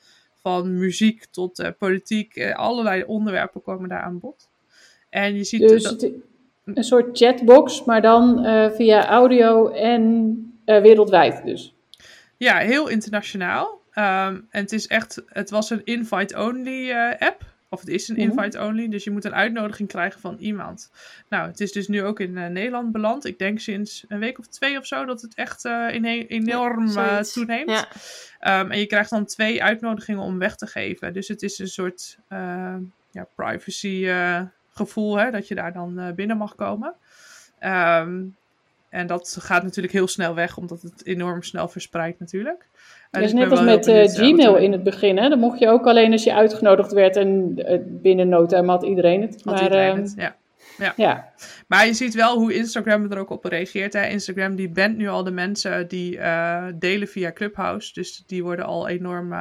van 0.43 0.79
muziek 0.79 1.25
tot 1.25 1.59
eh, 1.59 1.71
politiek. 1.79 2.53
allerlei 2.53 3.05
onderwerpen 3.05 3.63
komen 3.63 3.89
daar 3.89 4.03
aan 4.03 4.19
bod. 4.19 4.51
En 5.11 5.35
je 5.35 5.45
ziet 5.45 5.69
Dus 5.69 5.83
dat, 5.83 6.03
een 6.65 6.85
soort 6.85 7.19
chatbox, 7.19 7.85
maar 7.85 8.03
dan 8.03 8.45
via 8.75 9.07
audio 9.07 9.69
en 9.69 10.37
wereldwijd 10.65 11.45
dus. 11.45 11.75
Ja, 12.37 12.57
heel 12.59 12.89
internationaal. 12.89 13.81
Ehm, 13.99 14.35
en 14.51 14.63
het 14.63 14.73
is 14.73 14.87
echt, 14.87 15.23
het 15.27 15.51
was 15.51 15.71
een 15.71 15.85
invite-only 15.85 16.91
eh, 16.91 17.29
app. 17.29 17.45
Of 17.71 17.81
het 17.81 17.89
is 17.89 18.09
een 18.09 18.17
Mhm. 18.17 18.25
invite-only, 18.31 18.89
dus 18.89 19.05
je 19.05 19.11
moet 19.11 19.25
een 19.25 19.35
uitnodiging 19.35 19.89
krijgen 19.89 20.21
van 20.21 20.37
iemand. 20.39 20.91
Nou, 21.29 21.49
het 21.49 21.61
is 21.61 21.73
dus 21.73 21.89
nu 21.89 22.03
ook 22.03 22.21
in 22.21 22.37
eh, 22.37 22.47
Nederland 22.47 22.93
beland. 22.93 23.25
Ik 23.25 23.39
denk 23.39 23.59
sinds 23.59 24.05
een 24.09 24.19
week 24.19 24.39
of 24.39 24.47
twee 24.47 24.79
of 24.79 24.87
zo 24.87 25.05
dat 25.05 25.23
het 25.23 25.35
echt 25.35 25.65
eh, 25.65 25.87
enorm 26.29 26.89
toeneemt. 27.23 27.71
Ja. 27.71 27.89
Ehm, 28.41 28.71
en 28.71 28.79
je 28.79 28.87
krijgt 28.87 29.11
dan 29.11 29.25
twee 29.25 29.63
uitnodigingen 29.63 30.23
om 30.23 30.39
weg 30.39 30.57
te 30.57 30.67
geven. 30.67 31.13
Dus 31.13 31.29
het 31.29 31.43
is 31.43 31.59
een 31.59 31.69
soort 31.69 32.19
eh, 32.29 32.77
ja, 33.11 33.27
privacy 33.35 34.09
gevoel, 34.71 35.19
hè, 35.19 35.31
dat 35.31 35.49
je 35.49 35.55
daar 35.55 35.73
dan 35.73 36.13
binnen 36.15 36.37
mag 36.37 36.55
komen. 36.55 36.95
Ehm, 37.59 38.25
en 38.91 39.07
dat 39.07 39.37
gaat 39.41 39.63
natuurlijk 39.63 39.95
heel 39.95 40.09
snel 40.09 40.35
weg, 40.35 40.57
omdat 40.57 40.83
het 40.83 41.07
enorm 41.07 41.43
snel 41.43 41.69
verspreidt 41.69 42.19
natuurlijk. 42.19 42.69
Dus 43.11 43.33
net 43.33 43.51
als 43.51 43.63
met 43.63 43.87
eh, 43.87 44.05
Gmail 44.05 44.57
in 44.57 44.73
het 44.73 44.83
begin. 44.83 45.17
Hè? 45.17 45.29
Dan 45.29 45.39
mocht 45.39 45.59
je 45.59 45.69
ook 45.69 45.87
alleen 45.87 46.13
als 46.13 46.25
je 46.25 46.35
uitgenodigd 46.35 46.93
werd 46.93 47.17
en 47.17 47.53
eh, 47.57 47.79
binnen 47.85 48.29
no 48.29 48.47
time 48.47 48.71
had 48.71 48.83
iedereen 48.83 49.23
het. 49.23 49.45
Maar 49.45 49.63
iedereen 49.63 49.91
ehm, 49.91 50.01
het, 50.01 50.15
ja. 50.17 50.93
ja, 50.97 51.33
Maar 51.67 51.87
je 51.87 51.93
ziet 51.93 52.15
wel 52.15 52.39
hoe 52.39 52.55
Instagram 52.55 53.11
er 53.11 53.19
ook 53.19 53.31
op 53.31 53.45
reageert. 53.45 53.93
Hè. 53.93 54.07
Instagram 54.07 54.57
die 54.57 54.69
bent 54.69 54.97
nu 54.97 55.09
al 55.09 55.25
de 55.25 55.31
mensen 55.31 55.89
die 55.89 56.19
eh, 56.19 56.67
delen 56.75 57.09
via 57.09 57.33
Clubhouse. 57.33 57.93
Dus 57.93 58.23
die 58.27 58.43
worden 58.43 58.65
al 58.65 58.89
enorm, 58.89 59.33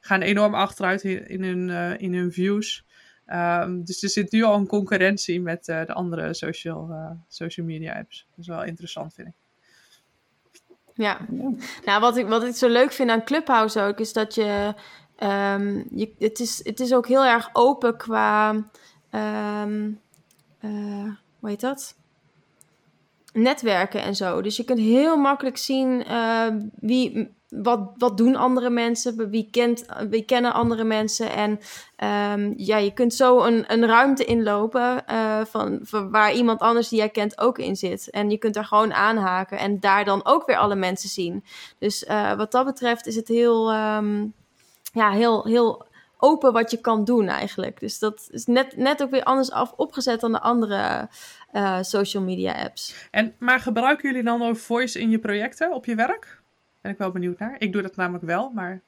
gaan 0.00 0.22
enorm 0.22 0.54
achteruit 0.54 1.04
in, 1.04 1.28
in 1.28 1.42
hun, 1.42 1.98
in 1.98 2.14
hun 2.14 2.32
views. 2.32 2.86
Ehm, 3.28 3.82
dus 3.82 4.02
er 4.02 4.08
zit 4.08 4.32
nu 4.32 4.42
al 4.42 4.54
een 4.54 4.66
concurrentie 4.66 5.40
met 5.40 5.68
eh, 5.68 5.84
de 5.86 5.92
andere 5.92 6.34
social, 6.34 6.90
eh, 6.90 7.10
social 7.28 7.66
media 7.66 7.98
apps. 7.98 8.26
Dat 8.30 8.38
is 8.38 8.46
wel 8.46 8.64
interessant, 8.64 9.14
vind 9.14 9.28
ik. 9.28 9.34
Ja. 10.94 11.18
Ja. 11.30 11.50
Nou, 11.84 12.00
wat 12.00 12.16
ik, 12.16 12.26
wat 12.26 12.44
ik 12.44 12.54
zo 12.54 12.68
leuk 12.68 12.92
vind 12.92 13.10
aan 13.10 13.24
Clubhouse 13.24 13.80
ook, 13.80 13.98
is 14.00 14.12
dat 14.12 14.34
je... 14.34 14.74
ehm, 15.16 15.82
je 15.90 16.14
het, 16.18 16.40
is, 16.40 16.64
het 16.64 16.80
is 16.80 16.94
ook 16.94 17.06
heel 17.06 17.24
erg 17.24 17.50
open 17.52 17.96
qua... 17.96 18.64
ehm, 19.10 19.90
eh, 20.60 21.12
hoe 21.38 21.48
heet 21.48 21.60
dat? 21.60 21.96
Netwerken 23.32 24.02
en 24.02 24.14
zo. 24.16 24.42
Dus 24.42 24.56
je 24.56 24.64
kunt 24.64 24.78
heel 24.78 25.16
makkelijk 25.16 25.56
zien 25.56 26.04
wie, 26.80 27.30
wat, 27.48 27.90
wat 27.96 28.16
doen 28.16 28.36
andere 28.36 28.70
mensen, 28.70 29.30
wie, 29.30 29.48
kent, 29.50 29.86
wie 30.10 30.22
kennen 30.22 30.52
andere 30.52 30.84
mensen. 30.84 31.32
En 31.32 31.60
ehm, 31.96 32.52
ja, 32.56 32.76
je 32.76 32.92
kunt 32.92 33.14
zo 33.14 33.40
een, 33.40 33.64
een 33.72 33.86
ruimte 33.86 34.24
inlopen 34.24 35.06
eh, 35.06 35.44
van, 35.44 35.78
van 35.82 36.10
waar 36.10 36.32
iemand 36.32 36.60
anders 36.60 36.88
die 36.88 36.98
jij 36.98 37.08
kent 37.08 37.38
ook 37.38 37.58
in 37.58 37.76
zit. 37.76 38.10
En 38.10 38.30
je 38.30 38.38
kunt 38.38 38.54
daar 38.54 38.64
gewoon 38.64 38.94
aanhaken 38.94 39.58
en 39.58 39.80
daar 39.80 40.04
dan 40.04 40.24
ook 40.24 40.46
weer 40.46 40.56
alle 40.56 40.76
mensen 40.76 41.08
zien. 41.08 41.44
Dus 41.78 42.04
eh, 42.04 42.36
wat 42.36 42.52
dat 42.52 42.64
betreft 42.64 43.06
is 43.06 43.16
het 43.16 43.28
heel, 43.28 43.70
ehm, 43.70 44.26
ja, 44.92 45.10
heel, 45.10 45.44
heel 45.44 45.86
open 46.18 46.52
wat 46.52 46.70
je 46.70 46.80
kan 46.80 47.04
doen 47.04 47.28
eigenlijk. 47.28 47.80
Dus 47.80 47.98
dat 47.98 48.28
is 48.30 48.46
net, 48.46 48.76
net 48.76 49.02
ook 49.02 49.10
weer 49.10 49.22
anders 49.22 49.50
af, 49.50 49.72
opgezet 49.76 50.20
dan 50.20 50.32
de 50.32 50.40
andere 50.40 51.08
eh, 51.52 51.78
social 51.82 52.22
media 52.22 52.52
apps. 52.52 53.08
En, 53.10 53.34
maar 53.38 53.60
gebruiken 53.60 54.08
jullie 54.08 54.24
dan 54.24 54.42
ook 54.42 54.56
voice 54.56 55.00
in 55.00 55.10
je 55.10 55.18
projecten 55.18 55.72
op 55.72 55.84
je 55.84 55.94
werk? 55.94 56.37
Ben 56.80 56.92
ik 56.92 56.98
wel 56.98 57.10
benieuwd 57.10 57.38
naar. 57.38 57.56
Ik 57.58 57.72
doe 57.72 57.82
dat 57.82 57.96
namelijk 57.96 58.24
wel, 58.24 58.50
maar... 58.54 58.80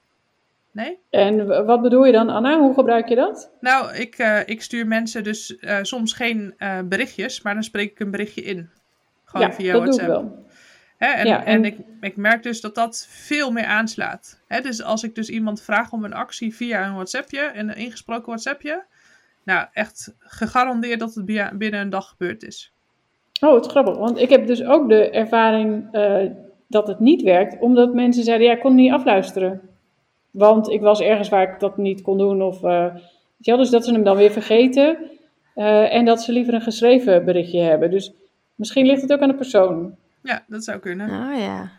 Nee? 0.72 0.98
En 1.10 1.66
wat 1.66 1.82
bedoel 1.82 2.04
je 2.04 2.12
dan, 2.12 2.28
Anna? 2.28 2.58
Hoe 2.58 2.74
gebruik 2.74 3.08
je 3.08 3.14
dat? 3.14 3.50
Nou, 3.60 3.94
ik, 3.94 4.14
eh, 4.14 4.40
ik 4.44 4.62
stuur 4.62 4.86
mensen 4.86 5.24
dus 5.24 5.58
eh, 5.58 5.78
soms 5.82 6.12
geen 6.12 6.54
eh, 6.58 6.78
berichtjes, 6.84 7.42
maar 7.42 7.54
dan 7.54 7.62
spreek 7.62 7.90
ik 7.90 8.00
een 8.00 8.10
berichtje 8.10 8.42
in. 8.42 8.70
Gewoon 9.24 9.46
ja, 9.46 9.52
via 9.52 9.72
dat 9.72 9.82
WhatsApp. 9.82 10.08
doe 10.08 10.16
ik 10.16 10.22
wel. 10.22 10.44
Hè, 10.96 11.06
en 11.06 11.26
Ja, 11.26 11.38
en... 11.38 11.46
en- 11.46 11.64
ik, 11.64 11.78
ik 12.00 12.16
merk 12.16 12.42
dus 12.42 12.60
dat 12.60 12.74
dat 12.74 13.06
veel 13.10 13.50
meer 13.50 13.64
aanslaat. 13.64 14.40
Hè, 14.46 14.60
dus 14.60 14.82
als 14.82 15.02
ik 15.02 15.14
dus 15.14 15.28
iemand 15.28 15.62
vraag 15.62 15.92
om 15.92 16.04
een 16.04 16.14
actie 16.14 16.54
via 16.54 16.86
een 16.86 16.94
WhatsAppje, 16.94 17.50
een 17.54 17.74
ingesproken 17.76 18.26
WhatsAppje, 18.26 18.84
nou 19.44 19.66
echt 19.72 20.14
gegarandeerd 20.18 21.00
dat 21.00 21.14
het 21.14 21.24
binnen 21.58 21.80
een 21.80 21.90
dag 21.90 22.08
gebeurd 22.08 22.42
is. 22.42 22.72
Oh, 23.40 23.54
het 23.54 23.66
grappig. 23.66 23.96
Want 23.96 24.18
ik 24.18 24.30
heb 24.30 24.46
dus 24.46 24.64
ook 24.64 24.88
de 24.88 25.10
ervaring 25.10 25.88
dat 26.70 26.86
het 26.86 27.00
niet 27.00 27.22
werkt. 27.22 27.60
Omdat 27.60 27.94
mensen 27.94 28.24
zeiden, 28.24 28.46
ja, 28.46 28.52
ik 28.52 28.60
kon 28.60 28.70
het 28.70 28.80
niet 28.80 28.92
afluisteren. 28.92 29.60
Want 30.30 30.68
ik 30.68 30.80
was 30.80 31.00
ergens 31.00 31.28
waar 31.28 31.52
ik 31.52 31.60
dat 31.60 31.76
niet 31.76 32.02
kon 32.02 32.18
doen. 32.18 32.42
Of, 32.42 32.62
eh, 32.62 32.84
weet 32.94 33.02
je 33.36 33.50
wel, 33.50 33.56
dus 33.60 33.70
dat 33.70 33.84
ze 33.84 33.92
hem 33.92 34.02
dan 34.04 34.16
weer 34.16 34.30
vergeten. 34.30 34.98
eh, 35.54 35.94
en 35.94 36.04
dat 36.04 36.22
ze 36.22 36.32
liever 36.32 36.54
een 36.54 36.60
geschreven 36.60 37.24
berichtje 37.24 37.60
hebben. 37.60 37.90
Dus 37.90 38.12
misschien 38.54 38.86
ligt 38.86 39.02
het 39.02 39.12
ook 39.12 39.20
aan 39.20 39.28
de 39.28 39.34
persoon. 39.34 39.94
Ja, 40.22 40.42
dat 40.46 40.64
zou 40.64 40.78
kunnen. 40.78 41.06
Oh 41.08 41.38
ja. 41.40 41.70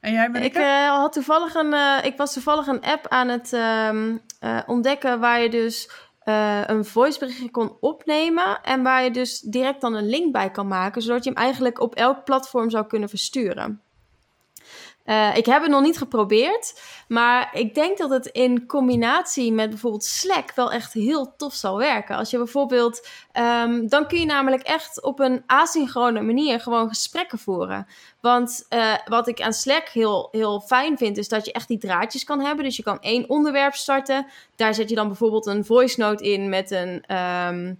En 0.00 0.12
jij, 0.12 0.24
Ik 0.24 0.32
Marike? 0.32 0.58
eh, 0.60 0.88
had 0.96 1.12
toevallig 1.12 1.54
een, 1.54 1.72
eh, 1.72 1.98
ik 2.02 2.16
was 2.16 2.32
toevallig 2.32 2.66
een 2.66 2.80
app 2.80 3.06
aan 3.08 3.28
het 3.28 3.52
ehm, 3.52 4.16
eh, 4.40 4.58
ontdekken 4.66 5.20
waar 5.20 5.40
je 5.40 5.48
dus 5.48 5.90
eh, 6.24 6.60
een 6.66 6.84
voiceberichtje 6.84 7.50
kon 7.50 7.76
opnemen 7.80 8.60
en 8.62 8.82
waar 8.82 9.04
je 9.04 9.10
dus 9.10 9.40
direct 9.40 9.80
dan 9.80 9.94
een 9.94 10.08
link 10.08 10.32
bij 10.32 10.50
kan 10.50 10.68
maken, 10.68 11.02
zodat 11.02 11.24
je 11.24 11.30
hem 11.30 11.38
eigenlijk 11.42 11.80
op 11.80 11.94
elk 11.94 12.24
platform 12.24 12.70
zou 12.70 12.86
kunnen 12.86 13.08
versturen. 13.08 13.80
Eh, 15.06 15.36
ik 15.36 15.46
heb 15.46 15.62
het 15.62 15.70
nog 15.70 15.82
niet 15.82 15.98
geprobeerd, 15.98 16.80
maar 17.08 17.50
ik 17.52 17.74
denk 17.74 17.98
dat 17.98 18.10
het 18.10 18.26
in 18.26 18.66
combinatie 18.66 19.52
met 19.52 19.70
bijvoorbeeld 19.70 20.04
Slack 20.04 20.54
wel 20.54 20.72
echt 20.72 20.92
heel 20.92 21.36
tof 21.36 21.54
zal 21.54 21.76
werken. 21.78 22.16
Als 22.16 22.30
je 22.30 22.36
bijvoorbeeld, 22.36 23.08
ehm, 23.32 23.86
dan 23.86 24.06
kun 24.06 24.18
je 24.18 24.26
namelijk 24.26 24.62
echt 24.62 25.02
op 25.02 25.20
een 25.20 25.42
asynchrone 25.46 26.20
manier 26.20 26.60
gewoon 26.60 26.88
gesprekken 26.88 27.38
voeren. 27.38 27.86
Want 28.20 28.66
eh, 28.68 28.94
wat 29.04 29.28
ik 29.28 29.40
aan 29.40 29.52
Slack 29.52 29.88
heel, 29.88 30.28
heel 30.30 30.60
fijn 30.60 30.98
vind, 30.98 31.16
is 31.18 31.28
dat 31.28 31.46
je 31.46 31.52
echt 31.52 31.68
die 31.68 31.78
draadjes 31.78 32.24
kan 32.24 32.40
hebben. 32.40 32.64
Dus 32.64 32.76
je 32.76 32.82
kan 32.82 33.00
één 33.00 33.28
onderwerp 33.28 33.74
starten. 33.74 34.26
Daar 34.56 34.74
zet 34.74 34.88
je 34.88 34.94
dan 34.94 35.06
bijvoorbeeld 35.06 35.46
een 35.46 35.64
voice 35.64 36.00
note 36.00 36.24
in 36.24 36.48
met 36.48 36.70
een, 36.70 37.04
ehm, 37.06 37.74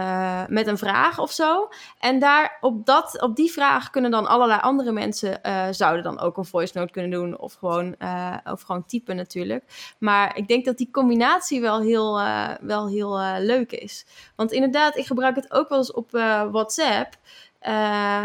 eh, 0.00 0.42
met 0.48 0.66
een 0.66 0.78
vraag 0.78 1.18
of 1.18 1.30
zo. 1.32 1.68
En 1.98 2.18
daar 2.18 2.58
op, 2.60 2.86
dat, 2.86 3.20
op 3.20 3.36
die 3.36 3.50
vraag 3.50 3.90
kunnen 3.90 4.10
dan 4.10 4.26
allerlei 4.26 4.60
andere 4.60 4.92
mensen 4.92 5.42
eh, 5.42 5.66
zouden 5.70 6.02
dan 6.02 6.20
ook 6.20 6.36
een 6.36 6.44
voice 6.44 6.78
note 6.78 6.92
kunnen 6.92 7.10
doen. 7.10 7.38
Of 7.38 7.54
gewoon, 7.54 7.96
eh, 7.98 8.36
of 8.44 8.62
gewoon 8.62 8.84
typen 8.86 9.16
natuurlijk. 9.16 9.94
Maar 9.98 10.36
ik 10.36 10.48
denk 10.48 10.64
dat 10.64 10.78
die 10.78 10.90
combinatie 10.92 11.60
wel 11.60 11.80
heel, 11.80 12.20
wel 12.60 12.88
heel 12.88 13.18
leuk 13.38 13.72
is. 13.72 14.06
Want 14.36 14.52
inderdaad, 14.52 14.96
ik 14.96 15.06
gebruik 15.06 15.36
het 15.36 15.52
ook 15.52 15.68
wel 15.68 15.78
eens 15.78 15.92
op 15.92 16.10
WhatsApp. 16.50 17.14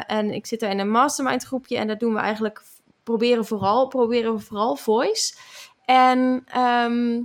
En 0.07 0.31
ik 0.31 0.45
zit 0.45 0.59
daar 0.59 0.71
in 0.71 0.79
een 0.79 0.89
mastermind 0.89 1.43
groepje 1.43 1.77
en 1.77 1.87
daar 1.87 1.97
doen 1.97 2.13
we 2.13 2.19
eigenlijk 2.19 2.61
proberen 3.03 3.45
vooral, 3.45 3.87
proberen 3.87 4.33
we 4.33 4.39
vooral 4.39 4.75
voice. 4.75 5.35
En 5.85 6.43
ehm, 6.47 7.21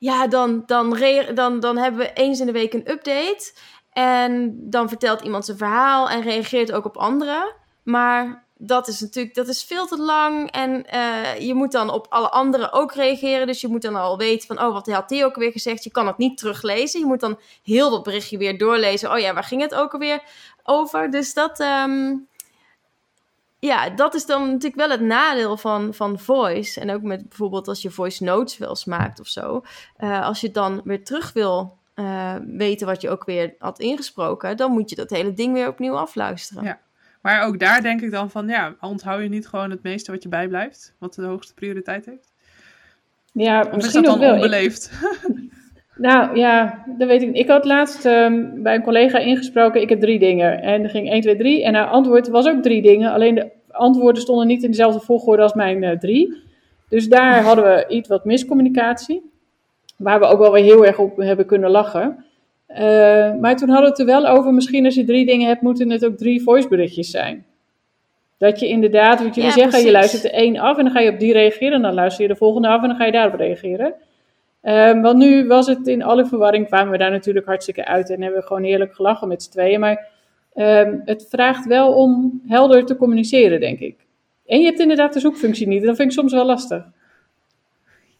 ja, 0.00 0.26
dan, 0.26 0.62
dan, 0.66 0.98
dan, 1.34 1.60
dan 1.60 1.76
hebben 1.76 2.00
we 2.00 2.12
eens 2.12 2.40
in 2.40 2.46
de 2.46 2.52
week 2.52 2.72
een 2.72 2.90
update. 2.90 3.52
En 3.92 4.56
dan 4.70 4.88
vertelt 4.88 5.20
iemand 5.20 5.44
zijn 5.44 5.56
verhaal 5.56 6.10
en 6.10 6.22
reageert 6.22 6.72
ook 6.72 6.84
op 6.84 6.96
anderen. 6.96 7.54
Maar 7.82 8.48
dat 8.56 8.88
is 8.88 9.00
natuurlijk 9.00 9.34
dat 9.34 9.48
is 9.48 9.64
veel 9.64 9.86
te 9.86 9.98
lang. 9.98 10.50
En 10.50 10.86
eh, 10.86 11.40
je 11.40 11.54
moet 11.54 11.72
dan 11.72 11.90
op 11.90 12.06
alle 12.08 12.30
anderen 12.30 12.72
ook 12.72 12.94
reageren. 12.94 13.46
Dus 13.46 13.60
je 13.60 13.68
moet 13.68 13.82
dan 13.82 13.96
al 13.96 14.18
weten 14.18 14.46
van, 14.46 14.66
oh, 14.66 14.72
wat 14.72 14.86
had 14.86 15.08
die 15.08 15.24
ook 15.24 15.34
alweer 15.34 15.52
gezegd? 15.52 15.84
Je 15.84 15.90
kan 15.90 16.06
het 16.06 16.18
niet 16.18 16.38
teruglezen. 16.38 17.00
Je 17.00 17.06
moet 17.06 17.20
dan 17.20 17.38
heel 17.62 17.90
dat 17.90 18.02
berichtje 18.02 18.38
weer 18.38 18.58
doorlezen. 18.58 19.12
Oh 19.12 19.18
ja, 19.18 19.34
waar 19.34 19.44
ging 19.44 19.62
het 19.62 19.74
ook 19.74 19.92
alweer 19.92 20.22
over? 20.62 21.10
Dus 21.10 21.34
dat, 21.34 21.60
ehm, 21.60 22.16
ja, 23.60 23.90
dat 23.90 24.14
is 24.14 24.26
dan 24.26 24.46
natuurlijk 24.46 24.74
wel 24.74 24.90
het 24.90 25.00
nadeel 25.00 25.56
van, 25.56 25.94
van 25.94 26.18
voice. 26.18 26.80
En 26.80 26.90
ook 26.90 27.02
met 27.02 27.28
bijvoorbeeld 27.28 27.68
als 27.68 27.82
je 27.82 27.90
voice 27.90 28.24
notes 28.24 28.58
wel 28.58 28.68
eens 28.68 28.84
maakt 28.84 29.20
of 29.20 29.26
zo. 29.26 29.62
Eh, 29.96 30.24
als 30.26 30.40
je 30.40 30.50
dan 30.50 30.80
weer 30.84 31.04
terug 31.04 31.32
wil 31.32 31.78
eh, 31.94 32.34
weten 32.46 32.86
wat 32.86 33.00
je 33.00 33.10
ook 33.10 33.24
weer 33.24 33.54
had 33.58 33.78
ingesproken, 33.78 34.56
dan 34.56 34.72
moet 34.72 34.90
je 34.90 34.96
dat 34.96 35.10
hele 35.10 35.32
ding 35.32 35.52
weer 35.52 35.68
opnieuw 35.68 35.96
afluisteren. 35.96 36.64
Ja. 36.64 36.78
Maar 37.20 37.42
ook 37.42 37.58
daar 37.58 37.82
denk 37.82 38.00
ik 38.00 38.10
dan 38.10 38.30
van, 38.30 38.48
ja, 38.48 38.74
onthoud 38.80 39.22
je 39.22 39.28
niet 39.28 39.48
gewoon 39.48 39.70
het 39.70 39.82
meeste 39.82 40.10
wat 40.12 40.22
je 40.22 40.28
bijblijft? 40.28 40.94
Wat 40.98 41.14
de 41.14 41.22
hoogste 41.24 41.54
prioriteit 41.54 42.06
heeft? 42.06 42.32
Ja, 43.32 43.60
Of 43.60 43.66
is 43.68 43.74
misschien 43.74 44.02
dat 44.02 44.14
ook 44.14 44.20
dan 44.20 44.28
wel. 44.28 44.36
Ik- 44.36 44.42
onbeleefd? 44.44 44.90
Nou 46.00 46.36
ja, 46.36 46.84
dat 46.98 47.08
weet 47.08 47.22
ik 47.22 47.28
niet. 47.28 47.36
Ik 47.36 47.48
had 47.48 47.64
laatst 47.64 48.04
ehm, 48.04 48.62
bij 48.62 48.74
een 48.74 48.82
collega 48.82 49.18
ingesproken, 49.18 49.80
ik 49.80 49.88
heb 49.88 50.00
drie 50.00 50.18
dingen. 50.18 50.62
En 50.62 50.82
er 50.82 50.90
ging 50.90 51.10
1, 51.10 51.20
2, 51.20 51.36
3. 51.36 51.64
En 51.64 51.74
haar 51.74 51.86
antwoord 51.86 52.28
was 52.28 52.48
ook 52.48 52.62
drie 52.62 52.82
dingen. 52.82 53.12
Alleen 53.12 53.34
de 53.34 53.50
antwoorden 53.70 54.22
stonden 54.22 54.46
niet 54.46 54.62
in 54.62 54.70
dezelfde 54.70 55.00
volgorde 55.00 55.42
als 55.42 55.54
mijn 55.54 55.82
eh, 55.84 55.98
drie. 55.98 56.42
Dus 56.88 57.08
daar 57.08 57.42
hadden 57.48 57.64
we 57.64 57.84
iets 57.88 58.08
wat 58.08 58.24
miscommunicatie. 58.24 59.30
Waar 59.96 60.20
we 60.20 60.26
ook 60.26 60.38
wel 60.38 60.52
weer 60.52 60.62
heel 60.62 60.86
erg 60.86 60.98
op 60.98 61.16
hebben 61.16 61.46
kunnen 61.46 61.70
lachen. 61.70 62.24
Eh, 62.66 63.34
maar 63.40 63.56
toen 63.56 63.68
hadden 63.68 63.84
we 63.84 63.90
het 63.90 63.98
er 63.98 64.20
wel 64.20 64.26
over, 64.26 64.54
misschien 64.54 64.84
als 64.84 64.94
je 64.94 65.04
drie 65.04 65.26
dingen 65.26 65.48
hebt, 65.48 65.62
moeten 65.62 65.90
het 65.90 66.04
ook 66.04 66.16
drie 66.16 66.42
voiceberichtjes 66.42 67.10
zijn. 67.10 67.44
Dat 68.38 68.60
je 68.60 68.68
inderdaad, 68.68 69.22
wat 69.22 69.34
jullie 69.34 69.50
Ja, 69.50 69.56
zeggen, 69.56 69.84
je 69.84 69.90
luistert 69.90 70.24
er 70.24 70.32
één 70.32 70.58
af 70.58 70.78
en 70.78 70.84
dan 70.84 70.92
ga 70.92 71.00
je 71.00 71.10
op 71.10 71.18
die 71.18 71.32
reageren. 71.32 71.72
En 71.72 71.82
dan 71.82 71.94
luister 71.94 72.22
je 72.22 72.28
de 72.28 72.36
volgende 72.36 72.68
af 72.68 72.82
en 72.82 72.88
dan 72.88 72.96
ga 72.96 73.04
je 73.04 73.12
daarop 73.12 73.40
reageren. 73.40 73.94
Ehm, 74.62 75.00
want 75.00 75.16
nu 75.18 75.46
was 75.46 75.66
het 75.66 75.86
in 75.86 76.02
alle 76.02 76.26
verwarring, 76.26 76.66
kwamen 76.66 76.92
we 76.92 76.98
daar 76.98 77.10
natuurlijk 77.10 77.46
hartstikke 77.46 77.84
uit 77.84 78.10
en 78.10 78.22
hebben 78.22 78.40
we 78.40 78.46
gewoon 78.46 78.62
heerlijk 78.62 78.94
gelachen 78.94 79.28
met 79.28 79.42
z'n 79.42 79.50
tweeën. 79.50 79.80
Maar 79.80 80.08
ehm, 80.54 80.98
het 81.04 81.26
vraagt 81.30 81.66
wel 81.66 81.92
om 81.92 82.40
helder 82.46 82.84
te 82.86 82.96
communiceren, 82.96 83.60
denk 83.60 83.78
ik. 83.80 83.96
En 84.46 84.58
je 84.60 84.66
hebt 84.66 84.80
inderdaad 84.80 85.12
de 85.12 85.20
zoekfunctie 85.20 85.66
niet. 85.66 85.84
Dat 85.84 85.96
vind 85.96 86.08
ik 86.12 86.18
soms 86.18 86.32
wel 86.32 86.44
lastig. 86.44 86.84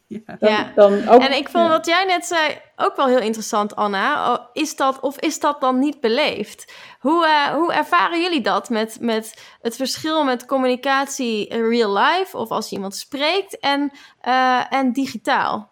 ja. 0.07 0.19
Dan, 0.39 0.49
Ja. 0.51 0.71
dan 0.75 1.07
ook, 1.07 1.21
En 1.21 1.37
ik 1.37 1.49
vond 1.49 1.65
ja. 1.65 1.69
wat 1.69 1.85
jij 1.85 2.05
net 2.05 2.25
zei 2.25 2.57
ook 2.75 2.95
wel 2.95 3.07
heel 3.07 3.19
interessant, 3.19 3.75
Anna. 3.75 4.33
Oh, 4.33 4.39
Is 4.53 4.75
dat, 4.75 4.99
of 4.99 5.19
is 5.19 5.39
dat 5.39 5.61
dan 5.61 5.79
niet 5.79 5.99
beleefd? 5.99 6.73
Hoe, 6.99 7.25
eh, 7.25 7.53
hoe 7.53 7.73
ervaren 7.73 8.21
jullie 8.21 8.41
dat 8.41 8.69
met, 8.69 8.97
met 9.01 9.43
het 9.61 9.75
verschil 9.75 10.23
met 10.23 10.45
communicatie 10.45 11.47
in 11.47 11.69
real 11.69 11.93
life, 11.97 12.37
of 12.37 12.49
als 12.49 12.69
je 12.69 12.75
iemand 12.75 12.95
spreekt, 12.95 13.59
en, 13.59 13.91
eh, 14.21 14.73
en 14.73 14.91
digitaal? 14.91 15.70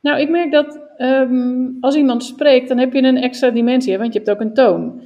Nou, 0.00 0.20
ik 0.20 0.28
merk 0.30 0.52
dat 0.52 0.80
ehm, 0.96 1.66
als 1.80 1.96
iemand 1.96 2.24
spreekt, 2.24 2.68
dan 2.68 2.78
heb 2.78 2.92
je 2.92 3.02
een 3.02 3.16
extra 3.16 3.50
dimensie, 3.50 3.98
want 3.98 4.12
je 4.12 4.18
hebt 4.18 4.30
ook 4.30 4.40
een 4.40 4.54
toon. 4.54 5.02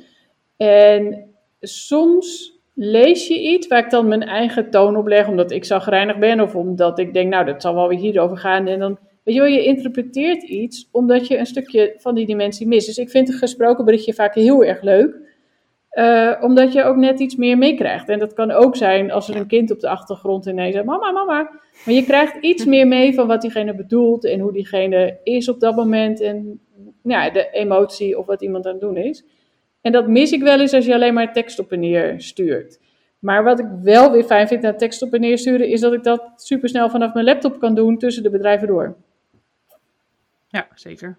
En 0.56 1.24
soms 1.60 2.52
lees 2.74 3.28
je 3.28 3.40
iets 3.40 3.66
waar 3.66 3.84
ik 3.84 3.90
dan 3.90 4.08
mijn 4.08 4.22
eigen 4.22 4.70
toon 4.70 4.96
op 4.96 5.06
leg, 5.06 5.28
omdat 5.28 5.50
ik 5.50 5.64
zagrijnig 5.64 6.18
ben, 6.18 6.40
of 6.40 6.54
omdat 6.54 6.98
ik 6.98 7.12
denk, 7.14 7.30
nou, 7.30 7.44
dat 7.44 7.62
zal 7.62 7.74
wel 7.74 7.88
weer 7.88 7.98
hierover 7.98 8.36
gaan. 8.36 8.66
En 8.66 8.78
dan, 8.78 8.98
weet 9.24 9.34
je 9.34 9.40
wel, 9.40 9.50
je 9.50 9.64
interpreteert 9.64 10.42
iets 10.42 10.88
omdat 10.92 11.26
je 11.26 11.38
een 11.38 11.46
stukje 11.46 11.94
van 11.98 12.14
die 12.14 12.26
dimensie 12.26 12.66
mist. 12.66 12.86
Dus 12.86 12.98
ik 12.98 13.10
vind 13.10 13.28
een 13.28 13.34
gesproken 13.38 13.84
berichtje 13.84 14.14
vaak 14.14 14.34
heel 14.34 14.64
erg 14.64 14.82
leuk. 14.82 15.22
eh, 15.90 16.32
omdat 16.40 16.72
je 16.72 16.82
ook 16.84 16.96
net 16.96 17.20
iets 17.20 17.36
meer 17.36 17.58
meekrijgt. 17.58 18.08
En 18.08 18.18
dat 18.18 18.32
kan 18.34 18.50
ook 18.50 18.76
zijn 18.76 19.10
als 19.12 19.28
er 19.28 19.36
een 19.36 19.46
kind 19.46 19.70
op 19.70 19.80
de 19.80 19.88
achtergrond 19.88 20.46
ineens 20.46 20.74
zegt: 20.74 20.86
Mama, 20.86 21.10
mama. 21.12 21.50
Maar 21.84 21.94
je 21.94 22.04
krijgt 22.04 22.36
iets 22.40 22.64
meer 22.64 22.86
mee 22.86 23.14
van 23.14 23.26
wat 23.26 23.40
diegene 23.40 23.74
bedoelt 23.74 24.24
en 24.24 24.40
hoe 24.40 24.52
diegene 24.52 25.18
is 25.22 25.48
op 25.48 25.60
dat 25.60 25.76
moment. 25.76 26.20
En 26.20 26.60
ja, 27.02 27.30
de 27.30 27.50
emotie 27.50 28.18
of 28.18 28.26
wat 28.26 28.42
iemand 28.42 28.66
aan 28.66 28.72
het 28.72 28.80
doen 28.80 28.96
is. 28.96 29.24
En 29.80 29.92
dat 29.92 30.08
mis 30.08 30.32
ik 30.32 30.42
wel 30.42 30.60
eens 30.60 30.72
als 30.72 30.84
je 30.84 30.94
alleen 30.94 31.14
maar 31.14 31.32
tekst 31.32 31.58
op 31.58 31.72
en 31.72 31.80
neer 31.80 32.20
stuurt. 32.20 32.80
Maar 33.18 33.44
wat 33.44 33.58
ik 33.58 33.66
wel 33.82 34.12
weer 34.12 34.24
fijn 34.24 34.48
vind 34.48 34.64
aan 34.64 34.76
tekst 34.76 35.02
op 35.02 35.14
en 35.14 35.20
neer 35.20 35.38
sturen, 35.38 35.68
is 35.68 35.80
dat 35.80 35.92
ik 35.92 36.02
dat 36.02 36.32
supersnel 36.36 36.90
vanaf 36.90 37.14
mijn 37.14 37.26
laptop 37.26 37.58
kan 37.60 37.74
doen 37.74 37.98
tussen 37.98 38.22
de 38.22 38.30
bedrijven 38.30 38.66
door. 38.68 38.96
ja, 40.48 40.68
zeker. 40.74 41.18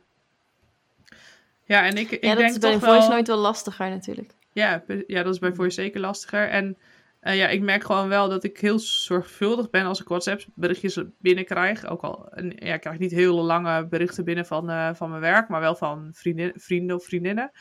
Ja, 1.63 1.85
en 1.85 1.97
ik, 1.97 2.11
ik 2.11 2.23
ja, 2.23 2.29
dat 2.29 2.37
denk 2.37 2.49
is 2.49 2.57
bij 2.57 2.71
toch 2.71 2.83
voice 2.83 2.99
wel... 2.99 3.09
nooit 3.09 3.27
wel 3.27 3.37
lastiger 3.37 3.89
natuurlijk. 3.89 4.33
Ja, 4.55 4.83
ja, 5.07 5.23
dat 5.23 5.33
is 5.33 5.39
bij 5.39 5.53
Voice 5.53 5.81
zeker 5.81 5.99
lastiger. 5.99 6.49
En 6.49 6.77
eh, 7.25 7.37
ja, 7.37 7.47
ik 7.47 7.61
merk 7.61 7.83
gewoon 7.83 8.07
wel 8.07 8.29
dat 8.29 8.43
ik 8.43 8.57
heel 8.57 8.79
zorgvuldig 8.79 9.69
ben 9.69 9.85
als 9.85 10.01
ik 10.01 10.07
WhatsApp-berichtjes 10.07 10.99
binnenkrijg. 11.19 11.85
Ook 11.85 12.01
al, 12.01 12.29
ja, 12.55 12.73
ik 12.73 12.81
krijg 12.81 12.99
niet 12.99 13.11
hele 13.11 13.41
lange 13.41 13.87
berichten 13.87 14.25
binnen 14.25 14.45
van, 14.45 14.69
eh, 14.69 14.93
van 14.93 15.09
mijn 15.09 15.21
werk, 15.21 15.47
maar 15.47 15.59
wel 15.59 15.75
van 15.75 16.09
vriendin, 16.13 16.53
vrienden 16.55 16.95
of 16.95 17.05
vriendinnen. 17.05 17.51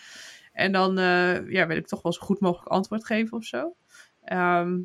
En 0.53 0.73
dan 0.73 0.99
eh, 0.99 1.51
ja, 1.51 1.67
wil 1.67 1.77
ik 1.77 1.87
toch 1.87 2.03
wel 2.03 2.12
zo 2.12 2.21
goed 2.21 2.41
mogelijk 2.41 2.69
antwoord 2.69 3.07
geven 3.07 3.37
of 3.37 3.45
zo. 3.45 3.75
Ehm, 4.25 4.81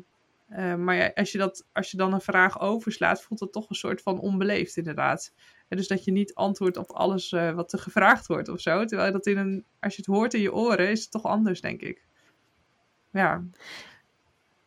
eh, 0.48 0.74
maar 0.74 0.94
ja, 0.94 1.10
als, 1.14 1.32
je 1.32 1.38
dat, 1.38 1.66
als 1.72 1.90
je 1.90 1.96
dan 1.96 2.12
een 2.12 2.20
vraag 2.20 2.60
overslaat, 2.60 3.22
voelt 3.22 3.40
dat 3.40 3.52
toch 3.52 3.70
een 3.70 3.76
soort 3.76 4.02
van 4.02 4.18
onbeleefd 4.18 4.76
inderdaad. 4.76 5.34
Dus 5.68 5.88
dat 5.88 6.04
je 6.04 6.12
niet 6.12 6.34
antwoordt 6.34 6.76
op 6.76 6.90
alles 6.90 7.30
wat 7.30 7.72
er 7.72 7.78
gevraagd 7.78 8.26
wordt 8.26 8.48
of 8.48 8.60
zo. 8.60 8.84
Terwijl 8.84 9.12
dat 9.12 9.26
in 9.26 9.38
een, 9.38 9.64
als 9.80 9.96
je 9.96 10.02
het 10.06 10.14
hoort 10.14 10.34
in 10.34 10.40
je 10.40 10.54
oren, 10.54 10.90
is 10.90 11.00
het 11.00 11.10
toch 11.10 11.24
anders, 11.24 11.60
denk 11.60 11.80
ik. 11.80 12.06
Ja. 13.10 13.44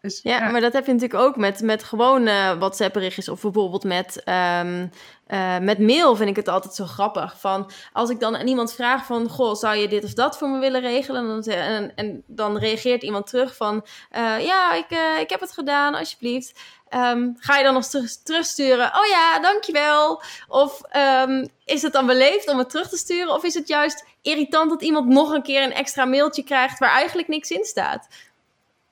Dus, 0.04 0.20
Ja, 0.24 0.50
maar 0.50 0.62
dat 0.62 0.74
heb 0.74 0.86
je 0.86 0.94
natuurlijk 0.94 1.20
ook 1.20 1.36
met, 1.36 1.62
met 1.62 1.84
gewone 1.84 2.56
WhatsApp-berichtjes 2.60 3.30
of 3.30 3.42
bijvoorbeeld 3.42 3.84
met, 3.84 4.24
ehm, 4.24 4.88
eh, 5.28 5.58
met 5.58 5.80
mail 5.80 6.16
vind 6.16 6.30
ik 6.30 6.36
het 6.36 6.48
altijd 6.48 6.74
zo 6.74 6.86
grappig. 6.86 7.40
Van 7.40 7.72
als 7.94 8.10
ik 8.10 8.20
dan 8.20 8.38
aan 8.38 8.48
iemand 8.48 8.74
vraag 8.74 9.06
van, 9.06 9.30
goh, 9.30 9.56
zou 9.56 9.76
je 9.76 9.88
dit 9.88 10.04
of 10.04 10.14
dat 10.14 10.38
voor 10.38 10.50
me 10.50 10.60
willen 10.60 10.82
regelen? 10.82 11.22
En 11.22 11.28
dan, 11.28 11.54
en, 11.54 11.92
en 11.96 12.24
dan 12.28 12.58
reageert 12.58 13.04
iemand 13.04 13.28
terug 13.28 13.56
van, 13.56 13.86
eh, 14.10 14.46
ja, 14.46 14.74
ik, 14.74 14.90
eh, 14.90 15.20
ik 15.20 15.30
heb 15.30 15.40
het 15.40 15.52
gedaan, 15.52 15.96
alsjeblieft. 15.96 16.60
Ehm, 16.90 17.30
ga 17.38 17.58
je 17.58 17.64
dan 17.64 17.74
nog 17.74 17.86
terug, 17.86 18.16
terugsturen? 18.24 18.88
Oh 18.88 19.06
ja, 19.06 19.40
dankjewel. 19.40 20.22
Of 20.48 20.82
ehm, 20.90 21.46
is 21.66 21.82
het 21.82 21.94
dan 21.94 22.06
beleefd 22.06 22.50
om 22.50 22.58
het 22.58 22.70
terug 22.70 22.90
te 22.90 22.98
sturen? 22.98 23.34
Of 23.34 23.44
is 23.44 23.54
het 23.54 23.68
juist 23.68 24.06
irritant 24.22 24.70
dat 24.70 24.82
iemand 24.82 25.08
nog 25.08 25.32
een 25.32 25.44
keer 25.44 25.64
een 25.64 25.74
extra 25.74 26.06
mailtje 26.06 26.44
krijgt 26.44 26.80
waar 26.80 26.92
eigenlijk 26.92 27.28
niks 27.28 27.52
in 27.52 27.64
staat? 27.66 28.08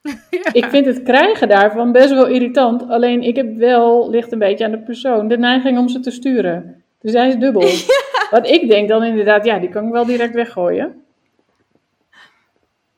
Ik 0.51 0.65
vind 0.65 0.85
het 0.85 1.03
krijgen 1.03 1.47
daarvan 1.47 1.91
best 1.91 2.09
wel 2.09 2.27
irritant. 2.27 2.89
Alleen 2.89 3.21
ik 3.21 3.35
heb 3.35 3.55
wel, 3.57 4.09
ligt 4.09 4.31
een 4.31 4.39
beetje 4.39 4.65
aan 4.65 4.71
de 4.71 4.79
persoon, 4.79 5.27
de 5.27 5.37
neiging 5.37 5.77
om 5.77 5.89
ze 5.89 5.99
te 5.99 6.11
sturen. 6.11 6.83
Dus 6.99 7.13
hij 7.13 7.27
is 7.27 7.35
dubbel. 7.35 7.69
Want 8.31 8.47
ik 8.47 8.69
denk 8.69 8.89
dan 8.89 9.03
inderdaad, 9.03 9.45
ja, 9.45 9.59
die 9.59 9.69
kan 9.69 9.85
ik 9.85 9.91
wel 9.91 10.05
direct 10.05 10.33
weggooien. 10.33 11.03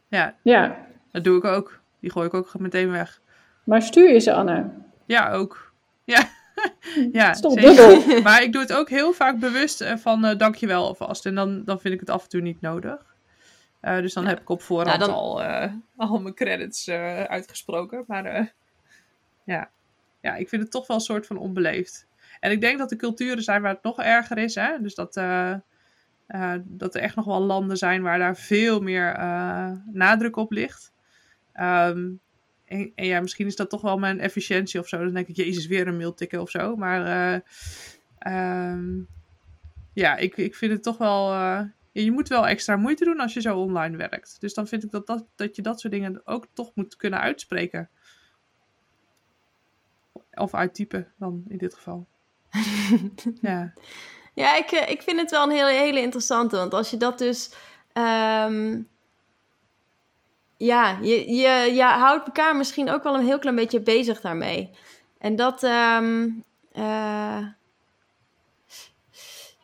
Ja, 0.08 0.36
Ja, 0.42 0.78
dat 1.12 1.24
doe 1.24 1.38
ik 1.38 1.44
ook. 1.44 1.80
Die 2.00 2.12
gooi 2.12 2.28
ik 2.28 2.34
ook 2.34 2.60
meteen 2.60 2.92
weg. 2.92 3.22
maar 3.64 3.82
stuur 3.82 4.14
je 4.14 4.20
ze, 4.20 4.34
Anna? 4.34 4.72
Ja, 5.06 5.32
ook. 5.32 5.74
Ja, 6.04 6.30
ja 7.12 7.34
zeker. 7.34 7.62
dubbel? 7.62 8.22
Maar 8.22 8.44
ik 8.44 8.52
doe 8.52 8.62
het 8.62 8.74
ook 8.74 8.90
heel 8.90 9.14
vaak 9.14 9.40
bewust 9.40 9.82
eh, 9.82 9.96
van 9.96 10.26
uh, 10.26 10.38
dankjewel 10.38 10.86
alvast. 10.86 11.26
En 11.26 11.36
dan, 11.36 11.64
dan 11.66 11.80
vind 11.80 11.94
ik 11.94 12.00
het 12.00 12.10
af 12.10 12.24
en 12.24 12.30
toe 12.30 12.42
niet 12.42 12.62
nodig. 12.62 13.13
Uh, 13.86 13.98
dus 13.98 14.14
dan 14.14 14.26
heb 14.26 14.40
ik 14.40 14.50
op 14.50 14.62
voorhand 14.62 15.00
Nou, 15.00 15.12
dan- 15.12 15.20
al, 15.20 15.42
uh, 15.44 15.74
al 15.96 16.20
mijn 16.20 16.34
credits 16.34 16.88
uh, 16.88 17.24
uitgesproken. 17.24 18.04
Maar 18.08 18.54
ja. 19.44 19.70
ja, 20.22 20.36
ik 20.36 20.50
vind 20.50 20.62
het 20.62 20.72
toch 20.72 20.88
wel 20.88 20.98
een 20.98 21.04
soort 21.04 21.28
van 21.28 21.38
onbeleefd. 21.38 22.08
En 22.40 22.52
ik 22.52 22.62
denk 22.62 22.78
dat 22.78 22.92
er 22.92 22.98
culturen 22.98 23.44
zijn 23.44 23.62
waar 23.62 23.74
het 23.74 23.84
nog 23.84 24.02
erger 24.02 24.38
is. 24.38 24.56
Hè? 24.56 24.82
Dus 24.82 24.96
dat, 24.96 25.14
dat 26.64 26.96
er 26.96 27.02
echt 27.02 27.16
nog 27.16 27.26
wel 27.26 27.42
landen 27.42 27.78
zijn 27.78 28.02
waar 28.02 28.20
daar 28.20 28.38
veel 28.38 28.82
meer 28.82 29.18
nadruk 29.92 30.36
op 30.36 30.52
ligt. 30.52 30.94
Um, 31.56 32.20
en, 32.66 32.92
en, 32.96 33.06
ja, 33.06 33.20
misschien 33.20 33.48
is 33.48 33.56
dat 33.56 33.70
toch 33.70 33.82
wel 33.82 33.98
mijn 33.98 34.20
efficiëntie 34.20 34.80
of 34.80 34.88
zo. 34.88 34.98
Dan 34.98 35.14
denk 35.14 35.28
ik, 35.28 35.36
jezus, 35.36 35.68
weer 35.68 35.88
een 35.88 35.98
mail 35.98 36.14
tikken 36.14 36.42
of 36.42 36.50
zo. 36.50 36.76
Maar 36.76 37.34
um, 38.28 39.08
ja, 39.94 40.16
ik, 40.16 40.38
ik 40.38 40.56
vind 40.56 40.72
het 40.72 40.84
toch 40.84 40.98
wel... 40.98 41.34
uh, 41.34 41.62
je 41.94 42.12
moet 42.12 42.28
wel 42.28 42.48
extra 42.48 42.76
moeite 42.76 43.06
doen 43.06 43.20
als 43.20 43.34
je 43.34 43.42
zo 43.42 43.58
online 43.58 43.98
werkt. 43.98 44.36
Dus 44.40 44.54
dan 44.54 44.68
vind 44.68 44.84
ik 44.84 44.92
dat, 44.92 45.08
dat, 45.08 45.26
dat 45.36 45.56
je 45.56 45.62
dat 45.62 45.80
soort 45.80 45.94
dingen 45.94 46.22
ook 46.26 46.48
toch 46.54 46.72
moet 46.76 46.96
kunnen 46.96 47.20
uitspreken. 47.20 47.90
Of 50.34 50.54
uittypen 50.54 51.14
dan 51.18 51.44
in 51.48 51.58
dit 51.58 51.74
geval. 51.74 52.08
ja. 53.42 53.74
Ja, 54.34 54.56
ik, 54.56 54.72
ik 54.72 55.02
vind 55.02 55.20
het 55.20 55.32
wel 55.32 55.44
een 55.44 55.56
hele, 55.56 55.72
hele 55.72 56.02
interessante. 56.02 56.56
Want 56.56 56.74
als 56.74 56.90
je 56.90 56.98
dat 56.98 57.18
dus. 57.18 57.52
Um, 57.94 58.88
ja, 60.58 60.98
je, 61.02 61.34
je, 61.34 61.74
je 61.74 61.84
houdt 61.84 62.26
elkaar 62.26 62.56
misschien 62.56 62.90
ook 62.90 63.04
wel 63.04 63.16
een 63.16 63.26
heel 63.26 63.40
klein 63.40 63.56
beetje 63.56 63.82
bezig 63.82 64.22
daarmee. 64.22 64.70
En 65.18 65.36
dat. 65.36 65.64
Um, 65.64 66.44
uh, 66.74 67.48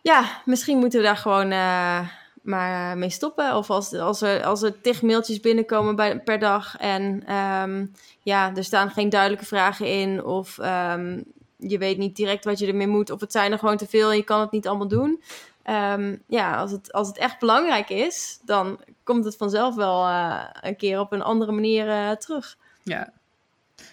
ja, 0.01 0.41
misschien 0.45 0.77
moeten 0.77 0.99
we 0.99 1.05
daar 1.05 1.17
gewoon 1.17 1.51
uh, 1.51 2.07
maar 2.49 2.97
mee 2.97 3.09
stoppen. 3.09 3.55
Of 3.55 3.69
als, 3.69 3.93
als, 3.93 4.21
er, 4.21 4.43
als 4.43 4.61
er 4.61 4.81
tig 4.81 5.01
mailtjes 5.01 5.39
binnenkomen 5.39 5.95
bij, 5.95 6.19
per 6.19 6.39
dag 6.39 6.77
en 6.77 7.33
um, 7.35 7.91
ja, 8.21 8.55
er 8.55 8.63
staan 8.63 8.89
geen 8.89 9.09
duidelijke 9.09 9.45
vragen 9.45 9.85
in. 9.85 10.23
Of 10.23 10.57
um, 10.57 11.23
je 11.57 11.77
weet 11.77 11.97
niet 11.97 12.15
direct 12.15 12.45
wat 12.45 12.59
je 12.59 12.67
ermee 12.67 12.87
moet. 12.87 13.09
Of 13.09 13.19
het 13.19 13.31
zijn 13.31 13.51
er 13.51 13.59
gewoon 13.59 13.77
te 13.77 13.87
veel 13.87 14.09
en 14.09 14.17
je 14.17 14.23
kan 14.23 14.39
het 14.39 14.51
niet 14.51 14.67
allemaal 14.67 14.87
doen. 14.87 15.21
Um, 15.69 16.23
ja, 16.27 16.55
als 16.55 16.71
het, 16.71 16.91
als 16.91 17.07
het 17.07 17.17
echt 17.17 17.39
belangrijk 17.39 17.89
is, 17.89 18.39
dan 18.45 18.79
komt 19.03 19.25
het 19.25 19.35
vanzelf 19.35 19.75
wel 19.75 20.07
uh, 20.07 20.43
een 20.61 20.75
keer 20.75 20.99
op 20.99 21.11
een 21.11 21.21
andere 21.21 21.51
manier 21.51 21.87
uh, 21.87 22.11
terug. 22.11 22.57
Ja. 22.83 23.11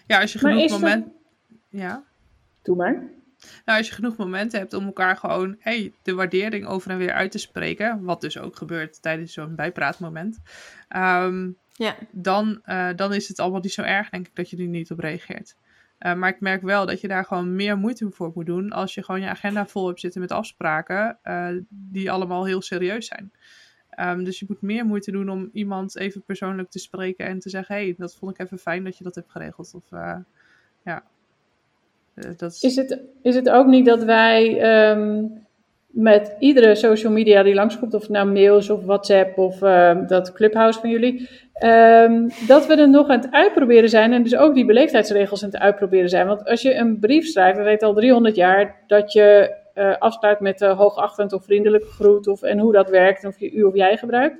ja, 0.06 0.20
als 0.20 0.32
je 0.32 0.38
genoeg 0.38 0.70
momenten... 0.70 1.00
Dat... 1.00 1.80
Ja. 1.80 2.02
Doe 2.62 2.76
maar. 2.76 3.02
Nou, 3.64 3.78
als 3.78 3.88
je 3.88 3.94
genoeg 3.94 4.16
momenten 4.16 4.58
hebt 4.58 4.74
om 4.74 4.84
elkaar 4.84 5.16
gewoon 5.16 5.56
hey, 5.58 5.92
de 6.02 6.14
waardering 6.14 6.66
over 6.66 6.90
en 6.90 6.98
weer 6.98 7.12
uit 7.12 7.30
te 7.30 7.38
spreken, 7.38 8.04
wat 8.04 8.20
dus 8.20 8.38
ook 8.38 8.56
gebeurt 8.56 9.02
tijdens 9.02 9.32
zo'n 9.32 9.54
bijpraatmoment, 9.54 10.38
um, 10.96 11.56
ja. 11.72 11.96
dan, 12.10 12.62
uh, 12.66 12.88
dan 12.96 13.14
is 13.14 13.28
het 13.28 13.38
allemaal 13.38 13.60
niet 13.60 13.72
zo 13.72 13.82
erg, 13.82 14.10
denk 14.10 14.26
ik, 14.26 14.34
dat 14.34 14.50
je 14.50 14.56
er 14.56 14.66
niet 14.66 14.90
op 14.90 14.98
reageert. 14.98 15.56
Uh, 16.00 16.14
maar 16.14 16.28
ik 16.28 16.40
merk 16.40 16.62
wel 16.62 16.86
dat 16.86 17.00
je 17.00 17.08
daar 17.08 17.24
gewoon 17.24 17.54
meer 17.54 17.78
moeite 17.78 18.10
voor 18.10 18.30
moet 18.34 18.46
doen 18.46 18.70
als 18.70 18.94
je 18.94 19.04
gewoon 19.04 19.20
je 19.20 19.28
agenda 19.28 19.66
vol 19.66 19.86
hebt 19.86 20.00
zitten 20.00 20.20
met 20.20 20.30
afspraken 20.30 21.18
uh, 21.24 21.48
die 21.68 22.10
allemaal 22.10 22.44
heel 22.46 22.62
serieus 22.62 23.06
zijn. 23.06 23.32
Um, 24.00 24.24
dus 24.24 24.38
je 24.38 24.44
moet 24.48 24.62
meer 24.62 24.84
moeite 24.84 25.10
doen 25.10 25.28
om 25.28 25.48
iemand 25.52 25.96
even 25.96 26.22
persoonlijk 26.22 26.70
te 26.70 26.78
spreken 26.78 27.26
en 27.26 27.38
te 27.38 27.50
zeggen: 27.50 27.74
hey, 27.74 27.94
dat 27.98 28.16
vond 28.16 28.32
ik 28.32 28.38
even 28.38 28.58
fijn 28.58 28.84
dat 28.84 28.98
je 28.98 29.04
dat 29.04 29.14
hebt 29.14 29.30
geregeld. 29.30 29.74
Of 29.74 29.84
ja. 30.84 31.04
Dat 32.38 32.52
is... 32.52 32.62
Is, 32.62 32.76
het, 32.76 33.00
is 33.22 33.34
het 33.34 33.50
ook 33.50 33.66
niet 33.66 33.86
dat 33.86 34.04
wij 34.04 34.62
um, 34.90 35.46
met 35.86 36.36
iedere 36.38 36.74
social 36.74 37.12
media 37.12 37.42
die 37.42 37.54
langskomt, 37.54 37.94
of 37.94 38.08
nou 38.08 38.32
mails 38.32 38.70
of 38.70 38.84
WhatsApp 38.84 39.38
of 39.38 39.62
uh, 39.62 39.98
dat 40.06 40.32
Clubhouse 40.32 40.80
van 40.80 40.90
jullie, 40.90 41.28
um, 41.64 42.30
dat 42.46 42.66
we 42.66 42.76
er 42.76 42.90
nog 42.90 43.08
aan 43.08 43.20
het 43.20 43.32
uitproberen 43.32 43.88
zijn 43.88 44.12
en 44.12 44.22
dus 44.22 44.36
ook 44.36 44.54
die 44.54 44.64
beleefdheidsregels 44.64 45.44
aan 45.44 45.50
het 45.50 45.60
uitproberen 45.60 46.08
zijn. 46.08 46.26
Want 46.26 46.44
als 46.44 46.62
je 46.62 46.74
een 46.74 46.98
brief 46.98 47.26
schrijft, 47.26 47.58
we 47.58 47.64
weten 47.64 47.88
al 47.88 47.94
300 47.94 48.36
jaar 48.36 48.82
dat 48.86 49.12
je 49.12 49.54
uh, 49.74 49.96
afsluit 49.98 50.40
met 50.40 50.60
uh, 50.60 50.78
hoogachtend 50.78 51.32
of 51.32 51.44
vriendelijke 51.44 51.86
groet 51.86 52.26
of, 52.26 52.42
en 52.42 52.58
hoe 52.58 52.72
dat 52.72 52.90
werkt 52.90 53.24
of 53.24 53.38
je 53.40 53.52
u 53.52 53.62
of 53.62 53.74
jij 53.74 53.96
gebruikt. 53.96 54.36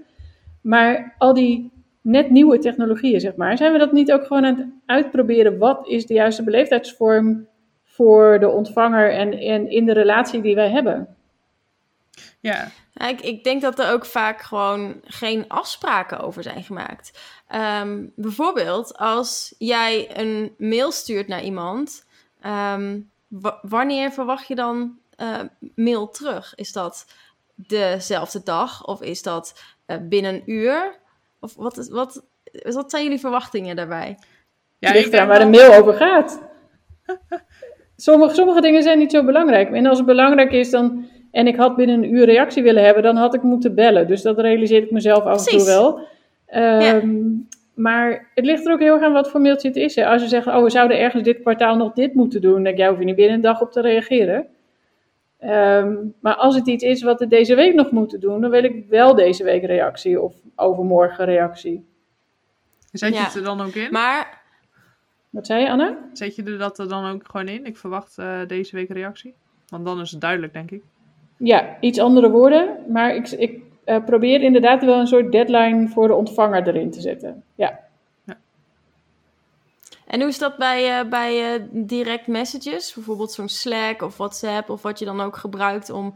Maar 0.61 1.15
al 1.19 1.35
die 1.35 1.73
net 2.01 2.31
nieuwe 2.31 2.59
technologieën, 2.59 3.21
zeg 3.21 3.37
maar, 3.37 3.57
zijn 3.57 3.73
we 3.73 3.79
dat 3.79 3.93
niet 3.93 4.13
ook 4.13 4.27
gewoon 4.27 4.45
aan 4.45 4.57
het 4.57 4.67
uitproberen? 4.87 5.59
Wat 5.59 5.89
is 5.89 6.07
de 6.07 6.15
juiste 6.15 6.45
beleefdheidsvorm 6.45 7.47
voor 7.97 8.39
de 8.39 8.49
ontvanger 8.49 9.13
en, 9.13 9.33
en 9.33 9.71
in 9.71 9.87
de 9.87 9.93
relatie 9.93 10.41
die 10.41 10.55
wij 10.55 10.71
hebben. 10.71 11.17
Ja. 12.41 12.69
Ik, 13.09 13.21
ik 13.21 13.45
denk 13.45 13.63
dat 13.63 13.79
er 13.79 13.93
ook 13.93 14.05
vaak 14.05 14.43
gewoon 14.43 15.01
geen 15.05 15.45
afspraken 15.49 16.21
over 16.21 16.43
zijn 16.43 16.65
gemaakt. 16.65 17.19
Um, 17.81 18.13
bijvoorbeeld 18.17 18.97
als 18.97 19.55
jij 19.59 20.19
een 20.19 20.55
mail 20.59 20.93
stuurt 20.93 21.29
naar 21.29 21.43
iemand, 21.43 22.07
um, 22.47 23.11
wanneer 23.63 24.13
verwacht 24.13 24.49
je 24.49 24.55
dan 24.55 24.99
uh, 25.17 25.41
mail 25.75 26.09
terug? 26.09 26.55
Is 26.55 26.73
dat 26.73 27.07
dezelfde 27.55 28.43
dag 28.43 28.87
of 28.87 29.03
is 29.03 29.23
dat 29.23 29.63
uh, 29.87 29.97
binnen 30.01 30.35
een 30.35 30.51
uur? 30.51 30.99
Of 31.41 31.55
wat, 31.55 31.79
is, 31.79 31.89
wat, 31.89 32.23
wat 32.63 32.91
zijn 32.91 33.03
jullie 33.03 33.21
verwachtingen 33.21 33.77
daarbij? 33.77 34.19
Ja, 34.79 34.93
Ligt 34.93 35.15
aan 35.15 35.29
waar 35.29 35.39
de 35.39 35.47
mail 35.47 35.75
over 35.75 35.95
gaat. 35.95 36.41
Sommige, 37.97 38.35
sommige 38.35 38.61
dingen 38.61 38.83
zijn 38.83 38.99
niet 38.99 39.11
zo 39.11 39.25
belangrijk. 39.25 39.71
En 39.71 39.87
als 39.87 39.99
het 39.99 40.07
belangrijk 40.07 40.53
is 40.53 40.71
dan, 40.71 41.05
en 41.31 41.47
ik 41.47 41.57
had 41.57 41.77
binnen 41.77 42.03
een 42.03 42.15
uur 42.15 42.25
reactie 42.25 42.63
willen 42.63 42.85
hebben, 42.85 43.03
dan 43.03 43.17
had 43.17 43.35
ik 43.35 43.43
moeten 43.43 43.75
bellen. 43.75 44.07
Dus 44.07 44.23
dat 44.23 44.39
realiseer 44.39 44.83
ik 44.83 44.91
mezelf 44.91 45.25
af 45.25 45.47
en 45.47 45.59
toe 45.59 45.67
wel. 45.67 45.99
Um, 46.55 46.81
ja. 46.81 47.03
Maar 47.75 48.31
het 48.35 48.45
ligt 48.45 48.67
er 48.67 48.73
ook 48.73 48.81
heel 48.81 48.95
erg 48.95 49.03
aan 49.03 49.13
wat 49.13 49.31
voor 49.31 49.41
mailtje 49.41 49.69
het 49.69 49.77
is. 49.77 49.95
Hè. 49.95 50.07
Als 50.07 50.23
je 50.23 50.29
zegt, 50.29 50.47
oh, 50.47 50.63
we 50.63 50.71
zouden 50.71 50.99
ergens 50.99 51.23
dit 51.23 51.41
kwartaal 51.41 51.77
nog 51.77 51.93
dit 51.93 52.15
moeten 52.15 52.41
doen, 52.41 52.53
dan 52.53 52.63
denk 52.63 52.77
jij, 52.77 52.89
hoef 52.89 52.99
je 52.99 53.05
niet 53.05 53.17
binnen 53.17 53.35
een 53.35 53.41
dag 53.41 53.61
op 53.61 53.73
te 53.73 53.81
reageren. 53.81 54.47
Um, 55.45 56.15
maar 56.21 56.35
als 56.35 56.55
het 56.55 56.67
iets 56.67 56.85
is 56.85 57.03
wat 57.03 57.19
we 57.19 57.27
deze 57.27 57.55
week 57.55 57.75
nog 57.75 57.91
moeten 57.91 58.21
doen, 58.21 58.41
dan 58.41 58.51
wil 58.51 58.65
ik 58.65 58.85
wel 58.89 59.15
deze 59.15 59.45
week 59.45 59.65
reactie 59.65 60.21
of 60.21 60.35
overmorgen 60.55 61.25
reactie. 61.25 61.85
Zet 62.93 63.09
je 63.09 63.15
ja. 63.15 63.25
het 63.25 63.35
er 63.35 63.45
dan 63.45 63.61
ook 63.61 63.75
in? 63.75 63.91
Maar 63.91 64.36
wat 65.31 65.47
zei 65.47 65.63
je, 65.63 65.71
Anna? 65.71 65.99
Zet 66.13 66.37
je 66.37 66.43
er 66.43 66.59
dat 66.59 66.79
er 66.79 66.89
dan 66.89 67.11
ook 67.11 67.23
gewoon 67.31 67.49
in? 67.49 67.65
Ik 67.65 67.77
verwacht 67.77 68.17
uh, 68.19 68.41
deze 68.47 68.77
week 68.77 68.91
reactie. 68.91 69.35
Want 69.69 69.85
dan 69.85 70.01
is 70.01 70.11
het 70.11 70.21
duidelijk, 70.21 70.53
denk 70.53 70.71
ik. 70.71 70.83
Ja, 71.37 71.77
iets 71.81 71.99
andere 71.99 72.31
woorden. 72.31 72.77
Maar 72.89 73.15
ik, 73.15 73.31
ik 73.31 73.61
uh, 73.85 74.05
probeer 74.05 74.43
inderdaad 74.43 74.85
wel 74.85 74.99
een 74.99 75.07
soort 75.07 75.33
deadline 75.33 75.89
voor 75.89 76.09
de 76.09 76.15
ontvanger 76.15 76.69
erin 76.69 76.91
te 76.91 77.01
zetten. 77.01 77.43
Ja. 77.55 77.81
ja. 78.25 78.37
En 80.07 80.21
hoe 80.21 80.29
is 80.29 80.39
dat 80.39 80.57
bij, 80.57 81.01
uh, 81.01 81.09
bij 81.11 81.67
direct 81.71 82.27
messages? 82.27 82.95
Bijvoorbeeld 82.95 83.33
zo'n 83.33 83.49
Slack 83.49 84.03
of 84.03 84.17
WhatsApp 84.17 84.71
of 84.71 84.83
wat 84.83 84.99
je 84.99 85.05
dan 85.05 85.21
ook 85.21 85.37
gebruikt 85.37 85.91
om 85.91 86.15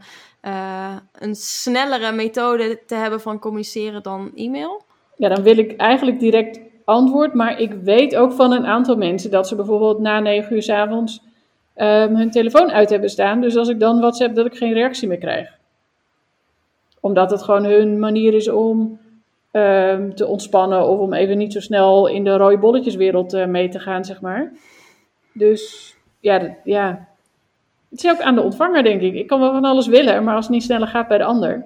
een 1.11 1.35
snellere 1.35 2.11
methode 2.11 2.81
te 2.85 2.95
hebben 2.95 3.21
van 3.21 3.39
communiceren 3.39 4.03
dan 4.03 4.31
e-mail? 4.35 4.83
Ja, 5.15 5.29
dan 5.29 5.43
wil 5.43 5.57
ik 5.57 5.75
eigenlijk 5.75 6.19
direct 6.19 6.59
antwoord. 6.91 7.33
Maar 7.33 7.59
ik 7.59 7.73
weet 7.73 8.15
ook 8.15 8.31
van 8.31 8.51
een 8.51 8.65
aantal 8.65 8.95
mensen 8.95 9.31
dat 9.31 9.47
ze 9.47 9.55
bijvoorbeeld 9.55 9.99
na 9.99 10.19
9 10.19 10.55
uur 10.55 10.63
s 10.63 10.69
avonds 10.69 11.21
um, 11.75 12.15
hun 12.15 12.31
telefoon 12.31 12.71
uit 12.71 12.89
hebben 12.89 13.09
staan. 13.09 13.41
Dus 13.41 13.55
als 13.55 13.69
ik 13.69 13.79
dan 13.79 13.99
WhatsApp, 13.99 14.35
dat 14.35 14.45
ik 14.45 14.55
geen 14.55 14.73
reactie 14.73 15.07
meer 15.07 15.17
krijg. 15.17 15.57
Omdat 16.99 17.31
het 17.31 17.41
gewoon 17.41 17.63
hun 17.63 17.99
manier 17.99 18.33
is 18.33 18.49
om 18.49 18.99
ehm, 19.51 20.11
te 20.11 20.27
ontspannen 20.27 20.87
of 20.87 20.99
om 20.99 21.13
even 21.13 21.37
niet 21.37 21.53
zo 21.53 21.59
snel 21.59 22.07
in 22.07 22.23
de 22.23 22.37
rode 22.37 22.57
bolletjeswereld 22.57 23.33
uh, 23.33 23.45
mee 23.45 23.69
te 23.69 23.79
gaan, 23.79 24.05
zeg 24.05 24.21
maar. 24.21 24.51
Dus 25.33 25.95
ja, 26.19 26.55
ja, 26.63 27.07
het 27.89 28.03
is 28.03 28.11
ook 28.11 28.21
aan 28.21 28.35
de 28.35 28.41
ontvanger, 28.41 28.83
denk 28.83 29.01
ik. 29.01 29.13
Ik 29.13 29.27
kan 29.27 29.39
wel 29.39 29.51
van 29.51 29.65
alles 29.65 29.87
willen, 29.87 30.23
maar 30.23 30.35
als 30.35 30.45
het 30.45 30.53
niet 30.53 30.63
sneller 30.63 30.87
gaat 30.87 31.07
bij 31.07 31.17
de 31.17 31.23
ander. 31.23 31.65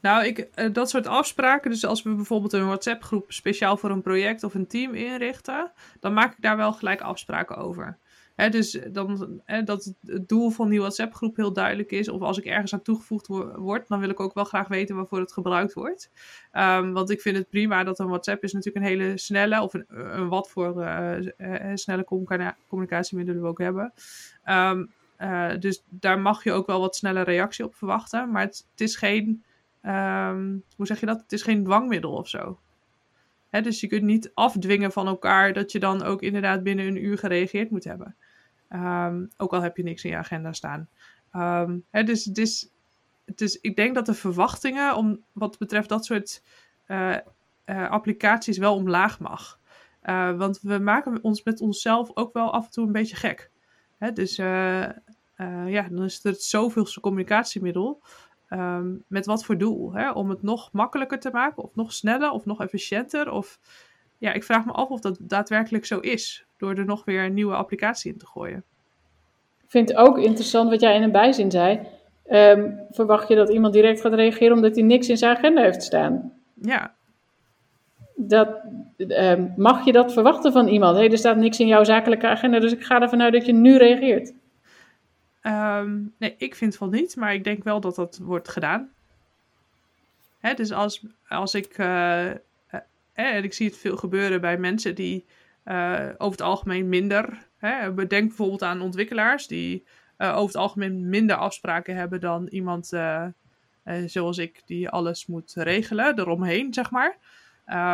Nou, 0.00 0.24
ik, 0.24 0.38
eh, 0.38 0.72
dat 0.72 0.90
soort 0.90 1.06
afspraken, 1.06 1.70
dus 1.70 1.84
als 1.84 2.02
we 2.02 2.14
bijvoorbeeld 2.14 2.52
een 2.52 2.66
WhatsApp-groep 2.66 3.32
speciaal 3.32 3.76
voor 3.76 3.90
een 3.90 4.02
project 4.02 4.44
of 4.44 4.54
een 4.54 4.66
team 4.66 4.94
inrichten, 4.94 5.72
dan 6.00 6.12
maak 6.12 6.32
ik 6.32 6.42
daar 6.42 6.56
wel 6.56 6.72
gelijk 6.72 7.00
afspraken 7.00 7.56
over. 7.56 7.98
dus 8.50 8.78
dan, 8.92 9.40
dat 9.64 9.94
het 10.06 10.28
doel 10.28 10.50
van 10.50 10.68
die 10.68 10.80
WhatsApp-groep 10.80 11.36
heel 11.36 11.52
duidelijk 11.52 11.90
is. 11.90 12.08
Of 12.08 12.20
als 12.20 12.38
ik 12.38 12.44
ergens 12.44 12.72
aan 12.72 12.82
toegevoegd 12.82 13.26
word, 13.56 13.88
dan 13.88 14.00
wil 14.00 14.08
ik 14.08 14.20
ook 14.20 14.34
wel 14.34 14.44
graag 14.44 14.68
weten 14.68 14.96
waarvoor 14.96 15.18
het 15.18 15.32
gebruikt 15.32 15.72
wordt. 15.72 16.10
Um, 16.52 16.92
want 16.92 17.10
ik 17.10 17.20
vind 17.20 17.36
het 17.36 17.48
prima 17.48 17.84
dat 17.84 17.98
een 17.98 18.08
WhatsApp 18.08 18.42
is 18.42 18.52
natuurlijk 18.52 18.84
een 18.84 18.90
hele 18.90 19.18
snelle, 19.18 19.62
of 19.62 19.74
een, 19.74 20.28
wat 20.28 20.50
voor 20.50 20.82
uh, 20.82 21.74
snelle 21.74 22.04
communicatiemiddelen 22.68 23.42
we 23.42 23.48
ook 23.48 23.58
hebben. 23.58 23.92
Uh, 25.20 25.50
dus 25.58 25.82
daar 25.88 26.18
mag 26.18 26.44
je 26.44 26.52
ook 26.52 26.66
wel 26.66 26.80
wat 26.80 26.96
snelle 26.96 27.22
reactie 27.22 27.64
op 27.64 27.74
verwachten. 27.74 28.30
Maar 28.30 28.42
het 28.42 28.64
is 28.76 28.96
geen, 28.96 29.44
um, 29.86 30.62
hoe 30.76 30.86
zeg 30.86 31.00
je 31.00 31.06
dat? 31.06 31.20
Het 31.20 31.32
is 31.32 31.42
geen 31.42 31.64
dwangmiddel 31.64 32.12
of 32.12 32.28
zo. 32.28 32.60
Hè, 33.48 33.60
dus 33.60 33.80
je 33.80 33.86
kunt 33.86 34.02
niet 34.02 34.30
afdwingen 34.34 34.92
van 34.92 35.06
elkaar 35.06 35.52
dat 35.52 35.72
je 35.72 35.78
dan 35.78 36.02
ook 36.02 36.22
inderdaad 36.22 36.62
binnen 36.62 36.86
een 36.86 37.04
uur 37.04 37.18
gereageerd 37.18 37.70
moet 37.70 37.84
hebben. 37.84 38.16
Um, 38.70 39.30
ook 39.36 39.52
al 39.52 39.62
heb 39.62 39.76
je 39.76 39.82
niks 39.82 40.04
in 40.04 40.10
je 40.10 40.16
agenda 40.16 40.52
staan. 40.52 40.88
Um, 41.32 41.84
hè, 41.90 42.02
dus 42.02 42.24
het 42.24 42.38
is, 42.38 42.70
het 43.24 43.40
is, 43.40 43.60
ik 43.60 43.76
denk 43.76 43.94
dat 43.94 44.06
de 44.06 44.14
verwachtingen 44.14 44.96
om 44.96 45.24
wat 45.32 45.58
betreft 45.58 45.88
dat 45.88 46.04
soort 46.04 46.42
uh, 46.86 47.16
uh, 47.66 47.90
applicaties 47.90 48.58
wel 48.58 48.74
omlaag 48.74 49.20
mag. 49.20 49.58
Uh, 50.02 50.36
want 50.36 50.60
we 50.60 50.78
maken 50.78 51.18
ons 51.22 51.42
met 51.42 51.60
onszelf 51.60 52.10
ook 52.14 52.32
wel 52.32 52.52
af 52.52 52.64
en 52.64 52.70
toe 52.70 52.86
een 52.86 52.92
beetje 52.92 53.16
gek. 53.16 53.50
Hè, 53.98 54.12
dus 54.12 54.36
ja, 54.36 55.88
dan 55.90 56.04
is 56.04 56.22
het 56.22 56.42
zoveelste 56.42 57.00
communicatiemiddel. 57.00 58.02
Um, 58.50 59.04
met 59.08 59.26
wat 59.26 59.44
voor 59.44 59.58
doel? 59.58 59.92
Hè? 59.92 60.10
Om 60.10 60.30
het 60.30 60.42
nog 60.42 60.72
makkelijker 60.72 61.20
te 61.20 61.30
maken, 61.30 61.62
of 61.62 61.74
nog 61.74 61.92
sneller, 61.92 62.30
of 62.30 62.44
nog 62.44 62.60
efficiënter. 62.60 63.30
Of 63.30 63.58
ja, 64.18 64.32
ik 64.32 64.44
vraag 64.44 64.64
me 64.64 64.72
af 64.72 64.88
of 64.88 65.00
dat 65.00 65.18
daadwerkelijk 65.20 65.86
zo 65.86 65.98
is. 65.98 66.46
Door 66.56 66.74
er 66.74 66.84
nog 66.84 67.04
weer 67.04 67.24
een 67.24 67.34
nieuwe 67.34 67.54
applicatie 67.54 68.12
in 68.12 68.18
te 68.18 68.26
gooien. 68.26 68.64
Ik 69.62 69.70
vind 69.70 69.88
het 69.88 69.98
ook 69.98 70.18
interessant 70.18 70.70
wat 70.70 70.80
jij 70.80 70.94
in 70.94 71.02
een 71.02 71.12
bijzin 71.12 71.50
zei. 71.50 71.80
Um, 72.30 72.80
verwacht 72.90 73.28
je 73.28 73.34
dat 73.34 73.50
iemand 73.50 73.72
direct 73.72 74.00
gaat 74.00 74.14
reageren 74.14 74.56
omdat 74.56 74.74
hij 74.74 74.84
niks 74.84 75.08
in 75.08 75.16
zijn 75.16 75.36
agenda 75.36 75.62
heeft 75.62 75.82
staan? 75.82 76.32
Ja. 76.54 76.94
Dat, 78.14 78.48
um, 78.96 79.52
mag 79.56 79.84
je 79.84 79.92
dat 79.92 80.12
verwachten 80.12 80.52
van 80.52 80.68
iemand? 80.68 80.96
Hey, 80.96 81.10
er 81.10 81.18
staat 81.18 81.36
niks 81.36 81.60
in 81.60 81.66
jouw 81.66 81.84
zakelijke 81.84 82.26
agenda, 82.26 82.60
dus 82.60 82.72
ik 82.72 82.84
ga 82.84 83.00
ervan 83.00 83.22
uit 83.22 83.32
dat 83.32 83.46
je 83.46 83.52
nu 83.52 83.76
reageert. 83.76 84.32
Um, 85.46 86.14
nee, 86.18 86.34
ik 86.38 86.54
vind 86.54 86.76
van 86.76 86.90
niet, 86.90 87.16
maar 87.16 87.34
ik 87.34 87.44
denk 87.44 87.64
wel 87.64 87.80
dat 87.80 87.94
dat 87.94 88.18
wordt 88.18 88.48
gedaan. 88.48 88.90
Hè, 90.38 90.54
dus 90.54 90.72
als, 90.72 91.06
als 91.28 91.54
ik, 91.54 91.78
uh, 91.78 92.24
uh, 92.26 92.80
en 93.12 93.44
ik 93.44 93.52
zie 93.52 93.66
het 93.66 93.76
veel 93.76 93.96
gebeuren 93.96 94.40
bij 94.40 94.58
mensen 94.58 94.94
die 94.94 95.24
over 96.18 96.30
het 96.30 96.40
algemeen 96.40 96.88
minder, 96.88 97.46
hè, 97.58 97.92
bedenk 97.92 98.28
bijvoorbeeld 98.28 98.62
aan 98.62 98.80
ontwikkelaars 98.80 99.46
die 99.46 99.84
over 100.18 100.46
het 100.46 100.56
algemeen 100.56 101.08
minder 101.08 101.36
afspraken 101.36 101.96
hebben 101.96 102.20
dan 102.20 102.46
iemand 102.46 102.86
zoals 104.06 104.38
ik, 104.38 104.62
die 104.64 104.88
alles 104.88 105.26
moet 105.26 105.52
regelen, 105.54 106.18
eromheen, 106.18 106.74
zeg 106.74 106.90
maar. 106.90 107.16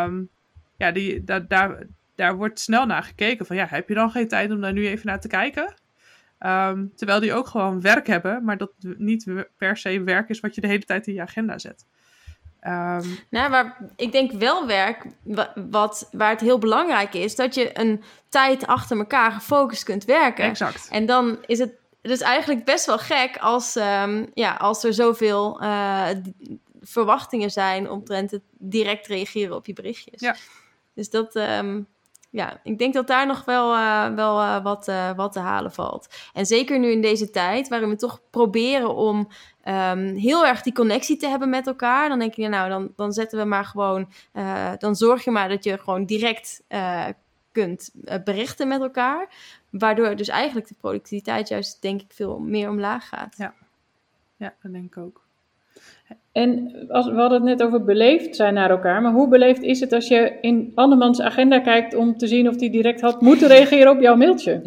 Um, 0.07 0.29
ja, 0.77 0.91
die, 0.91 1.25
da, 1.25 1.39
daar, 1.39 1.87
daar 2.15 2.37
wordt 2.37 2.61
snel 2.61 2.87
naar 2.87 3.03
gekeken 3.03 3.47
van, 3.47 3.57
ja, 3.57 3.67
heb 3.67 3.89
je 3.89 3.95
dan 3.95 4.11
geen 4.11 4.29
tijd 4.29 4.51
om 4.51 4.61
daar 4.61 4.73
nu 4.73 4.87
even 4.87 5.07
naar 5.07 5.21
te 5.21 5.29
kijken? 5.29 5.75
Um, 6.47 6.93
terwijl 6.97 7.21
die 7.21 7.35
ook 7.35 7.47
gewoon 7.47 7.81
werk 7.81 8.07
hebben, 8.07 8.45
maar 8.45 8.57
dat 8.57 8.73
niet 8.79 9.47
per 9.57 9.77
se 9.77 10.03
werk 10.03 10.29
is 10.29 10.41
wat 10.41 10.55
je 10.55 10.61
de 10.61 10.67
hele 10.67 10.85
tijd 10.85 11.07
in 11.07 11.15
je 11.15 11.21
agenda 11.21 11.59
zet. 11.59 11.87
Um, 12.67 13.19
nou, 13.31 13.51
maar 13.51 13.77
ik 13.97 14.13
denk 14.13 14.33
wel 14.33 14.67
werk, 14.67 15.07
wat, 15.71 16.09
waar 16.13 16.31
het 16.31 16.41
heel 16.41 16.59
belangrijk 16.59 17.15
is, 17.15 17.37
dat 17.37 17.55
je 17.55 17.79
een 17.79 18.03
tijd 18.29 18.67
achter 18.67 18.99
elkaar 18.99 19.33
gefocust 19.33 19.85
kunt 19.85 20.05
werken. 20.05 20.45
Exact. 20.45 20.89
En 20.91 21.07
dan 21.07 21.39
is 21.47 21.59
het 21.59 21.73
dus 22.01 22.21
eigenlijk 22.21 22.65
best 22.65 22.87
wel 22.87 22.99
gek 22.99 23.37
als, 23.37 23.77
um, 23.77 24.31
ja, 24.35 24.55
als 24.55 24.85
er 24.85 24.95
zoveel 24.95 25.63
uh, 25.63 26.09
verwachtingen 26.81 27.51
zijn 27.51 27.91
omtrent 27.91 28.31
het 28.31 28.43
direct 28.59 29.07
reageren 29.07 29.57
op 29.57 29.67
je 29.67 29.73
berichtjes. 29.73 30.21
Ja. 30.21 30.37
Dus 30.95 31.11
dat, 31.11 31.35
um, 31.37 31.87
ja, 32.33 32.61
ik 32.63 32.79
denk 32.79 32.95
dat 32.95 33.07
daar 33.07 33.27
nog 33.27 33.45
wel, 33.45 33.75
uh, 33.75 34.15
wel 34.15 34.41
uh, 34.41 34.63
wat, 34.63 34.89
uh, 34.89 35.15
wat 35.17 35.33
te 35.33 35.39
halen 35.39 35.73
valt. 35.73 36.09
En 36.33 36.47
zeker 36.47 36.79
nu 36.79 36.91
in 36.91 37.01
deze 37.01 37.31
tijd, 37.31 37.69
waarin 37.69 37.89
we 37.89 37.97
toch 37.97 38.21
proberen 38.31 38.95
om 38.95 39.29
um, 39.65 40.15
heel 40.15 40.47
erg 40.47 40.63
die 40.63 40.73
connectie 40.73 41.17
te 41.17 41.27
hebben 41.27 41.51
met 41.51 41.67
elkaar. 41.67 42.09
Dan 42.09 42.19
denk 42.19 42.35
je, 42.35 42.49
nou, 42.49 42.69
dan, 42.69 42.93
dan 42.97 43.13
zetten 43.13 43.39
we 43.39 43.45
maar 43.45 43.65
gewoon, 43.65 44.09
dan 44.79 44.95
zorg 44.95 45.25
je 45.25 45.31
maar 45.31 45.49
dat 45.49 45.65
je 45.65 45.79
gewoon 45.79 46.05
direct 46.05 46.63
kunt 47.53 47.91
berichten 48.25 48.69
met 48.69 48.81
elkaar. 48.81 49.29
Waardoor 49.71 50.17
dus 50.17 50.29
eigenlijk 50.29 50.69
de 50.69 50.75
productiviteit 50.75 51.49
juist, 51.49 51.83
denk 51.83 52.01
ik, 52.01 52.13
veel 52.13 52.39
meer 52.39 52.69
omlaag 52.69 53.09
gaat. 53.09 53.35
Ja, 53.37 53.55
ja 54.37 54.55
dat 54.63 54.73
denk 54.73 54.85
ik 54.85 54.97
ook. 54.97 55.22
En 56.33 56.75
als, 56.89 57.07
we 57.07 57.15
hadden 57.15 57.47
het 57.47 57.59
net 57.59 57.63
over 57.63 57.85
beleefd 57.85 58.37
zijn 58.37 58.55
naar 58.55 58.71
elkaar, 58.71 59.03
maar 59.03 59.13
hoe 59.13 59.29
beleefd 59.29 59.63
is 59.63 59.81
het 59.81 59.93
als 59.93 60.09
je 60.09 60.39
in 60.41 60.73
andermans 60.75 61.21
agenda 61.21 61.61
kijkt 61.61 61.95
om 61.95 62.17
te 62.17 62.27
zien 62.27 62.49
of 62.49 62.57
die 62.57 62.71
direct 62.71 63.01
had 63.01 63.21
moeten 63.21 63.49
reageren 63.49 63.93
op 63.93 64.01
jouw 64.01 64.17
mailtje? 64.17 64.63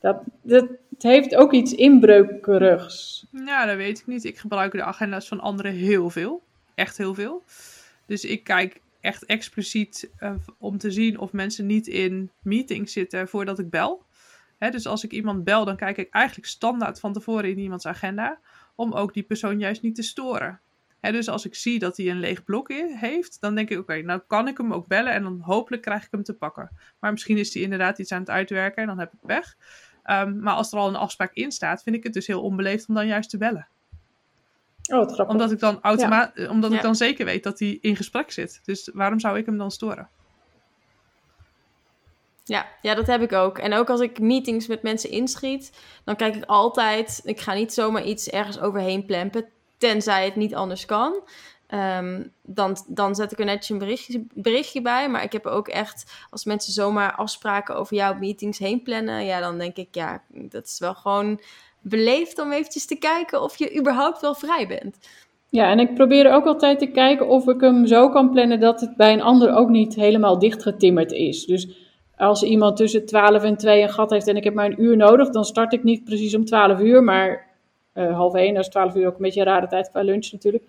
Dat, 0.00 0.66
heeft 0.98 1.34
ook 1.34 1.52
iets 1.52 1.74
inbreukerigs. 1.74 3.26
Ja, 3.44 3.66
dat 3.66 3.76
weet 3.76 3.98
ik 3.98 4.06
niet. 4.06 4.24
Ik 4.24 4.38
gebruik 4.38 4.72
de 4.72 4.82
agenda's 4.82 5.28
van 5.28 5.40
anderen 5.40 5.72
heel 5.72 6.10
veel. 6.10 6.42
Echt 6.74 6.96
heel 6.96 7.14
veel. 7.14 7.42
Dus 8.06 8.24
ik 8.24 8.44
kijk 8.44 8.80
echt 9.00 9.24
expliciet 9.24 10.10
uh, 10.20 10.34
om 10.58 10.78
te 10.78 10.90
zien 10.90 11.18
of 11.18 11.32
mensen 11.32 11.66
niet 11.66 11.86
in 11.86 12.30
meetings 12.42 12.92
zitten 12.92 13.28
voordat 13.28 13.58
ik 13.58 13.70
bel. 13.70 14.02
Hè, 14.58 14.70
dus 14.70 14.86
als 14.86 15.04
ik 15.04 15.12
iemand 15.12 15.44
bel, 15.44 15.64
dan 15.64 15.76
kijk 15.76 15.96
ik 15.96 16.10
eigenlijk 16.10 16.46
standaard 16.46 17.00
van 17.00 17.12
tevoren 17.12 17.50
in 17.50 17.58
iemands 17.58 17.86
agenda. 17.86 18.38
Om 18.74 18.92
ook 18.92 19.14
die 19.14 19.22
persoon 19.22 19.58
juist 19.58 19.82
niet 19.82 19.94
te 19.94 20.02
storen. 20.02 20.60
Hè, 21.00 21.12
dus 21.12 21.28
als 21.28 21.46
ik 21.46 21.54
zie 21.54 21.78
dat 21.78 21.96
hij 21.96 22.10
een 22.10 22.20
leeg 22.20 22.44
blok 22.44 22.68
heeft, 22.72 23.40
dan 23.40 23.54
denk 23.54 23.68
ik: 23.68 23.78
oké, 23.78 23.92
okay, 23.92 24.00
nou 24.00 24.20
kan 24.26 24.48
ik 24.48 24.56
hem 24.56 24.72
ook 24.72 24.86
bellen 24.86 25.12
en 25.12 25.22
dan 25.22 25.40
hopelijk 25.40 25.82
krijg 25.82 26.04
ik 26.04 26.08
hem 26.10 26.22
te 26.22 26.34
pakken. 26.34 26.70
Maar 26.98 27.10
misschien 27.10 27.38
is 27.38 27.54
hij 27.54 27.62
inderdaad 27.62 27.98
iets 27.98 28.12
aan 28.12 28.20
het 28.20 28.30
uitwerken 28.30 28.82
en 28.82 28.88
dan 28.88 28.98
heb 28.98 29.12
ik 29.12 29.18
weg. 29.22 29.56
Um, 30.10 30.40
maar 30.40 30.54
als 30.54 30.72
er 30.72 30.78
al 30.78 30.88
een 30.88 30.96
afspraak 30.96 31.32
in 31.32 31.52
staat, 31.52 31.82
vind 31.82 31.96
ik 31.96 32.02
het 32.02 32.12
dus 32.12 32.26
heel 32.26 32.42
onbeleefd 32.42 32.88
om 32.88 32.94
dan 32.94 33.06
juist 33.06 33.30
te 33.30 33.38
bellen. 33.38 33.68
Oh, 34.90 34.98
wat 34.98 35.12
grappig. 35.12 35.34
Omdat 35.34 35.52
ik 35.52 35.58
dan, 35.58 35.78
automa 35.82 36.32
ja. 36.34 36.48
omdat 36.48 36.70
ja. 36.70 36.76
ik 36.76 36.82
dan 36.82 36.94
zeker 36.94 37.24
weet 37.24 37.42
dat 37.42 37.58
hij 37.58 37.78
in 37.80 37.96
gesprek 37.96 38.30
zit. 38.30 38.60
Dus 38.64 38.90
waarom 38.92 39.20
zou 39.20 39.38
ik 39.38 39.46
hem 39.46 39.58
dan 39.58 39.70
storen? 39.70 40.08
Ja, 42.44 42.66
ja, 42.82 42.94
dat 42.94 43.06
heb 43.06 43.22
ik 43.22 43.32
ook. 43.32 43.58
En 43.58 43.74
ook 43.74 43.90
als 43.90 44.00
ik 44.00 44.20
meetings 44.20 44.66
met 44.66 44.82
mensen 44.82 45.10
inschiet, 45.10 45.72
dan 46.04 46.16
kijk 46.16 46.36
ik 46.36 46.44
altijd, 46.44 47.20
ik 47.24 47.40
ga 47.40 47.54
niet 47.54 47.72
zomaar 47.72 48.04
iets 48.04 48.28
ergens 48.28 48.58
overheen 48.58 49.06
plempen, 49.06 49.48
tenzij 49.78 50.24
het 50.24 50.36
niet 50.36 50.54
anders 50.54 50.84
kan. 50.84 51.22
Um, 51.74 52.32
dan, 52.42 52.76
dan 52.86 53.14
zet 53.14 53.32
ik 53.32 53.38
er 53.38 53.44
netjes 53.44 53.68
een 53.68 53.78
berichtje, 53.78 54.24
berichtje 54.34 54.82
bij. 54.82 55.08
Maar 55.08 55.22
ik 55.22 55.32
heb 55.32 55.46
ook 55.46 55.68
echt, 55.68 56.26
als 56.30 56.44
mensen 56.44 56.72
zomaar 56.72 57.14
afspraken 57.14 57.76
over 57.76 57.96
jouw 57.96 58.14
meetings 58.14 58.58
heen 58.58 58.82
plannen, 58.82 59.24
ja, 59.24 59.40
dan 59.40 59.58
denk 59.58 59.76
ik, 59.76 59.88
ja, 59.94 60.22
dat 60.28 60.66
is 60.66 60.78
wel 60.78 60.94
gewoon 60.94 61.40
beleefd 61.80 62.40
om 62.40 62.52
eventjes 62.52 62.86
te 62.86 62.98
kijken 62.98 63.42
of 63.42 63.56
je 63.56 63.78
überhaupt 63.78 64.20
wel 64.20 64.34
vrij 64.34 64.66
bent. 64.66 64.98
Ja, 65.48 65.70
en 65.70 65.78
ik 65.78 65.94
probeer 65.94 66.32
ook 66.32 66.44
altijd 66.44 66.78
te 66.78 66.86
kijken 66.86 67.28
of 67.28 67.46
ik 67.46 67.60
hem 67.60 67.86
zo 67.86 68.08
kan 68.08 68.30
plannen 68.30 68.60
dat 68.60 68.80
het 68.80 68.96
bij 68.96 69.12
een 69.12 69.22
ander 69.22 69.54
ook 69.54 69.68
niet 69.68 69.94
helemaal 69.94 70.38
dichtgetimmerd 70.38 71.12
is. 71.12 71.44
Dus 71.44 71.68
als 72.16 72.42
iemand 72.42 72.76
tussen 72.76 73.06
12 73.06 73.42
en 73.42 73.56
2 73.56 73.82
een 73.82 73.88
gat 73.88 74.10
heeft 74.10 74.26
en 74.26 74.36
ik 74.36 74.44
heb 74.44 74.54
maar 74.54 74.66
een 74.66 74.82
uur 74.82 74.96
nodig, 74.96 75.30
dan 75.30 75.44
start 75.44 75.72
ik 75.72 75.82
niet 75.82 76.04
precies 76.04 76.34
om 76.34 76.44
12 76.44 76.80
uur, 76.80 77.02
maar 77.02 77.47
half 78.06 78.34
1, 78.34 78.54
dat 78.54 78.64
is 78.64 78.70
12 78.70 78.94
uur 78.94 79.06
ook 79.06 79.16
een 79.16 79.22
beetje 79.22 79.40
een 79.40 79.46
rare 79.46 79.66
tijd 79.66 79.90
qua 79.90 80.02
lunch 80.02 80.32
natuurlijk. 80.32 80.64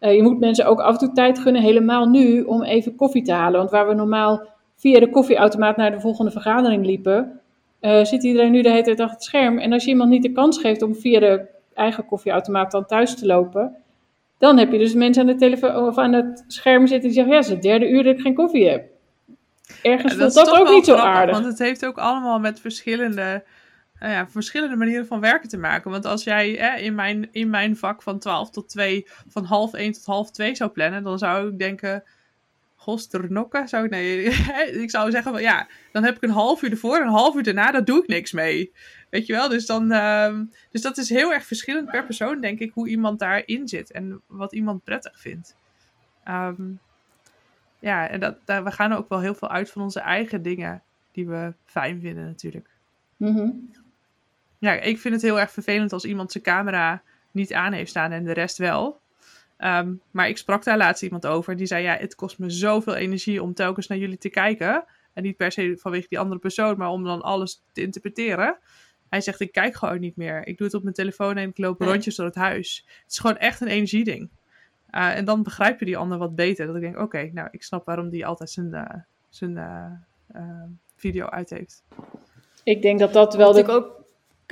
Uh, 0.00 0.14
je 0.14 0.22
moet 0.22 0.38
mensen 0.38 0.66
ook 0.66 0.80
af 0.80 0.92
en 0.92 0.98
toe 0.98 1.12
tijd 1.12 1.38
gunnen, 1.38 1.62
helemaal 1.62 2.06
nu, 2.06 2.42
om 2.42 2.62
even 2.62 2.96
koffie 2.96 3.22
te 3.22 3.32
halen. 3.32 3.58
Want 3.58 3.70
waar 3.70 3.88
we 3.88 3.94
normaal 3.94 4.48
via 4.76 5.00
de 5.00 5.10
koffieautomaat 5.10 5.76
naar 5.76 5.90
de 5.90 6.00
volgende 6.00 6.30
vergadering 6.30 6.86
liepen, 6.86 7.40
uh, 7.80 8.04
zit 8.04 8.22
iedereen 8.22 8.52
nu 8.52 8.62
de 8.62 8.70
hele 8.70 8.82
tijd 8.82 9.00
achter 9.00 9.14
het 9.14 9.24
scherm. 9.24 9.58
En 9.58 9.72
als 9.72 9.84
je 9.84 9.90
iemand 9.90 10.10
niet 10.10 10.22
de 10.22 10.32
kans 10.32 10.58
geeft 10.58 10.82
om 10.82 10.94
via 10.94 11.20
de 11.20 11.46
eigen 11.74 12.06
koffieautomaat 12.06 12.70
dan 12.70 12.86
thuis 12.86 13.14
te 13.14 13.26
lopen, 13.26 13.76
dan 14.38 14.58
heb 14.58 14.72
je 14.72 14.78
dus 14.78 14.94
mensen 14.94 15.22
aan 15.22 15.28
de 15.28 15.34
telefoon 15.34 15.86
of 15.86 15.98
aan 15.98 16.12
het 16.12 16.44
scherm 16.46 16.86
zitten 16.86 17.10
die 17.10 17.12
zeggen: 17.12 17.32
Ja, 17.32 17.38
het 17.38 17.48
is 17.48 17.52
het 17.52 17.62
derde 17.62 17.88
uur 17.88 18.02
dat 18.02 18.14
ik 18.14 18.20
geen 18.20 18.34
koffie 18.34 18.68
heb. 18.68 18.84
Ergens 19.82 20.12
ja, 20.12 20.18
voelt 20.18 20.34
dat, 20.34 20.46
dat 20.46 20.58
ook 20.58 20.70
niet 20.70 20.84
zo 20.84 20.94
aardig. 20.94 21.34
Want 21.34 21.46
het 21.46 21.58
heeft 21.58 21.86
ook 21.86 21.98
allemaal 21.98 22.38
met 22.38 22.60
verschillende, 22.60 23.44
uh, 24.02 24.10
ja, 24.10 24.28
verschillende 24.28 24.76
manieren 24.76 25.06
van 25.06 25.20
werken 25.20 25.48
te 25.48 25.58
maken. 25.58 25.90
Want 25.90 26.04
als 26.04 26.24
jij 26.24 26.50
in, 26.80 26.94
mijn, 26.94 27.28
in 27.32 27.50
mijn 27.50 27.76
vak 27.76 28.02
van 28.02 28.18
12 28.18 28.50
tot 28.50 28.68
2, 28.68 29.06
van 29.28 29.44
half 29.44 29.74
1 29.74 29.92
tot 29.92 30.04
half 30.04 30.30
2 30.30 30.54
zou 30.54 30.70
plannen, 30.70 31.02
dan 31.02 31.18
zou 31.18 31.52
ik 31.52 31.58
denken: 31.58 32.04
Gosternokken, 32.74 33.68
zou 33.68 33.84
ik, 33.84 33.90
nee, 33.90 34.24
ik 34.84 34.90
zou 34.90 35.10
zeggen 35.10 35.32
van 35.32 35.42
ja, 35.42 35.68
dan 35.92 36.04
heb 36.04 36.16
ik 36.16 36.22
een 36.22 36.30
half 36.30 36.62
uur 36.62 36.70
ervoor 36.70 36.96
en 36.96 37.02
een 37.02 37.12
half 37.12 37.34
uur 37.34 37.42
daarna, 37.42 37.70
daar 37.70 37.84
doe 37.84 38.02
ik 38.02 38.08
niks 38.08 38.32
mee. 38.32 38.72
Weet 39.10 39.26
je 39.26 39.32
wel, 39.32 39.48
dus, 39.48 39.66
dan, 39.66 39.90
ehm, 39.92 40.44
dus 40.70 40.82
dat 40.82 40.98
is 40.98 41.08
heel 41.08 41.32
erg 41.32 41.44
verschillend 41.44 41.90
per 41.90 42.04
persoon, 42.04 42.40
denk 42.40 42.58
ik, 42.58 42.72
hoe 42.72 42.88
iemand 42.88 43.18
daarin 43.18 43.68
zit 43.68 43.90
en 43.90 44.20
wat 44.26 44.52
iemand 44.52 44.84
prettig 44.84 45.20
vindt. 45.20 45.56
Ehm, 46.24 46.62
ja, 47.78 48.08
en 48.08 48.20
dat, 48.20 48.36
we 48.44 48.70
gaan 48.70 48.92
ook 48.92 49.08
wel 49.08 49.20
heel 49.20 49.34
veel 49.34 49.50
uit 49.50 49.70
van 49.70 49.82
onze 49.82 50.00
eigen 50.00 50.42
dingen 50.42 50.82
die 51.12 51.26
we 51.26 51.52
fijn 51.64 52.00
vinden 52.00 52.24
natuurlijk. 52.24 52.70
Mhm. 53.16 53.50
Ja, 54.62 54.72
ik 54.72 54.98
vind 54.98 55.14
het 55.14 55.22
heel 55.22 55.40
erg 55.40 55.50
vervelend 55.50 55.92
als 55.92 56.04
iemand 56.04 56.32
zijn 56.32 56.44
camera 56.44 57.02
niet 57.30 57.52
aan 57.52 57.72
heeft 57.72 57.90
staan 57.90 58.12
en 58.12 58.24
de 58.24 58.32
rest 58.32 58.58
wel. 58.58 59.00
Ehm, 59.56 59.92
maar 60.10 60.28
ik 60.28 60.36
sprak 60.36 60.64
daar 60.64 60.76
laatst 60.76 61.02
iemand 61.02 61.26
over. 61.26 61.56
Die 61.56 61.66
zei: 61.66 61.82
Ja, 61.82 61.96
het 61.96 62.14
kost 62.14 62.38
me 62.38 62.50
zoveel 62.50 62.94
energie 62.94 63.42
om 63.42 63.54
telkens 63.54 63.86
naar 63.86 63.98
jullie 63.98 64.18
te 64.18 64.28
kijken. 64.28 64.84
En 65.12 65.22
niet 65.22 65.36
per 65.36 65.52
se 65.52 65.76
vanwege 65.78 66.06
die 66.08 66.18
andere 66.18 66.40
persoon, 66.40 66.76
maar 66.76 66.88
om 66.88 67.04
dan 67.04 67.22
alles 67.22 67.62
te 67.72 67.80
interpreteren. 67.80 68.58
Hij 69.08 69.20
zegt: 69.20 69.40
Ik 69.40 69.52
kijk 69.52 69.74
gewoon 69.74 70.00
niet 70.00 70.16
meer. 70.16 70.46
Ik 70.46 70.56
doe 70.56 70.66
het 70.66 70.76
op 70.76 70.82
mijn 70.82 70.94
telefoon 70.94 71.36
en 71.36 71.48
ik 71.48 71.58
loop 71.58 71.78
Nee. 71.78 71.88
rondjes 71.88 72.16
door 72.16 72.26
het 72.26 72.34
huis. 72.34 72.84
Het 73.02 73.12
is 73.12 73.18
gewoon 73.18 73.38
echt 73.38 73.60
een 73.60 73.68
energieding. 73.68 74.30
Uh, 74.90 75.16
en 75.16 75.24
dan 75.24 75.42
begrijp 75.42 75.78
je 75.78 75.84
die 75.84 75.96
ander 75.96 76.18
wat 76.18 76.34
beter. 76.34 76.66
Dat 76.66 76.76
ik 76.76 76.82
denk: 76.82 76.98
Oké, 76.98 77.30
nou, 77.32 77.48
ik 77.50 77.62
snap 77.62 77.84
waarom 77.86 78.08
die 78.10 78.26
altijd 78.26 78.50
zijn, 78.50 78.68
uh, 78.72 78.84
zijn 79.28 79.56
uh, 80.36 80.62
video 80.96 81.26
uit 81.26 81.50
heeft. 81.50 81.82
Ik 82.64 82.82
denk 82.82 82.98
dat 82.98 83.12
dat 83.12 83.34
wel 83.34 83.52
de, 83.52 83.58
Natuurlijk 83.58 83.84
ook 83.84 84.01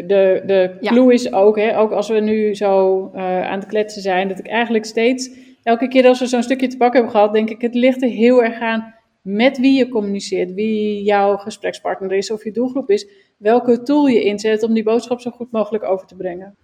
de, 0.07 0.43
de 0.47 0.77
Ja. 0.81 0.91
clue 0.93 1.13
is 1.13 1.33
ook, 1.33 1.59
hè, 1.59 1.79
ook 1.79 1.91
als 1.93 2.09
we 2.09 2.21
nu 2.21 2.55
zo 2.55 3.11
eh, 3.15 3.43
aan 3.43 3.59
het 3.59 3.69
kletsen 3.69 4.03
zijn, 4.03 4.29
dat 4.29 4.39
ik 4.39 4.47
eigenlijk 4.47 4.85
steeds, 4.85 5.31
elke 5.63 5.89
keer 5.89 6.07
als 6.07 6.21
we 6.21 6.27
zo'n 6.27 6.43
stukje 6.43 6.67
te 6.67 6.77
pakken 6.77 7.01
hebben 7.01 7.19
gehad, 7.19 7.33
denk 7.33 7.51
ik, 7.51 7.61
het 7.61 7.75
ligt 7.75 8.03
er 8.03 8.09
heel 8.09 8.43
erg 8.43 8.61
aan 8.61 8.95
met 9.23 9.59
wie 9.59 9.79
je 9.79 9.89
communiceert, 9.89 10.55
wie 10.55 11.03
jouw 11.03 11.37
gesprekspartner 11.37 12.13
is 12.13 12.31
of 12.31 12.45
je 12.45 12.53
doelgroep 12.53 12.91
is, 12.91 13.09
welke 13.37 13.83
tool 13.83 14.07
je 14.07 14.23
inzet 14.25 14.63
om 14.63 14.75
die 14.75 14.83
boodschap 14.83 15.21
zo 15.21 15.31
goed 15.31 15.53
mogelijk 15.53 15.85
over 15.85 16.07
te 16.07 16.17
brengen. 16.17 16.57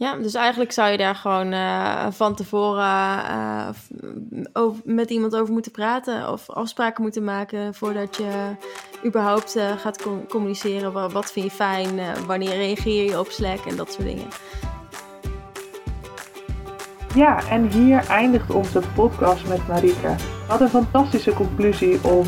Ja, 0.00 0.16
dus 0.16 0.34
eigenlijk 0.34 0.72
zou 0.72 0.90
je 0.90 0.96
daar 0.96 1.14
gewoon 1.14 1.52
eh, 1.52 2.06
van 2.10 2.34
tevoren 2.34 3.24
eh, 3.24 3.68
over, 4.52 4.82
met 4.84 5.10
iemand 5.10 5.36
over 5.36 5.52
moeten 5.52 5.72
praten 5.72 6.32
of 6.32 6.50
afspraken 6.50 7.02
moeten 7.02 7.24
maken 7.24 7.74
voordat 7.74 8.16
je 8.16 8.56
überhaupt 9.04 9.56
eh, 9.56 9.70
gaat 9.76 10.02
com- 10.02 10.26
communiceren. 10.26 11.12
Wat, 11.12 11.32
vind 11.32 11.44
je 11.44 11.50
fijn, 11.50 11.98
eh, 11.98 12.12
wanneer 12.26 12.56
reageer 12.56 13.04
je 13.04 13.18
op 13.18 13.30
Slack 13.30 13.64
en 13.64 13.76
dat 13.76 13.92
soort 13.92 14.06
dingen. 14.06 14.28
Ja, 17.14 17.48
en 17.48 17.70
hier 17.70 18.06
eindigt 18.08 18.50
onze 18.50 18.80
podcast 18.94 19.48
met 19.48 19.68
Marieke. 19.68 20.14
Wat 20.48 20.60
een 20.60 20.68
fantastische 20.68 21.32
conclusie 21.32 22.04
om 22.04 22.24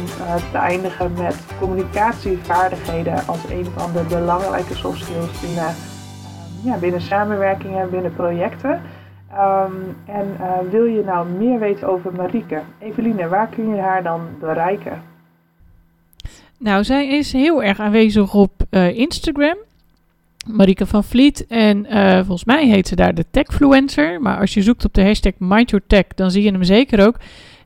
te 0.51 0.59
eindigen 0.59 1.13
met 1.13 1.37
communicatievaardigheden 1.59 3.27
als 3.27 3.41
een 3.51 3.67
van 3.77 3.93
de 3.93 4.03
belangrijke 4.09 4.75
soft 4.75 5.03
skills 5.03 5.41
binnen, 5.41 5.65
uh, 5.65 5.92
ja, 6.65 6.77
binnen 6.77 7.01
samenwerkingen 7.01 7.81
en 7.81 7.91
binnen 7.91 8.15
projecten. 8.15 8.81
Um, 9.33 9.97
en 10.07 10.37
uh, 10.41 10.71
wil 10.71 10.85
je 10.85 11.03
nou 11.05 11.29
meer 11.29 11.59
weten 11.59 11.89
over 11.89 12.13
Marieke? 12.15 12.61
Eveline, 12.79 13.29
waar 13.29 13.49
kun 13.49 13.75
je 13.75 13.81
haar 13.81 14.03
dan 14.03 14.21
bereiken? 14.41 15.03
Nou, 16.59 16.85
zij 16.85 17.09
is 17.09 17.33
heel 17.33 17.63
erg 17.63 17.81
aanwezig 17.81 18.35
op 18.35 18.53
uh, 18.71 18.99
Instagram. 18.99 19.57
Marieke 20.47 20.87
van 20.87 21.05
Vliet. 21.05 21.47
En 21.47 21.87
uh, 21.87 22.17
volgens 22.17 22.45
mij 22.45 22.67
heet 22.67 22.89
ze 22.89 22.97
daar 22.97 23.15
de 23.15 23.25
Techfluencer. 23.31 24.21
Maar 24.21 24.39
als 24.39 24.55
je 24.55 24.63
zoekt 24.63 24.85
op 24.85 24.95
de 24.95 25.05
hashtag 25.05 25.33
MindYourTech, 25.39 26.07
dan 26.15 26.31
zie 26.31 26.43
je 26.43 26.53
hem 26.53 26.65
zeker 26.65 27.07
ook. 27.07 27.17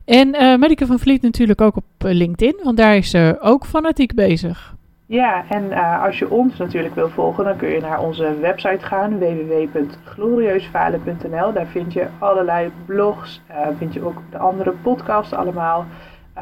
En 0.05 0.29
Marieke 0.59 0.85
van 0.85 0.99
Vliet 0.99 1.21
natuurlijk 1.21 1.61
ook 1.61 1.75
op 1.75 1.85
LinkedIn, 1.97 2.59
want 2.63 2.77
daar 2.77 2.95
is 2.95 3.09
ze 3.09 3.37
ook 3.41 3.65
fanatiek 3.65 4.15
bezig. 4.15 4.75
Ja, 5.09 5.43
en 5.49 5.63
uh, 5.63 6.03
als 6.03 6.19
je 6.19 6.29
ons 6.29 6.57
natuurlijk 6.57 6.95
wil 6.95 7.09
volgen, 7.09 7.43
dan 7.43 7.57
kun 7.57 7.69
je 7.69 7.81
naar 7.81 7.99
onze 7.99 8.39
website 8.39 8.85
gaan, 8.85 9.19
www.glorieusfalen.nl. 9.19 11.53
Daar 11.53 11.65
vind 11.65 11.93
je 11.93 12.07
allerlei 12.19 12.71
blogs, 12.85 13.41
uh, 13.49 13.67
vind 13.77 13.93
je 13.93 14.05
ook 14.05 14.21
de 14.29 14.37
andere 14.37 14.71
podcasts 14.71 15.33
allemaal. 15.33 15.85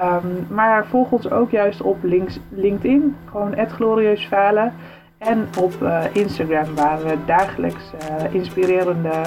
Um, 0.03 0.47
maar 0.49 0.85
volg 0.85 1.11
ons 1.11 1.29
ook 1.29 1.51
juist 1.51 1.81
op 1.81 2.03
links, 2.03 2.39
LinkedIn, 2.49 3.15
gewoon 3.29 3.55
@glorieusfalen. 3.67 4.73
En 5.17 5.47
op 5.59 5.73
uh, 5.81 6.03
Instagram, 6.13 6.75
waar 6.75 7.03
we 7.03 7.17
dagelijks 7.25 7.91
inspirerende 8.31 9.21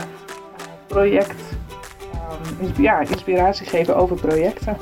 project, 0.86 1.57
um, 2.61 2.70
ja, 2.82 3.01
inspiratie 3.01 3.66
geven 3.66 3.97
over 3.97 4.16
projecten. 4.16 4.76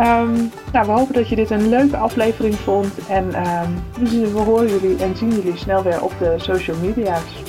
Um, 0.00 0.50
nou, 0.72 0.86
we 0.86 0.92
hopen 0.92 1.14
dat 1.14 1.28
je 1.28 1.36
dit 1.36 1.50
een 1.50 1.68
leuke 1.68 1.96
aflevering 1.96 2.54
vond. 2.54 3.06
En 3.08 3.24
um, 3.24 3.82
we 4.32 4.38
horen 4.38 4.68
jullie 4.68 5.02
en 5.02 5.16
zien 5.16 5.30
jullie 5.30 5.56
snel 5.56 5.82
weer 5.82 6.02
op 6.02 6.12
de 6.18 6.34
social 6.36 6.76
media's. 6.76 7.42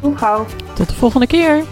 Tot 0.00 0.18
gauw. 0.18 0.46
Tot 0.74 0.88
de 0.88 0.94
volgende 0.94 1.26
keer. 1.26 1.64